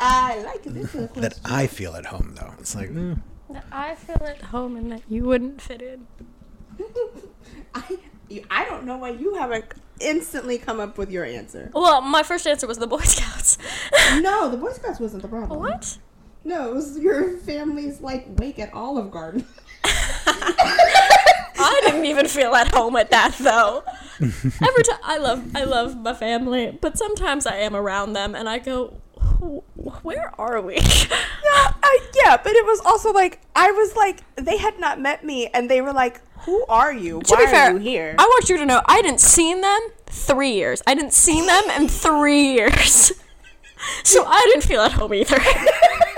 [0.00, 0.92] I like this.
[0.92, 1.38] that.
[1.44, 2.52] I feel at home though.
[2.58, 3.18] It's like mm,
[3.50, 6.06] That I feel at home and that you wouldn't fit in.
[7.74, 7.98] I,
[8.50, 9.64] I don't know why you haven't
[10.00, 11.70] instantly come up with your answer.
[11.72, 13.58] Well, my first answer was the Boy Scouts.
[14.20, 15.58] No, the Boy Scouts wasn't the problem.
[15.58, 15.98] what?
[16.44, 19.46] No, it was your family's like wake at Olive Garden.
[21.64, 23.82] I didn't even feel at home at that though.
[24.20, 28.48] Every time I love I love my family, but sometimes I am around them and
[28.48, 29.00] I go,
[30.02, 30.76] where are we?
[30.76, 35.24] Yeah, I, yeah, but it was also like I was like they had not met
[35.24, 37.20] me, and they were like, "Who are you?
[37.20, 39.60] to Why be fair, are you here?" I want you to know I didn't seen
[39.60, 40.82] them three years.
[40.86, 43.12] I didn't seen them in three years.
[44.02, 45.36] So I didn't feel at home either.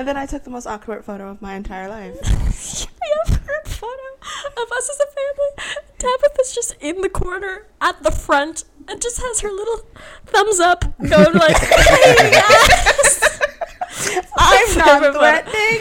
[0.00, 2.16] and then I took the most awkward photo of my entire life.
[2.24, 4.08] I have a photo
[4.56, 5.76] of us as a family.
[5.98, 9.82] Tabitha's just in the corner at the front and just has her little
[10.24, 13.40] thumbs up going like, hey, yes.
[14.38, 15.80] I'm not threatening.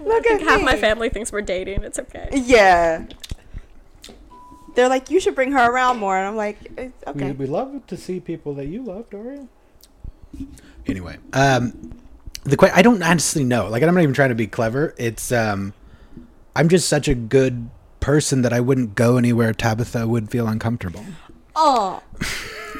[0.06, 0.66] Look at Half me.
[0.66, 1.82] my family thinks we're dating.
[1.82, 2.28] It's okay.
[2.34, 3.06] Yeah.
[4.74, 7.32] They're like, you should bring her around more, and I'm like, "Eh, we, okay.
[7.32, 9.48] we love to see people that you love, Doria.
[10.88, 11.94] Anyway, um,
[12.44, 13.68] the que- I don't honestly know.
[13.68, 14.94] Like I'm not even trying to be clever.
[14.98, 15.74] It's um,
[16.56, 17.68] I'm just such a good
[18.00, 21.04] person that I wouldn't go anywhere Tabitha would feel uncomfortable.
[21.54, 22.02] Oh,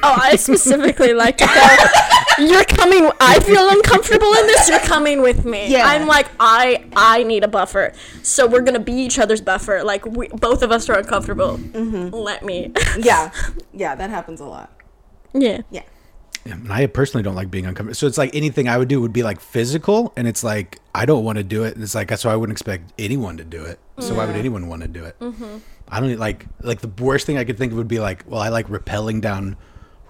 [0.01, 2.45] Oh, I specifically like to go.
[2.45, 3.11] You're coming.
[3.19, 4.69] I feel uncomfortable in this.
[4.69, 5.67] You're coming with me.
[5.69, 5.85] Yeah.
[5.85, 6.85] I'm like I.
[6.95, 7.91] I need a buffer.
[8.23, 9.83] So we're gonna be each other's buffer.
[9.83, 11.57] Like we, both of us are uncomfortable.
[11.57, 12.71] Let me.
[12.97, 13.31] yeah,
[13.73, 14.71] yeah, that happens a lot.
[15.33, 15.61] yeah.
[15.69, 15.83] Yeah.
[16.45, 17.95] Yeah, And I personally don't like being uncomfortable.
[17.95, 21.05] So it's like anything I would do would be like physical, and it's like I
[21.05, 21.75] don't want to do it.
[21.75, 23.79] And it's like that's why I wouldn't expect anyone to do it.
[23.99, 25.19] So why would anyone want to do it?
[25.19, 25.57] Mm-hmm.
[25.89, 28.39] I don't like like the worst thing I could think of would be like, well,
[28.39, 29.57] I like rappelling down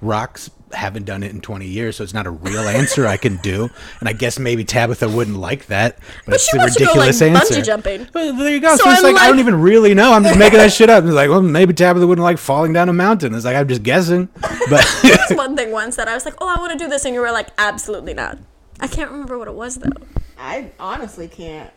[0.01, 0.49] rocks.
[0.73, 3.69] Haven't done it in 20 years, so it's not a real answer I can do.
[3.99, 6.85] And I guess maybe Tabitha wouldn't like that, but, it's she the wants to go,
[6.87, 7.53] ridiculous like, answer.
[7.55, 8.07] bungee jumping.
[8.13, 8.75] Well, there you go.
[8.75, 10.13] So So, it's I'm like, I don't even really know.
[10.13, 11.03] I'm just making that shit up.
[11.03, 13.33] It's like, well, maybe Tabitha wouldn't like falling down a mountain.
[13.33, 14.29] It's like I'm just guessing,
[14.69, 14.85] but.
[15.03, 17.13] That's one thing once that I was like, oh, I want to do this, and
[17.15, 18.37] you were like, absolutely not.
[18.79, 19.89] I can't remember what it was though.
[20.37, 21.71] I honestly can't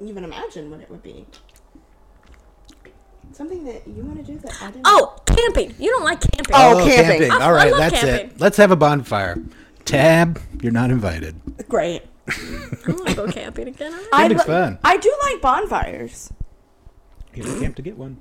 [0.00, 1.26] even imagine what it would be.
[3.38, 4.82] Something that you want to do that I didn't.
[4.84, 5.72] Oh, camping.
[5.78, 6.54] You don't like camping.
[6.56, 7.30] Oh, oh camping.
[7.30, 8.30] I- All right, I love that's camping.
[8.30, 8.40] it.
[8.40, 9.36] Let's have a bonfire.
[9.84, 11.36] Tab, you're not invited.
[11.68, 12.02] great.
[12.28, 12.34] I
[12.88, 13.92] want to go camping again.
[14.12, 14.78] I, Camping's fun.
[14.82, 16.32] I do like bonfires.
[17.32, 18.20] You don't camp to get one.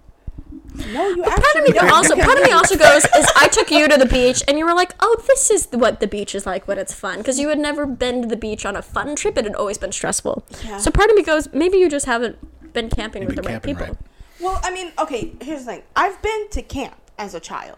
[0.93, 1.71] No, you Part of actually.
[1.73, 4.59] me also part of me also goes is I took you to the beach and
[4.59, 7.39] you were like, oh, this is what the beach is like when it's fun because
[7.39, 9.35] you had never been to the beach on a fun trip.
[9.35, 10.45] It had always been stressful.
[10.63, 10.77] Yeah.
[10.77, 12.37] So part of me goes, maybe you just haven't
[12.73, 13.87] been camping Maybe with the right camping people.
[13.95, 13.97] right.
[14.39, 15.33] Well, I mean, okay.
[15.41, 15.83] Here's the thing.
[15.95, 17.77] I've been to camp as a child.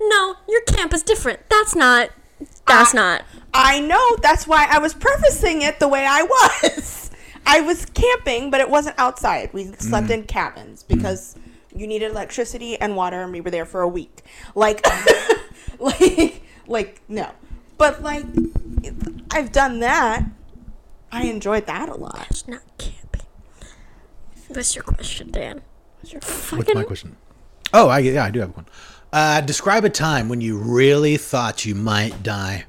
[0.00, 1.40] No, your camp is different.
[1.48, 2.10] That's not.
[2.66, 3.24] That's I- not.
[3.52, 4.16] I know.
[4.16, 7.10] That's why I was prefacing it the way I was.
[7.46, 9.52] I was camping, but it wasn't outside.
[9.52, 10.14] We slept mm.
[10.14, 10.88] in cabins mm.
[10.88, 11.36] because
[11.74, 14.22] you needed electricity and water, and we were there for a week.
[14.54, 14.84] Like,
[15.78, 17.30] like, like no.
[17.76, 18.24] But like,
[19.30, 20.24] I've done that.
[21.12, 22.26] I enjoyed that a lot.
[22.30, 23.26] It's not camping.
[24.48, 25.62] What's your question, Dan?
[26.12, 27.16] What's my question?
[27.72, 28.66] Oh, I yeah, I do have one.
[29.12, 32.64] Uh, describe a time when you really thought you might die.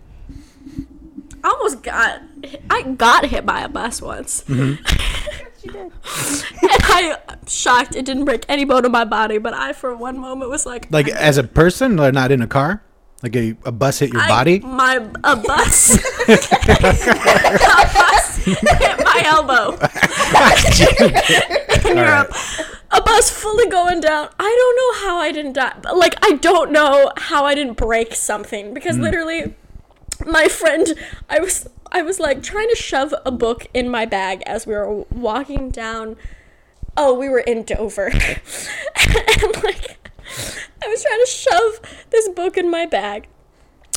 [1.44, 2.22] I almost got
[2.70, 4.44] I got hit by a bus once.
[4.48, 4.80] and
[5.68, 10.18] I I'm shocked it didn't break any bone in my body, but I for one
[10.18, 12.84] moment was like Like as a person, or not in a car?
[13.24, 14.60] Like a, a bus hit your I- body?
[14.60, 15.96] My a bus.
[16.28, 16.38] a
[17.94, 19.78] bus hit my elbow.
[21.90, 22.34] in Europe.
[22.92, 24.30] A bus fully going down.
[24.40, 25.76] I don't know how I didn't die.
[25.94, 29.04] Like I don't know how I didn't break something because hmm.
[29.04, 29.56] literally
[30.26, 30.94] my friend
[31.30, 34.74] I was I was like trying to shove a book in my bag as we
[34.74, 36.16] were walking down
[36.98, 39.98] oh we were in Dover and like
[40.84, 43.28] I was trying to shove this book in my bag.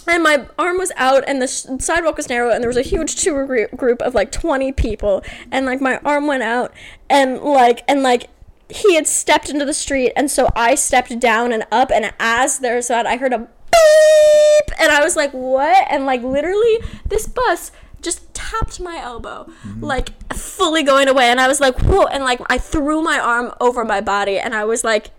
[0.06, 2.82] And my arm was out and the sh- sidewalk was narrow and there was a
[2.82, 5.22] huge tour group, group of like 20 people.
[5.52, 6.72] And like my arm went out
[7.10, 8.30] and like and like
[8.70, 12.58] he had stepped into the street and so i stepped down and up and as
[12.58, 15.86] there's that i heard a beep and i was like what?
[15.90, 19.84] And like literally this bus just tapped my elbow mm-hmm.
[19.84, 21.26] like fully going away.
[21.26, 24.54] And i was like whoa and like i threw my arm over my body and
[24.54, 25.10] i was like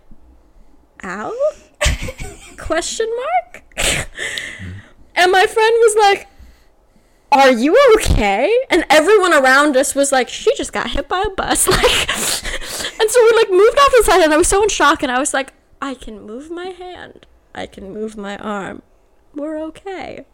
[1.04, 1.32] ow
[2.58, 3.64] question mark?
[5.14, 6.26] And my friend was like
[7.32, 8.52] are you okay?
[8.70, 11.66] And everyone around us was like she just got hit by a bus.
[11.70, 12.08] Like
[13.00, 15.10] and so we like moved off the side and i was so in shock and
[15.10, 17.26] i was like i can move my hand.
[17.54, 18.82] I can move my arm.
[19.34, 20.26] We're okay.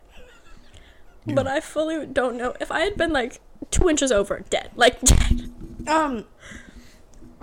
[1.26, 3.40] But i fully don't know if i had been like
[3.70, 4.70] two inches over dead.
[4.76, 5.50] Like dead
[5.86, 6.24] Um,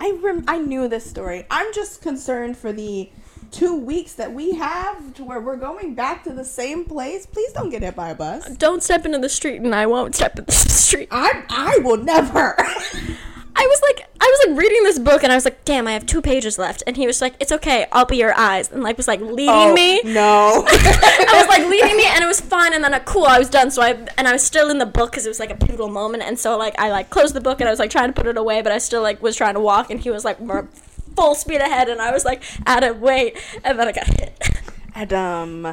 [0.04, 1.46] I rem- I knew this story.
[1.50, 3.10] I'm just concerned for the
[3.50, 7.24] two weeks that we have to where we're going back to the same place.
[7.24, 8.54] Please don't get hit by a bus.
[8.56, 10.52] don't step into the street and i won't step into the
[10.82, 12.54] street I I will never.
[13.56, 15.92] I was like, I was like reading this book, and I was like, damn, I
[15.92, 16.82] have two pages left.
[16.86, 19.48] And he was like, it's okay, I'll be your eyes, and like was like leading
[19.50, 20.02] Oh, me.
[20.02, 20.64] No.
[20.68, 22.74] I was like leading me, and it was fine.
[22.74, 23.70] And then uh, cool, I was done.
[23.70, 25.88] So I and I was still in the book because it was like a pivotal
[25.88, 26.22] moment.
[26.24, 28.26] And so like I like closed the book, and I was like trying to put
[28.26, 30.68] it away, but I still like was trying to walk, and he was like more
[31.16, 34.48] full speed ahead, and I was like Adam, wait, and then I got hit.
[34.96, 35.66] Adam.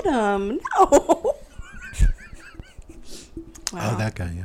[0.00, 0.48] Adam.
[0.78, 1.36] No.
[3.72, 4.44] Oh, that guy, yeah.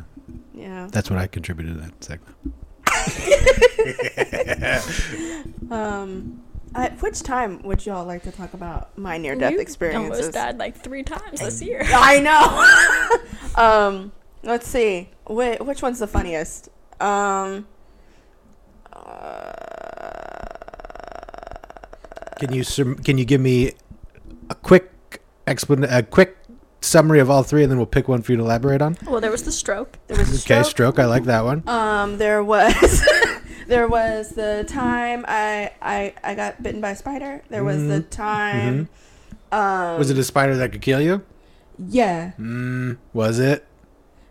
[0.53, 0.88] Yeah.
[0.91, 2.36] That's what I contributed to that segment.
[5.72, 6.42] Um.
[6.76, 10.20] At which time would y'all like to talk about my near-death You experiences?
[10.20, 11.82] Almost died like three times this year.
[11.86, 12.66] I know.
[13.64, 14.12] um,
[14.44, 15.10] let's see.
[15.26, 16.68] Wh- which one's the funniest?
[17.00, 17.66] Um,
[22.40, 23.72] Can you sum- can you give me
[24.50, 24.92] a quick
[25.48, 26.36] explan- a quick
[26.86, 28.98] summary of all three, and then we'll pick one for you to elaborate on?
[29.07, 29.98] Well, there was the stroke.
[30.07, 30.66] there was a Okay, stroke.
[30.66, 30.99] stroke.
[30.99, 31.64] I like that one.
[31.68, 33.06] Um, there was
[33.68, 37.41] there was the time I I I got bitten by a spider.
[37.49, 38.90] There was the time.
[39.52, 41.24] Um, Was it a spider that could kill you?
[41.78, 42.32] Yeah.
[42.40, 43.66] Mm, was it?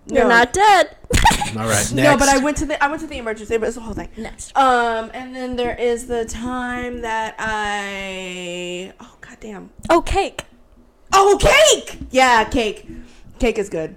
[0.07, 0.29] You're No.
[0.29, 0.97] not dead.
[1.57, 1.93] All right, next.
[1.93, 3.57] No, but I went to the I went to the emergency.
[3.57, 4.09] But it's the whole thing.
[4.19, 4.55] Next.
[4.57, 10.45] Um, and then there is the time that I oh goddamn Oh, cake.
[11.17, 12.87] Oh cake yeah cake
[13.39, 13.97] cake is good.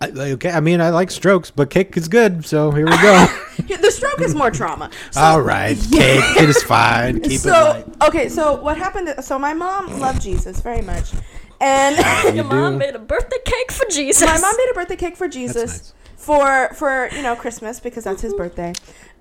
[0.00, 2.44] I, okay, I mean, I like strokes, but cake is good.
[2.44, 3.26] So here we go.
[3.68, 4.90] The stroke is more trauma.
[5.12, 7.20] So, all right, cake it is fine.
[7.22, 7.86] Keep it so light.
[8.08, 9.14] okay, so what happened?
[9.24, 11.12] So my mom loved Jesus very much,
[11.60, 11.96] and
[12.28, 12.78] You Your mom do.
[12.80, 14.26] made a birthday cake for Jesus.
[14.26, 15.94] my mom made a birthday cake for Jesus nice.
[16.24, 18.72] For for you know Christmas because that's his birthday,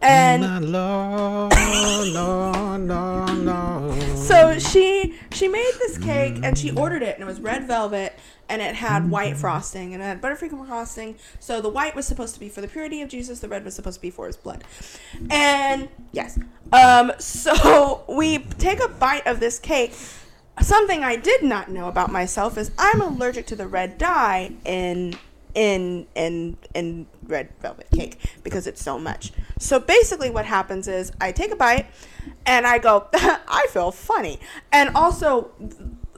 [0.01, 0.43] and
[4.15, 8.17] so she she made this cake and she ordered it and it was red velvet
[8.49, 11.17] and it had white frosting and it had buttercream frosting.
[11.39, 13.75] So the white was supposed to be for the purity of Jesus, the red was
[13.75, 14.63] supposed to be for his blood.
[15.30, 16.39] And yes,
[16.71, 19.93] um, so we take a bite of this cake.
[20.61, 25.15] Something I did not know about myself is I'm allergic to the red dye in
[25.55, 29.31] in in in red velvet cake because it's so much.
[29.59, 31.88] So basically what happens is I take a bite
[32.45, 34.39] and I go I feel funny.
[34.71, 35.51] And also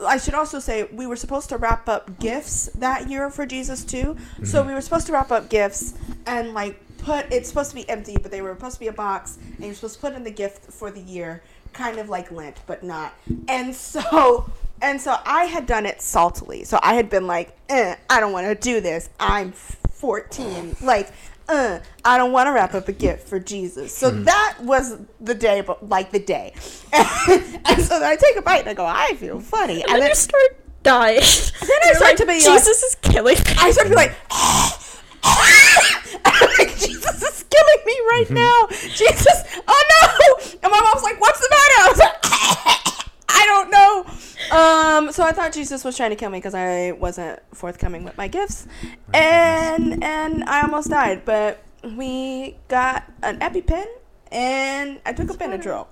[0.04, 3.84] I should also say we were supposed to wrap up gifts that year for Jesus
[3.84, 4.18] too.
[4.44, 4.70] So mm-hmm.
[4.70, 5.94] we were supposed to wrap up gifts
[6.26, 8.94] and like put it's supposed to be empty, but they were supposed to be a
[8.94, 11.44] box and you're supposed to put in the gift for the year,
[11.76, 13.14] kind of like Lent, but not.
[13.48, 14.50] And so
[14.82, 16.66] and so I had done it saltily.
[16.66, 19.10] So I had been like, eh, I don't want to do this.
[19.20, 20.78] I'm 14.
[20.82, 21.12] Like
[21.48, 23.96] uh, I don't want to wrap up a gift for Jesus.
[23.96, 26.54] So that was the day, but like the day.
[26.94, 29.82] and so then I take a bite and I go, I feel funny.
[29.84, 31.22] And And then then you start dying.
[31.62, 33.42] Then I You're start like, to be like- Jesus is killing me.
[33.58, 34.80] I start to be like, I'm like,
[36.78, 38.68] Jesus is killing me right now.
[38.72, 40.58] Jesus, oh no!
[40.64, 41.82] And my mom's like, what's the matter?
[41.82, 42.16] I was like,
[43.30, 44.06] I don't know.
[44.52, 48.18] Um, so I thought Jesus was trying to kill me because I wasn't forthcoming with
[48.18, 48.68] my gifts,
[49.14, 51.26] and and I almost died.
[51.26, 53.86] But we got an EpiPen,
[54.32, 55.88] and I took a Benadryl.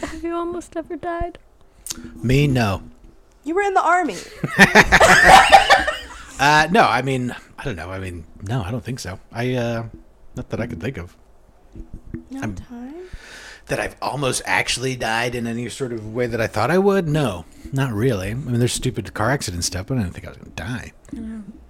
[0.00, 1.38] Have you almost ever died?
[2.22, 2.82] Me, no.
[3.44, 4.16] you were in the army.
[6.42, 7.88] Uh, no, I mean, I don't know.
[7.90, 9.20] I mean, no, I don't think so.
[9.30, 9.84] I, uh,
[10.34, 11.16] not that I could think of.
[12.30, 12.94] No I'm- time.
[13.66, 17.06] That I've almost actually died in any sort of way that I thought I would?
[17.08, 18.32] No, not really.
[18.32, 20.56] I mean, there's stupid car accident stuff, but I didn't think I was going to
[20.56, 20.92] die.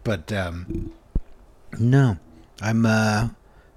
[0.05, 0.90] But, um,
[1.78, 2.16] no.
[2.62, 3.28] I'm, uh,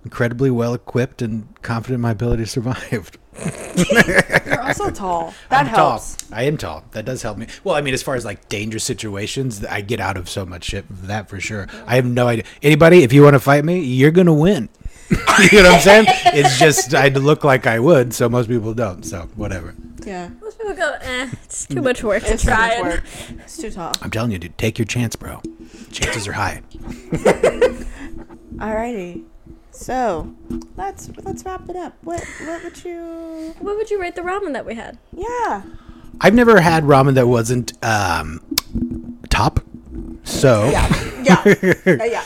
[0.06, 3.12] incredibly well equipped and confident in my ability to survive.
[3.36, 5.34] You're also tall.
[5.50, 6.16] That I'm helps.
[6.16, 6.30] Tall.
[6.38, 6.84] I am tall.
[6.92, 7.48] That does help me.
[7.64, 10.64] Well, I mean, as far as like dangerous situations, I get out of so much
[10.66, 11.68] shit that for sure.
[11.86, 12.46] I have no idea.
[12.62, 14.70] Anybody, if you want to fight me, you're gonna win.
[15.52, 16.06] you know what I'm saying?
[16.08, 19.04] It's just I look like I would, so most people don't.
[19.04, 19.76] So whatever.
[20.06, 20.30] Yeah.
[20.42, 22.82] Most people go, eh, it's too much work to It's too try.
[22.82, 23.04] much work.
[23.44, 23.92] It's too tall.
[24.02, 25.42] I'm telling you, dude, take your chance, bro.
[25.92, 26.62] Chances are high.
[28.58, 29.24] Alrighty.
[29.76, 30.34] So
[30.78, 31.96] let's let's wrap it up.
[32.04, 33.54] What what would you?
[33.60, 34.98] What would you rate the ramen that we had?
[35.12, 35.64] Yeah.
[36.22, 38.42] I've never had ramen that wasn't um,
[39.30, 39.60] top.
[40.24, 40.92] So Yeah.
[41.26, 41.42] Yeah.
[41.42, 42.24] Uh, yeah.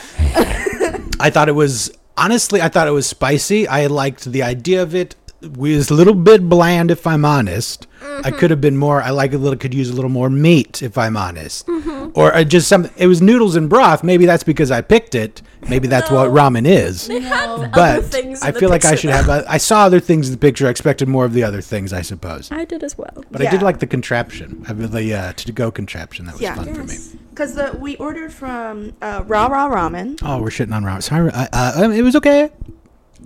[1.18, 3.66] I thought it was honestly, I thought it was spicy.
[3.66, 5.16] I liked the idea of it.
[5.42, 7.86] It was a little bit bland, if I'm honest.
[8.24, 9.02] I could have been more.
[9.02, 9.56] I like a little.
[9.58, 11.66] Could use a little more meat, if I'm honest,
[12.14, 12.90] or uh, just some.
[12.98, 14.02] It was noodles and broth.
[14.04, 15.40] Maybe that's because I picked it.
[15.68, 17.06] Maybe that's what ramen is.
[17.06, 18.42] They had other But things.
[18.42, 19.26] in I the feel like I should have.
[19.26, 19.32] though.
[19.34, 20.66] uh, I saw other things in the picture.
[20.66, 21.92] I expected more of the other things.
[21.92, 22.50] I suppose.
[22.52, 23.24] I did as well.
[23.30, 24.64] But I did like the contraption.
[24.68, 26.26] I mean, the uh, to go contraption.
[26.26, 26.54] That was Yeah.
[26.56, 26.96] fun for me.
[27.30, 30.18] Because we ordered from uh, Raw Raw Ramen.
[30.22, 31.02] Oh, we're shitting on ramen.
[31.02, 32.50] Sorry, uh, uh, um, it was okay.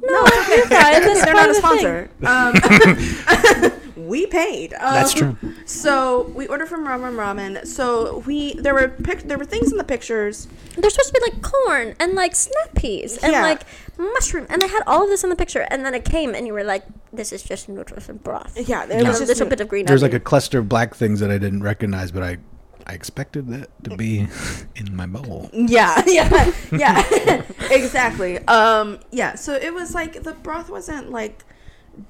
[0.06, 0.68] No, you're fine.
[0.70, 2.08] That's They're not a of the thing.
[2.20, 3.72] sponsor.
[3.96, 4.74] Um, we paid.
[4.74, 5.36] Um, That's true.
[5.64, 7.66] So we ordered from Ramen Ramen.
[7.66, 10.46] So we there were pic- there were things in the pictures.
[10.76, 13.42] They're supposed to be like corn and like snap peas and Yeah.
[13.42, 13.62] like
[13.96, 15.66] mushroom, and they had all of this in the picture.
[15.70, 18.84] And then it came, and you were like, "This is just noodles and broth." Yeah,
[18.86, 19.86] there It was was just just a bit of green.
[19.86, 20.24] There's like a onion.
[20.24, 22.38] cluster of black things that I didn't recognize, but I
[22.86, 24.26] I expected that to be
[24.76, 25.50] in my bowl.
[25.54, 28.38] Yeah, yeah, yeah, exactly.
[28.46, 29.34] Um, yeah.
[29.36, 31.44] So it was like the broth wasn't like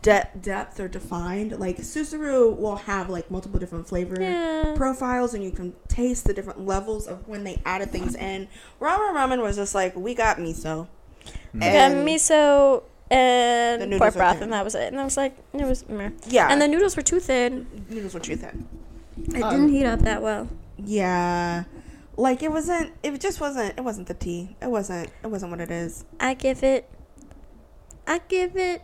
[0.03, 1.53] de- depth or defined.
[1.61, 4.73] Like Susaru will have like multiple different flavor Yeah.
[4.77, 8.49] profiles, and you can taste the different levels of when they added things in.
[8.81, 10.89] Ramen Ramen was just like we got miso.
[11.53, 14.89] We got And- miso and pork broth, and that was it.
[14.93, 16.11] And I was like, it was meh.
[16.27, 16.49] Yeah.
[16.51, 17.85] And the noodles were too thin.
[17.89, 18.67] noodles were too thin.
[19.17, 20.49] It didn't heat up that well.
[20.85, 21.65] Yeah.
[22.17, 24.57] Like it wasn't it just wasn't it wasn't the tea.
[24.63, 26.05] It wasn't it wasn't what it is.
[26.21, 26.89] I give it.
[28.07, 28.83] I give it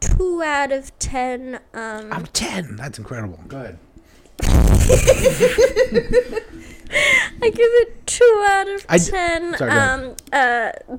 [0.00, 1.60] two out of ten.
[1.72, 2.76] Um, I'm ten.
[2.76, 3.38] That's incredible.
[3.48, 3.78] Go ahead.
[7.40, 9.56] I give it two out of I d- ten.
[9.56, 10.00] Sorry, go ahead.
[10.00, 10.98] um, uh,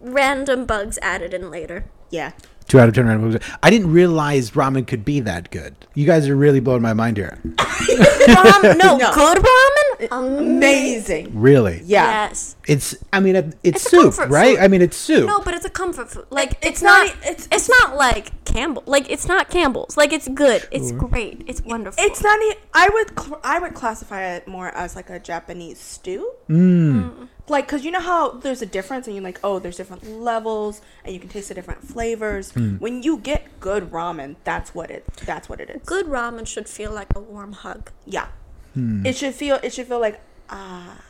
[0.00, 1.84] random bugs added in later.
[2.10, 2.32] Yeah.
[2.70, 3.42] Two out of ten random movies.
[3.64, 5.74] I didn't realize ramen could be that good.
[5.94, 7.36] You guys are really blowing my mind here.
[7.42, 9.12] Ram- no, No.
[9.12, 9.89] good ramen.
[10.10, 11.38] Amazing.
[11.38, 11.82] Really?
[11.84, 12.26] Yeah.
[12.28, 12.56] Yes.
[12.66, 12.94] It's.
[13.12, 14.56] I mean, it's, It's soup, right?
[14.56, 14.62] food.
[14.64, 15.26] I mean, it's soup.
[15.26, 16.26] No, but it's a comfort food.
[16.30, 17.06] Like it's, it's not.
[17.06, 18.82] not- it's it's- it's not like Campbell.
[18.86, 19.96] Like it's not Campbell's.
[19.96, 20.66] Like it's good.
[20.70, 21.42] It's great.
[21.46, 22.02] It's wonderful.
[22.04, 25.78] It's not e- I would cl- I would classify it more as like a Japanese
[25.78, 26.30] stew.
[26.48, 27.28] Mm.
[27.48, 30.80] Like cuz you know how there's a difference and you're like, "Oh, there's different levels
[31.04, 32.76] and you can taste the different flavors." Hmm.
[32.76, 35.82] When you get good ramen, that's what it that's what it is.
[35.84, 37.90] good ramen should feel like a warm hug.
[38.06, 38.26] Yeah.
[38.74, 39.04] Hmm.
[39.06, 41.00] It should feel it should feel like ah,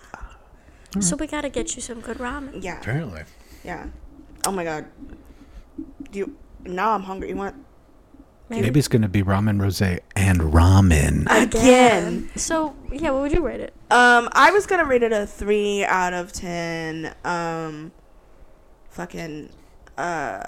[1.00, 2.62] So we gotta get you some good ramen.
[2.62, 2.80] yeah.
[2.80, 3.22] Apparently.
[3.64, 3.86] Yeah.
[4.46, 4.86] Oh my god.
[6.10, 7.28] Do you now I'm hungry.
[7.30, 7.56] You want
[8.48, 11.26] Maybe it's gonna be ramen rose and ramen.
[11.30, 12.30] again?
[12.34, 13.72] So yeah, what would you rate it?
[13.92, 17.14] Um, I was gonna rate it a three out of ten.
[17.24, 17.92] Um,
[18.88, 19.50] fucking
[19.96, 20.42] uh,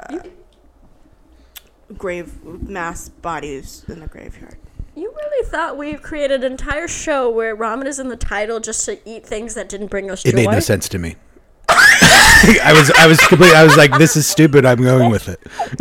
[1.97, 4.57] grave mass bodies in the graveyard.
[4.95, 8.85] You really thought we created an entire show where ramen is in the title just
[8.85, 10.31] to eat things that didn't bring us joy?
[10.31, 11.17] It made no sense to me.
[11.69, 14.67] I was I was completely I was like this is stupid.
[14.67, 15.41] I'm going with it.
[15.47, 15.79] no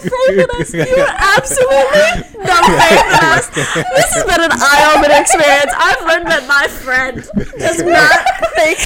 [0.00, 0.72] faith in us.
[0.72, 3.50] You have absolutely no faith in us.
[3.50, 5.72] This has been an eye-opening experience.
[5.76, 7.16] I've learned that my friend
[7.58, 8.24] does not
[8.54, 8.78] think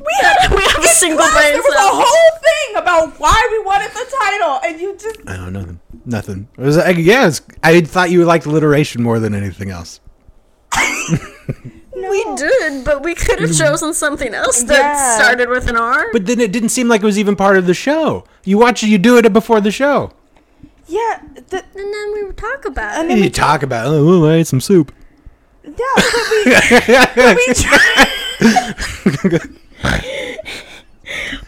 [0.00, 3.58] we have, we have a single brain There was a whole thing about why we
[3.64, 6.46] wanted the title, and you just I don't know nothing.
[6.46, 6.48] Nothing.
[6.58, 7.26] It was like yeah.
[7.28, 10.00] It's, I thought you liked alliteration more than anything else.
[11.94, 13.64] We did, but we could have mm-hmm.
[13.64, 15.14] chosen something else that Yeah.
[15.16, 16.06] started with an R.
[16.12, 18.24] But then it didn't seem like it was even part of the show.
[18.44, 18.88] You watch it.
[18.88, 20.10] You do it before the show.
[20.86, 23.18] yeah, the, and then we would talk about And it.
[23.18, 24.92] You talk about oh well, I ate some soup.
[25.64, 25.72] yeah.
[25.96, 26.44] But we,
[27.14, 28.08] but we tried.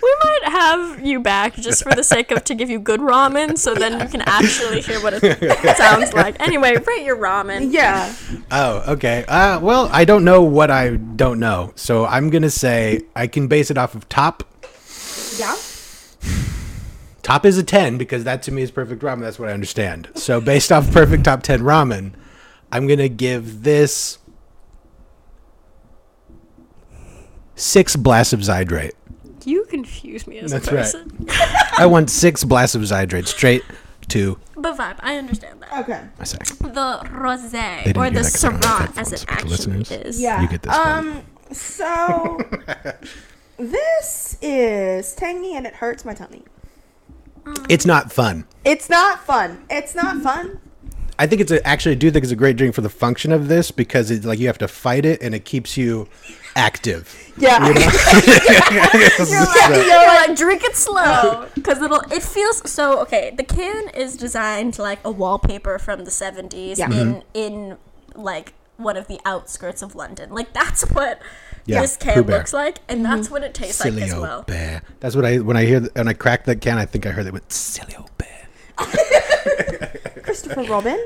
[0.02, 3.56] We might have you back just for the sake of to give you good ramen,
[3.58, 6.40] so then you can actually hear what it sounds like.
[6.40, 7.72] Anyway, rate your ramen.
[7.72, 8.14] Yeah,
[8.50, 9.24] Oh, okay.
[9.26, 13.48] Uh, well, I don't know what I don't know, so I'm gonna say I can
[13.48, 14.44] base it off of top.
[15.38, 15.56] yeah.
[17.22, 19.20] Top is a ten because that to me is perfect ramen.
[19.20, 20.10] That's what I understand.
[20.14, 22.12] So based off perfect top ten ramen,
[22.70, 24.18] I'm gonna give this
[27.54, 28.92] six blasts of Zydrate.
[29.46, 30.80] You confuse me as That's a right.
[30.82, 31.26] person.
[31.78, 33.62] I want six blasts of Zydrate straight
[34.08, 35.72] to But vibe, I understand that.
[35.84, 36.00] Okay.
[36.20, 36.46] I sack.
[36.46, 40.20] The rosé or the that 'cause I don't have Syrah, as it actually listeners- is.
[40.20, 40.42] Yeah.
[40.42, 40.88] You get this one.
[41.08, 41.22] Um.
[41.52, 42.40] So
[43.58, 46.42] this is tangy and it hurts my tummy.
[47.68, 48.46] It's not fun.
[48.64, 49.64] It's not fun.
[49.70, 50.60] It's not fun.
[51.18, 53.32] I think it's a, actually I do think it's a great drink for the function
[53.32, 56.08] of this because it's like you have to fight it and it keeps you
[56.56, 57.32] active.
[57.38, 57.58] Yeah.
[57.68, 62.00] You're like, you're like, drink it slow because it'll.
[62.12, 63.32] It feels so okay.
[63.36, 66.86] The can is designed like a wallpaper from the '70s Yeah.
[66.86, 67.20] in mm-hmm.
[67.34, 67.76] in
[68.14, 70.30] like one of the outskirts of London.
[70.30, 71.20] Like that's what
[71.66, 72.38] Yeah, this Pooh can Bear.
[72.38, 73.32] looks like, and that's mm-hmm.
[73.34, 74.42] what it tastes like as well.
[74.42, 74.82] bear.
[75.00, 77.10] That's what I when I hear th- when I crack that can, I think I
[77.10, 78.48] heard it with silly old bear.
[80.44, 81.02] Christopher Robin.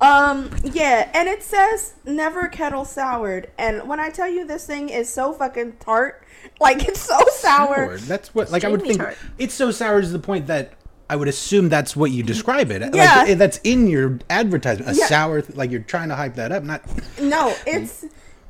[0.00, 3.50] Um, yeah, and it says never kettle soured.
[3.58, 6.22] And when I tell you this thing is so fucking tart,
[6.60, 7.74] like it's so sour.
[7.76, 7.98] Sour.
[7.98, 8.98] That's what like I would think.
[8.98, 9.16] tart.
[9.38, 10.74] It's so sour to the point that
[11.10, 12.94] I would assume that's what you describe it.
[12.94, 13.24] Yeah.
[13.26, 14.90] Like that's in your advertisement.
[14.96, 15.06] A Yeah.
[15.06, 16.62] sour th- like you're trying to hype that up.
[16.62, 16.82] Not
[17.20, 18.04] No, it's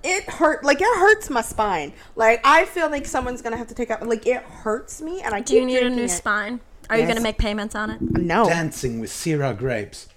[0.05, 1.93] it hurt like it hurts my spine.
[2.15, 5.35] Like I feel like someone's gonna have to take out like it hurts me and
[5.35, 6.09] I Do you need a new it.
[6.11, 6.61] spine?
[6.91, 8.01] Are you gonna make payments on it?
[8.03, 8.47] No.
[8.49, 10.09] dancing with Syrah grapes.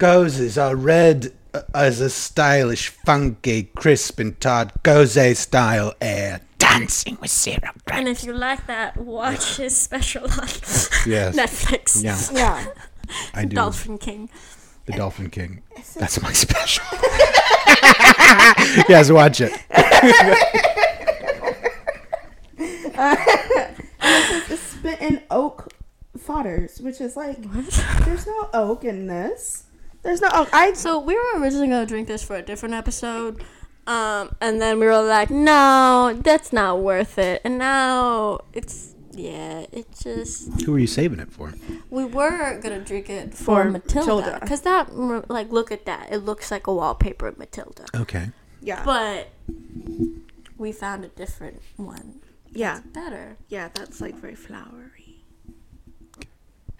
[0.00, 6.40] Goses are red uh, as a stylish, funky, crisp and tart Gose style air.
[6.56, 7.92] Dancing with Syrah grapes.
[7.92, 10.48] And if you like that, watch his special on
[11.06, 11.36] Yes.
[11.36, 12.02] Netflix.
[12.02, 12.66] Yeah, Yeah.
[13.34, 13.56] I do.
[13.56, 14.30] Dolphin King.
[14.86, 15.62] The Dolphin King.
[15.96, 16.84] That's my special.
[18.88, 19.52] yes, watch it.
[24.02, 25.68] It's in oak
[26.18, 27.40] foeders, which is like
[28.04, 29.64] there's no oak in this.
[30.02, 30.48] There's no oak.
[30.52, 33.42] I So we were originally gonna drink this for a different episode,
[33.86, 37.42] um, and then we were like, no, that's not worth it.
[37.44, 41.52] And now it's yeah, it just Who are you saving it for?
[41.90, 44.38] we were gonna drink it for, For Matilda Matilda.
[44.40, 44.96] because that
[45.28, 48.30] like look at that, it looks like a wallpaper of Matilda, Okay.
[48.62, 48.82] yeah.
[48.84, 49.28] but
[50.56, 52.20] we found a different one
[52.52, 52.80] yeah.
[52.92, 53.36] better.
[53.48, 54.99] Yeah, that's like very flowery.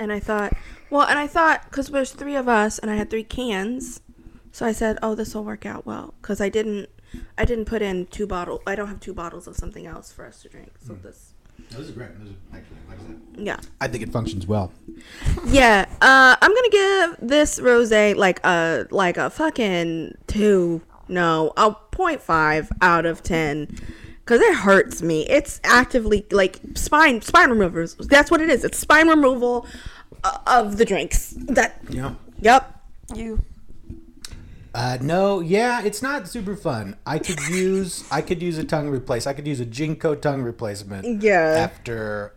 [0.01, 0.55] And I thought,
[0.89, 4.01] well, and I thought because there's three of us and I had three cans,
[4.51, 6.89] so I said, oh, this will work out well because I didn't,
[7.39, 8.61] I didn't put in two bottles.
[8.67, 10.73] I don't have two bottles of something else for us to drink.
[10.85, 11.35] So this,
[11.71, 12.19] Those are great.
[12.19, 13.21] Those are actually, like I said.
[13.37, 14.73] yeah, I think it functions well.
[15.47, 15.85] yeah.
[16.01, 22.71] Uh, I'm gonna give this rosé like a like a fucking two, no, a 0.5
[22.81, 23.77] out of ten.
[24.31, 25.27] Cause it hurts me.
[25.29, 27.97] It's actively like spine spine removers.
[27.97, 28.63] That's what it is.
[28.63, 29.67] It's spine removal
[30.23, 31.35] uh, of the drinks.
[31.37, 32.15] That Yeah.
[32.41, 32.81] yep.
[33.13, 33.43] You
[34.73, 36.95] Uh, no, yeah, it's not super fun.
[37.05, 39.27] I could use I could use a tongue replace.
[39.27, 41.25] I could use a GeneCo tongue replacement.
[41.25, 41.69] Yeah.
[41.69, 42.33] After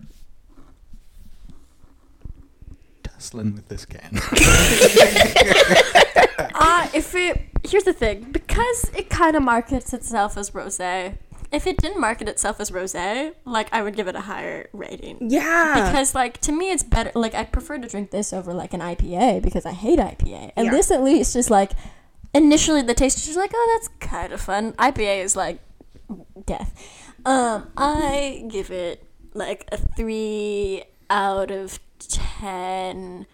[3.04, 4.20] tussling with this can.
[6.56, 11.18] Uh, if it here's the thing, because it kind of markets itself as rosé.
[11.54, 15.18] If it didn't market itself as rosé, like I would give it a higher rating.
[15.30, 15.86] Yeah.
[15.86, 17.12] Because like to me, it's better.
[17.14, 20.66] Like I prefer to drink this over like an IPA because I hate IPA, and
[20.66, 20.72] Yeah.
[20.72, 21.72] this at least is like
[22.34, 24.74] initially the taste is just like oh that's kind of fun.
[24.74, 25.60] IPA is like
[26.46, 26.74] death.
[27.26, 33.26] Um, I give it like a three out of ten.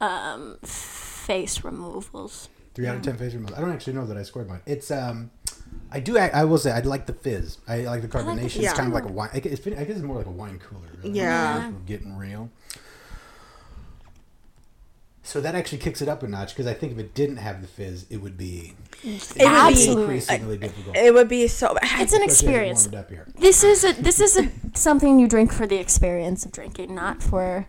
[0.00, 2.48] Um, face removals.
[2.74, 3.58] Three out of ten face removals.
[3.58, 4.60] I don't actually know that I scored mine.
[4.66, 5.30] It's um
[5.90, 6.18] I do.
[6.18, 7.58] I, I will say I like the fizz.
[7.66, 8.60] I like the carbonation.
[8.62, 8.70] Yeah.
[8.70, 9.30] It's kind of like a wine.
[9.32, 10.82] I guess, I guess it's more like a wine cooler.
[11.02, 11.18] Really.
[11.18, 11.68] Yeah.
[11.68, 12.50] We're getting real.
[15.22, 17.60] So that actually kicks it up a notch because I think if it didn't have
[17.60, 18.74] the fizz, it would be
[19.04, 20.02] It would be, Absolutely.
[20.02, 20.96] increasingly difficult.
[20.96, 22.92] it would be so It's an Especially it experience.
[22.94, 23.26] up here.
[23.38, 27.22] This is a this is a something you drink for the experience of drinking, not
[27.22, 27.66] for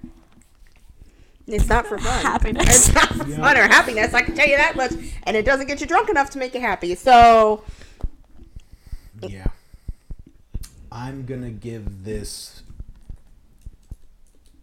[1.48, 2.22] It's not for fun.
[2.24, 2.88] happiness.
[2.88, 4.14] It's not for fun or happiness.
[4.14, 4.94] I can tell you that much.
[5.24, 6.96] And it doesn't get you drunk enough to make you happy.
[6.96, 7.64] So
[9.22, 9.48] Yeah.
[10.92, 12.64] I'm gonna give this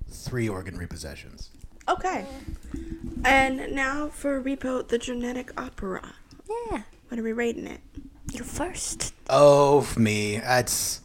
[0.09, 1.51] three organ repossessions.
[1.89, 2.25] okay.
[3.25, 6.15] And now for Repo the Genetic Opera.
[6.71, 6.83] yeah.
[7.09, 7.81] What are we rating it?
[8.33, 9.15] You first.
[9.31, 11.01] Oh, me, that's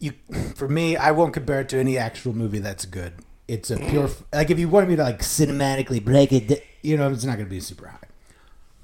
[0.00, 0.12] you.
[0.56, 3.12] For me, I won't compare it to any actual movie that's good.
[3.46, 7.10] It's a pure like if you wanted me to like cinematically break it, you know,
[7.10, 7.98] it's not going to be super high.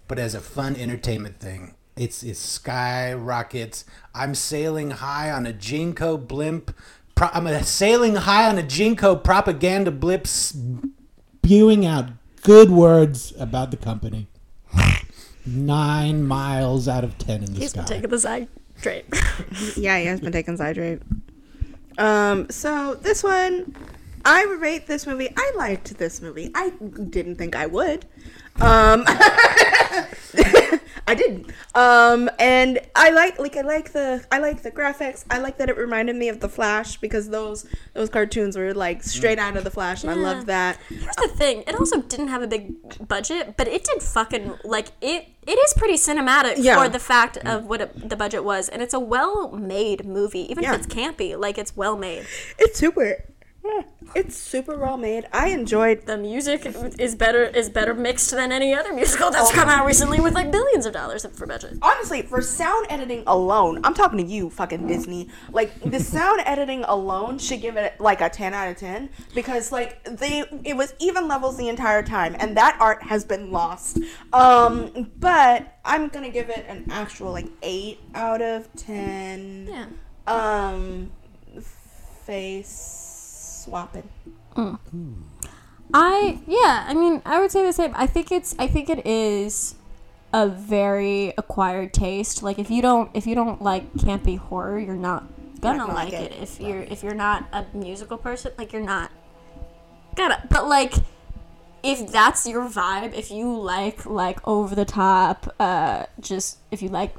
[0.08, 3.84] But as a fun entertainment thing, it's it's skyrockets.
[4.14, 6.74] I'm sailing high on a GeneCo blimp.
[7.14, 12.10] Pro, I'm a sailing high on a GeneCo propaganda blimp, spewing out
[12.42, 14.26] good words about the company.
[15.46, 17.80] Nine miles out of ten in the He's sky.
[17.82, 19.04] been taking the side straight.
[19.76, 21.02] Yeah, he has been taking Zydrate.
[21.98, 23.76] Um, so this one,
[24.24, 25.28] I rate this movie.
[25.36, 26.50] I liked this movie.
[26.54, 26.70] I
[27.10, 28.06] didn't think I would.
[28.60, 29.04] Um,
[31.06, 31.50] I didn't.
[31.74, 35.24] Um, and I like like I like the I like the graphics.
[35.30, 39.02] I like that it reminded me of the Flash because those those cartoons were like
[39.02, 40.22] straight out of the Flash, and I Yeah.
[40.22, 40.78] loved that.
[40.88, 42.74] Here's the thing: it also didn't have a big
[43.06, 45.26] budget, but it did fucking like it.
[45.46, 46.82] It is pretty cinematic Yeah.
[46.82, 50.50] for the fact of what it, the budget was, and it's a well-made movie.
[50.50, 50.72] Even Yeah.
[50.74, 52.24] if it's campy, like it's well made.
[52.58, 53.24] It's super.
[54.14, 55.26] It's super well made.
[55.32, 56.66] I enjoyed The music
[56.98, 60.52] is better is better mixed than any other musical that's come out recently with like
[60.52, 61.78] billions of dollars for budget.
[61.82, 65.30] honestly, for sound editing alone, I'm talking to you, fucking Disney.
[65.50, 69.72] Like the sound editing alone should give it like a 10 out of 10 because
[69.72, 73.98] like they it was even levels the entire time and that art has been lost.
[74.32, 79.68] Um but I'm to give it an actual like 8 out of 10.
[79.70, 79.86] Yeah.
[80.26, 81.10] Um
[82.24, 83.03] face
[83.64, 84.08] swapping.
[85.92, 87.92] I yeah, I mean, I would say the same.
[87.94, 89.74] I think it's I think it is
[90.32, 92.42] a very acquired taste.
[92.42, 95.24] Like if you don't if you don't like campy horror, you're not
[95.60, 96.32] gonna gonna like like it.
[96.32, 96.42] it.
[96.42, 99.10] If you're if you're not a musical person, like you're not
[100.16, 100.44] gonna.
[100.50, 100.94] But like
[101.84, 106.88] if that's your vibe, if you like like over the top, uh, just if you
[106.88, 107.14] like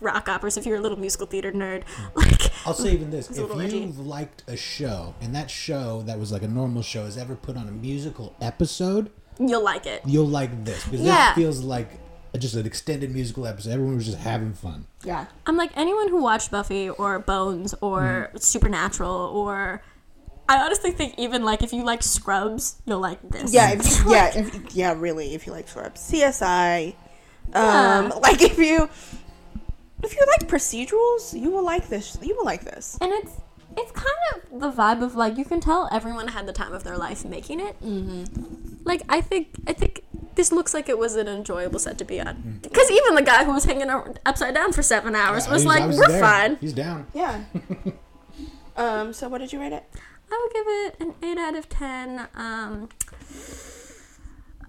[0.00, 1.82] rock operas, if you're a little musical theater nerd,
[2.14, 3.78] like I'll say even this: a if little edgy.
[3.78, 7.34] you've liked a show and that show that was like a normal show is ever
[7.34, 10.02] put on a musical episode, you'll like it.
[10.06, 11.34] you'll like this because Yeah.
[11.34, 11.88] this feels like
[12.38, 13.72] just an extended musical episode.
[13.72, 14.86] Everyone was just having fun.
[15.04, 15.26] Yeah.
[15.46, 19.82] I'm like anyone who watched Buffy or Bones or Supernatural or
[20.48, 23.52] I honestly think even like if you like Scrubs, you'll like this.
[23.52, 25.34] Yeah, if, yeah, if, yeah, really.
[25.34, 26.94] If you like Scrubs, CSI, um,
[27.54, 28.08] Yeah.
[28.22, 28.88] like if you
[30.02, 32.18] if you like procedurals, you will like this.
[32.22, 32.98] You will like this.
[33.00, 33.32] and it's
[33.76, 34.06] it's kind
[34.52, 37.24] of the vibe of like you can tell everyone had the time of their life
[37.24, 37.80] making it.
[37.82, 38.24] Mm-hmm.
[38.84, 40.04] Like I think I think
[40.34, 43.44] this looks like it was an enjoyable set to be on because even the guy
[43.44, 43.88] who was hanging
[44.26, 46.20] upside down for seven hours was like, was "We're there.
[46.20, 47.06] fine." He's down.
[47.14, 47.44] Yeah.
[48.76, 49.12] um.
[49.12, 49.84] So, what did you rate it?
[50.30, 52.28] I would give it an eight out of ten.
[52.34, 52.88] Um,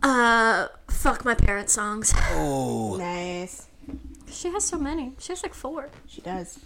[0.02, 2.14] uh, fuck my parents' songs.
[2.32, 3.68] Oh, Nice.
[4.34, 5.14] She has so many.
[5.20, 5.90] She has like four.
[6.08, 6.60] She does.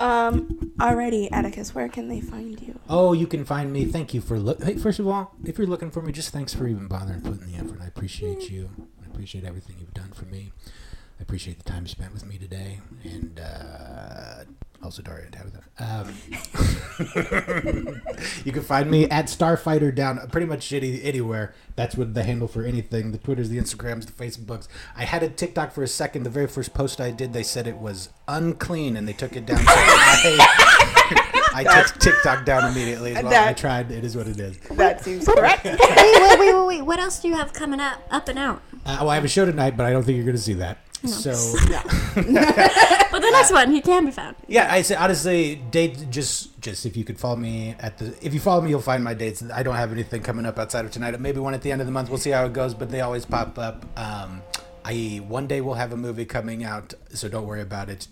[0.00, 0.72] Um.
[0.78, 1.74] Alrighty, Atticus.
[1.74, 2.78] Where can they find you?
[2.88, 3.84] oh, you can find me.
[3.84, 4.62] Thank you for look.
[4.62, 7.46] Hey, first of all, if you're looking for me, just thanks for even bothering putting
[7.46, 7.80] the effort.
[7.82, 8.70] I appreciate you.
[9.02, 10.52] I appreciate everything you've done for me.
[11.18, 14.44] I appreciate the time you spent with me today, and uh,
[14.82, 15.62] also Daria and Tabitha.
[15.80, 16.14] Um,
[18.44, 21.54] you can find me at Starfighter down pretty much any, anywhere.
[21.76, 23.12] That's what the handle for anything.
[23.12, 24.68] The Twitters, the Instagrams, the Facebooks.
[24.96, 26.22] I had a TikTok for a second.
[26.22, 29.46] The very first post I did, they said it was unclean, and they took it
[29.46, 29.58] down.
[29.58, 33.16] So I, I took TikTok down immediately.
[33.16, 33.48] As well.
[33.48, 33.90] I tried.
[33.90, 34.58] It is what it is.
[34.70, 35.64] That seems correct.
[35.64, 36.82] wait, wait, wait, wait, wait.
[36.82, 38.62] What else do you have coming up, up and out?
[38.86, 40.54] Uh, well, I have a show tonight, but I don't think you're going to see
[40.54, 40.78] that.
[41.04, 41.30] So
[43.18, 44.36] But the next one, he can be found.
[44.46, 48.32] yeah, I say honestly, date just just if you could follow me at the if
[48.32, 49.42] you follow me, you'll find my dates.
[49.52, 51.18] I don't have anything coming up outside of tonight.
[51.18, 52.10] Maybe one at the end of the month.
[52.10, 53.84] We'll see how it goes, but they always pop up.
[53.98, 54.42] Um,
[54.84, 58.06] I one day we'll have a movie coming out, so don't worry about it.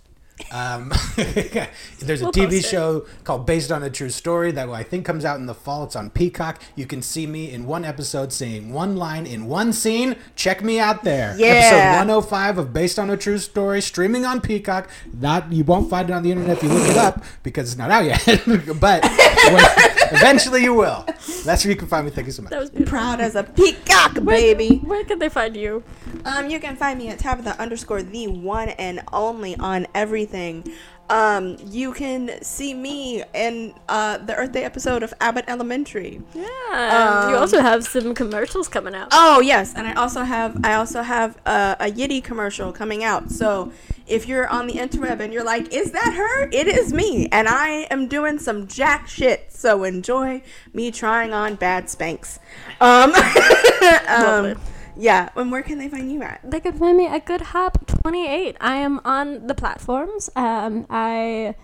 [0.52, 5.06] Um, there's a We'll TV show called Based on a True Story that I think
[5.06, 5.84] comes out in the fall.
[5.84, 6.60] It's on Peacock.
[6.74, 10.16] You can see me in one episode saying one line in one scene.
[10.34, 11.34] Check me out there.
[11.38, 11.46] Yeah.
[11.46, 14.90] Episode 105 of Based on a True Story streaming on Peacock.
[15.18, 17.78] Not you won't find it on the internet if you look it up because it's
[17.78, 18.22] not out yet.
[18.80, 19.02] but
[20.12, 21.04] eventually you will.
[21.44, 22.10] That's where you can find me.
[22.10, 22.50] Thank you so much.
[22.50, 22.98] That was beautiful.
[22.98, 24.78] Proud as a peacock, baby.
[24.78, 25.82] Where can they find you?
[26.24, 30.64] Um, you can find me at Tabitha underscore the one and only on everything.
[31.08, 36.20] Um, you can see me in uh, the Earth Day episode of Abbott Elementary.
[36.34, 37.30] Yeah.
[37.30, 39.08] you also have some commercials coming out.
[39.12, 43.30] Oh yes, and I also have I also have a, a Yitty commercial coming out.
[43.30, 43.72] So
[44.06, 47.48] if you're on the interweb and you're like, "Is that her?" It is me, and
[47.48, 49.52] I am doing some jack shit.
[49.52, 50.42] So enjoy
[50.72, 52.38] me trying on bad Spanx.
[52.80, 53.14] Um,
[54.08, 54.60] um
[54.96, 55.30] yeah.
[55.36, 56.40] And where can they find you at?
[56.44, 58.56] They can find me at Good Hop 28.
[58.60, 60.30] I am on the platforms.
[60.36, 61.54] Um, I,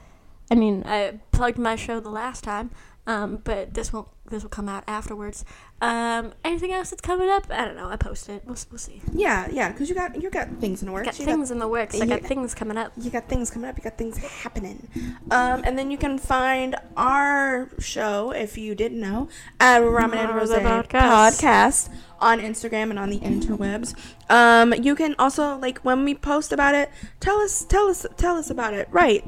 [0.51, 2.71] I mean, I plugged my show the last time,
[3.07, 4.09] um, but this won't.
[4.31, 5.45] This will come out afterwards.
[5.83, 7.47] Um, anything else that's coming up?
[7.51, 7.89] I don't know.
[7.89, 8.45] I post it.
[8.47, 9.03] We'll, we'll see.
[9.13, 11.07] Yeah, yeah, because you got you got things in the works.
[11.07, 12.01] Got you things in the works.
[12.01, 12.93] I got things coming up.
[12.97, 13.77] you got things coming up.
[13.77, 14.89] You got things happening.
[15.31, 20.35] Um, and then you can find our show if you didn't know at Ramen and
[20.37, 20.93] Rose podcast.
[20.93, 21.89] Podcast.
[22.21, 23.95] on Instagram and on the interwebs.
[24.31, 28.37] Um, you can also like when we post about it, tell us, tell us, tell
[28.37, 28.89] us about it.
[28.93, 29.25] Right,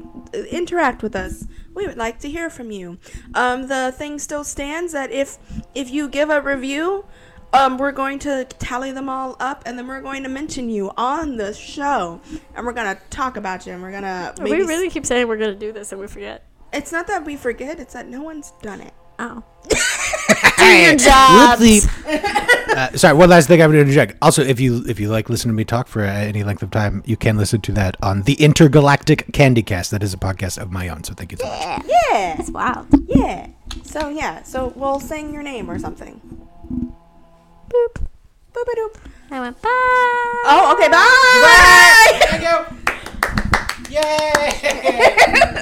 [0.49, 1.45] interact with us.
[1.75, 2.97] We would like to hear from you.
[3.33, 5.37] Um, the thing still stands that if
[5.75, 7.05] if you give a review.
[7.53, 10.91] Um, we're going to tally them all up, and then we're going to mention you
[10.97, 12.19] on the show,
[12.53, 14.33] and we're gonna talk about you, and we're gonna.
[14.41, 16.43] we really keep saying we're gonna do this and we forget.
[16.73, 18.93] It's not that we forget; it's that no one's done it.
[19.19, 19.41] Oh.
[20.57, 21.59] do your job.
[22.75, 24.17] Uh, sorry, one last thing I'm going to interject.
[24.21, 26.71] Also, if you if you like listening to me talk for uh, any length of
[26.71, 29.91] time, you can listen to that on the Intergalactic Candy Cast.
[29.91, 31.05] That is a podcast of my own.
[31.05, 31.85] So thank you so much.
[31.87, 32.87] Yeah, It's wild.
[33.07, 33.47] yeah.
[33.83, 36.19] So yeah, so we'll sing your name or something.
[37.69, 38.01] Boop.
[38.53, 38.97] Boop-a-doop.
[39.31, 39.69] I went bye.
[39.71, 41.07] Oh, okay, Bye.
[41.45, 42.19] bye.
[42.29, 42.65] There you go.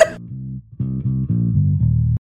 [0.09, 0.17] Yay!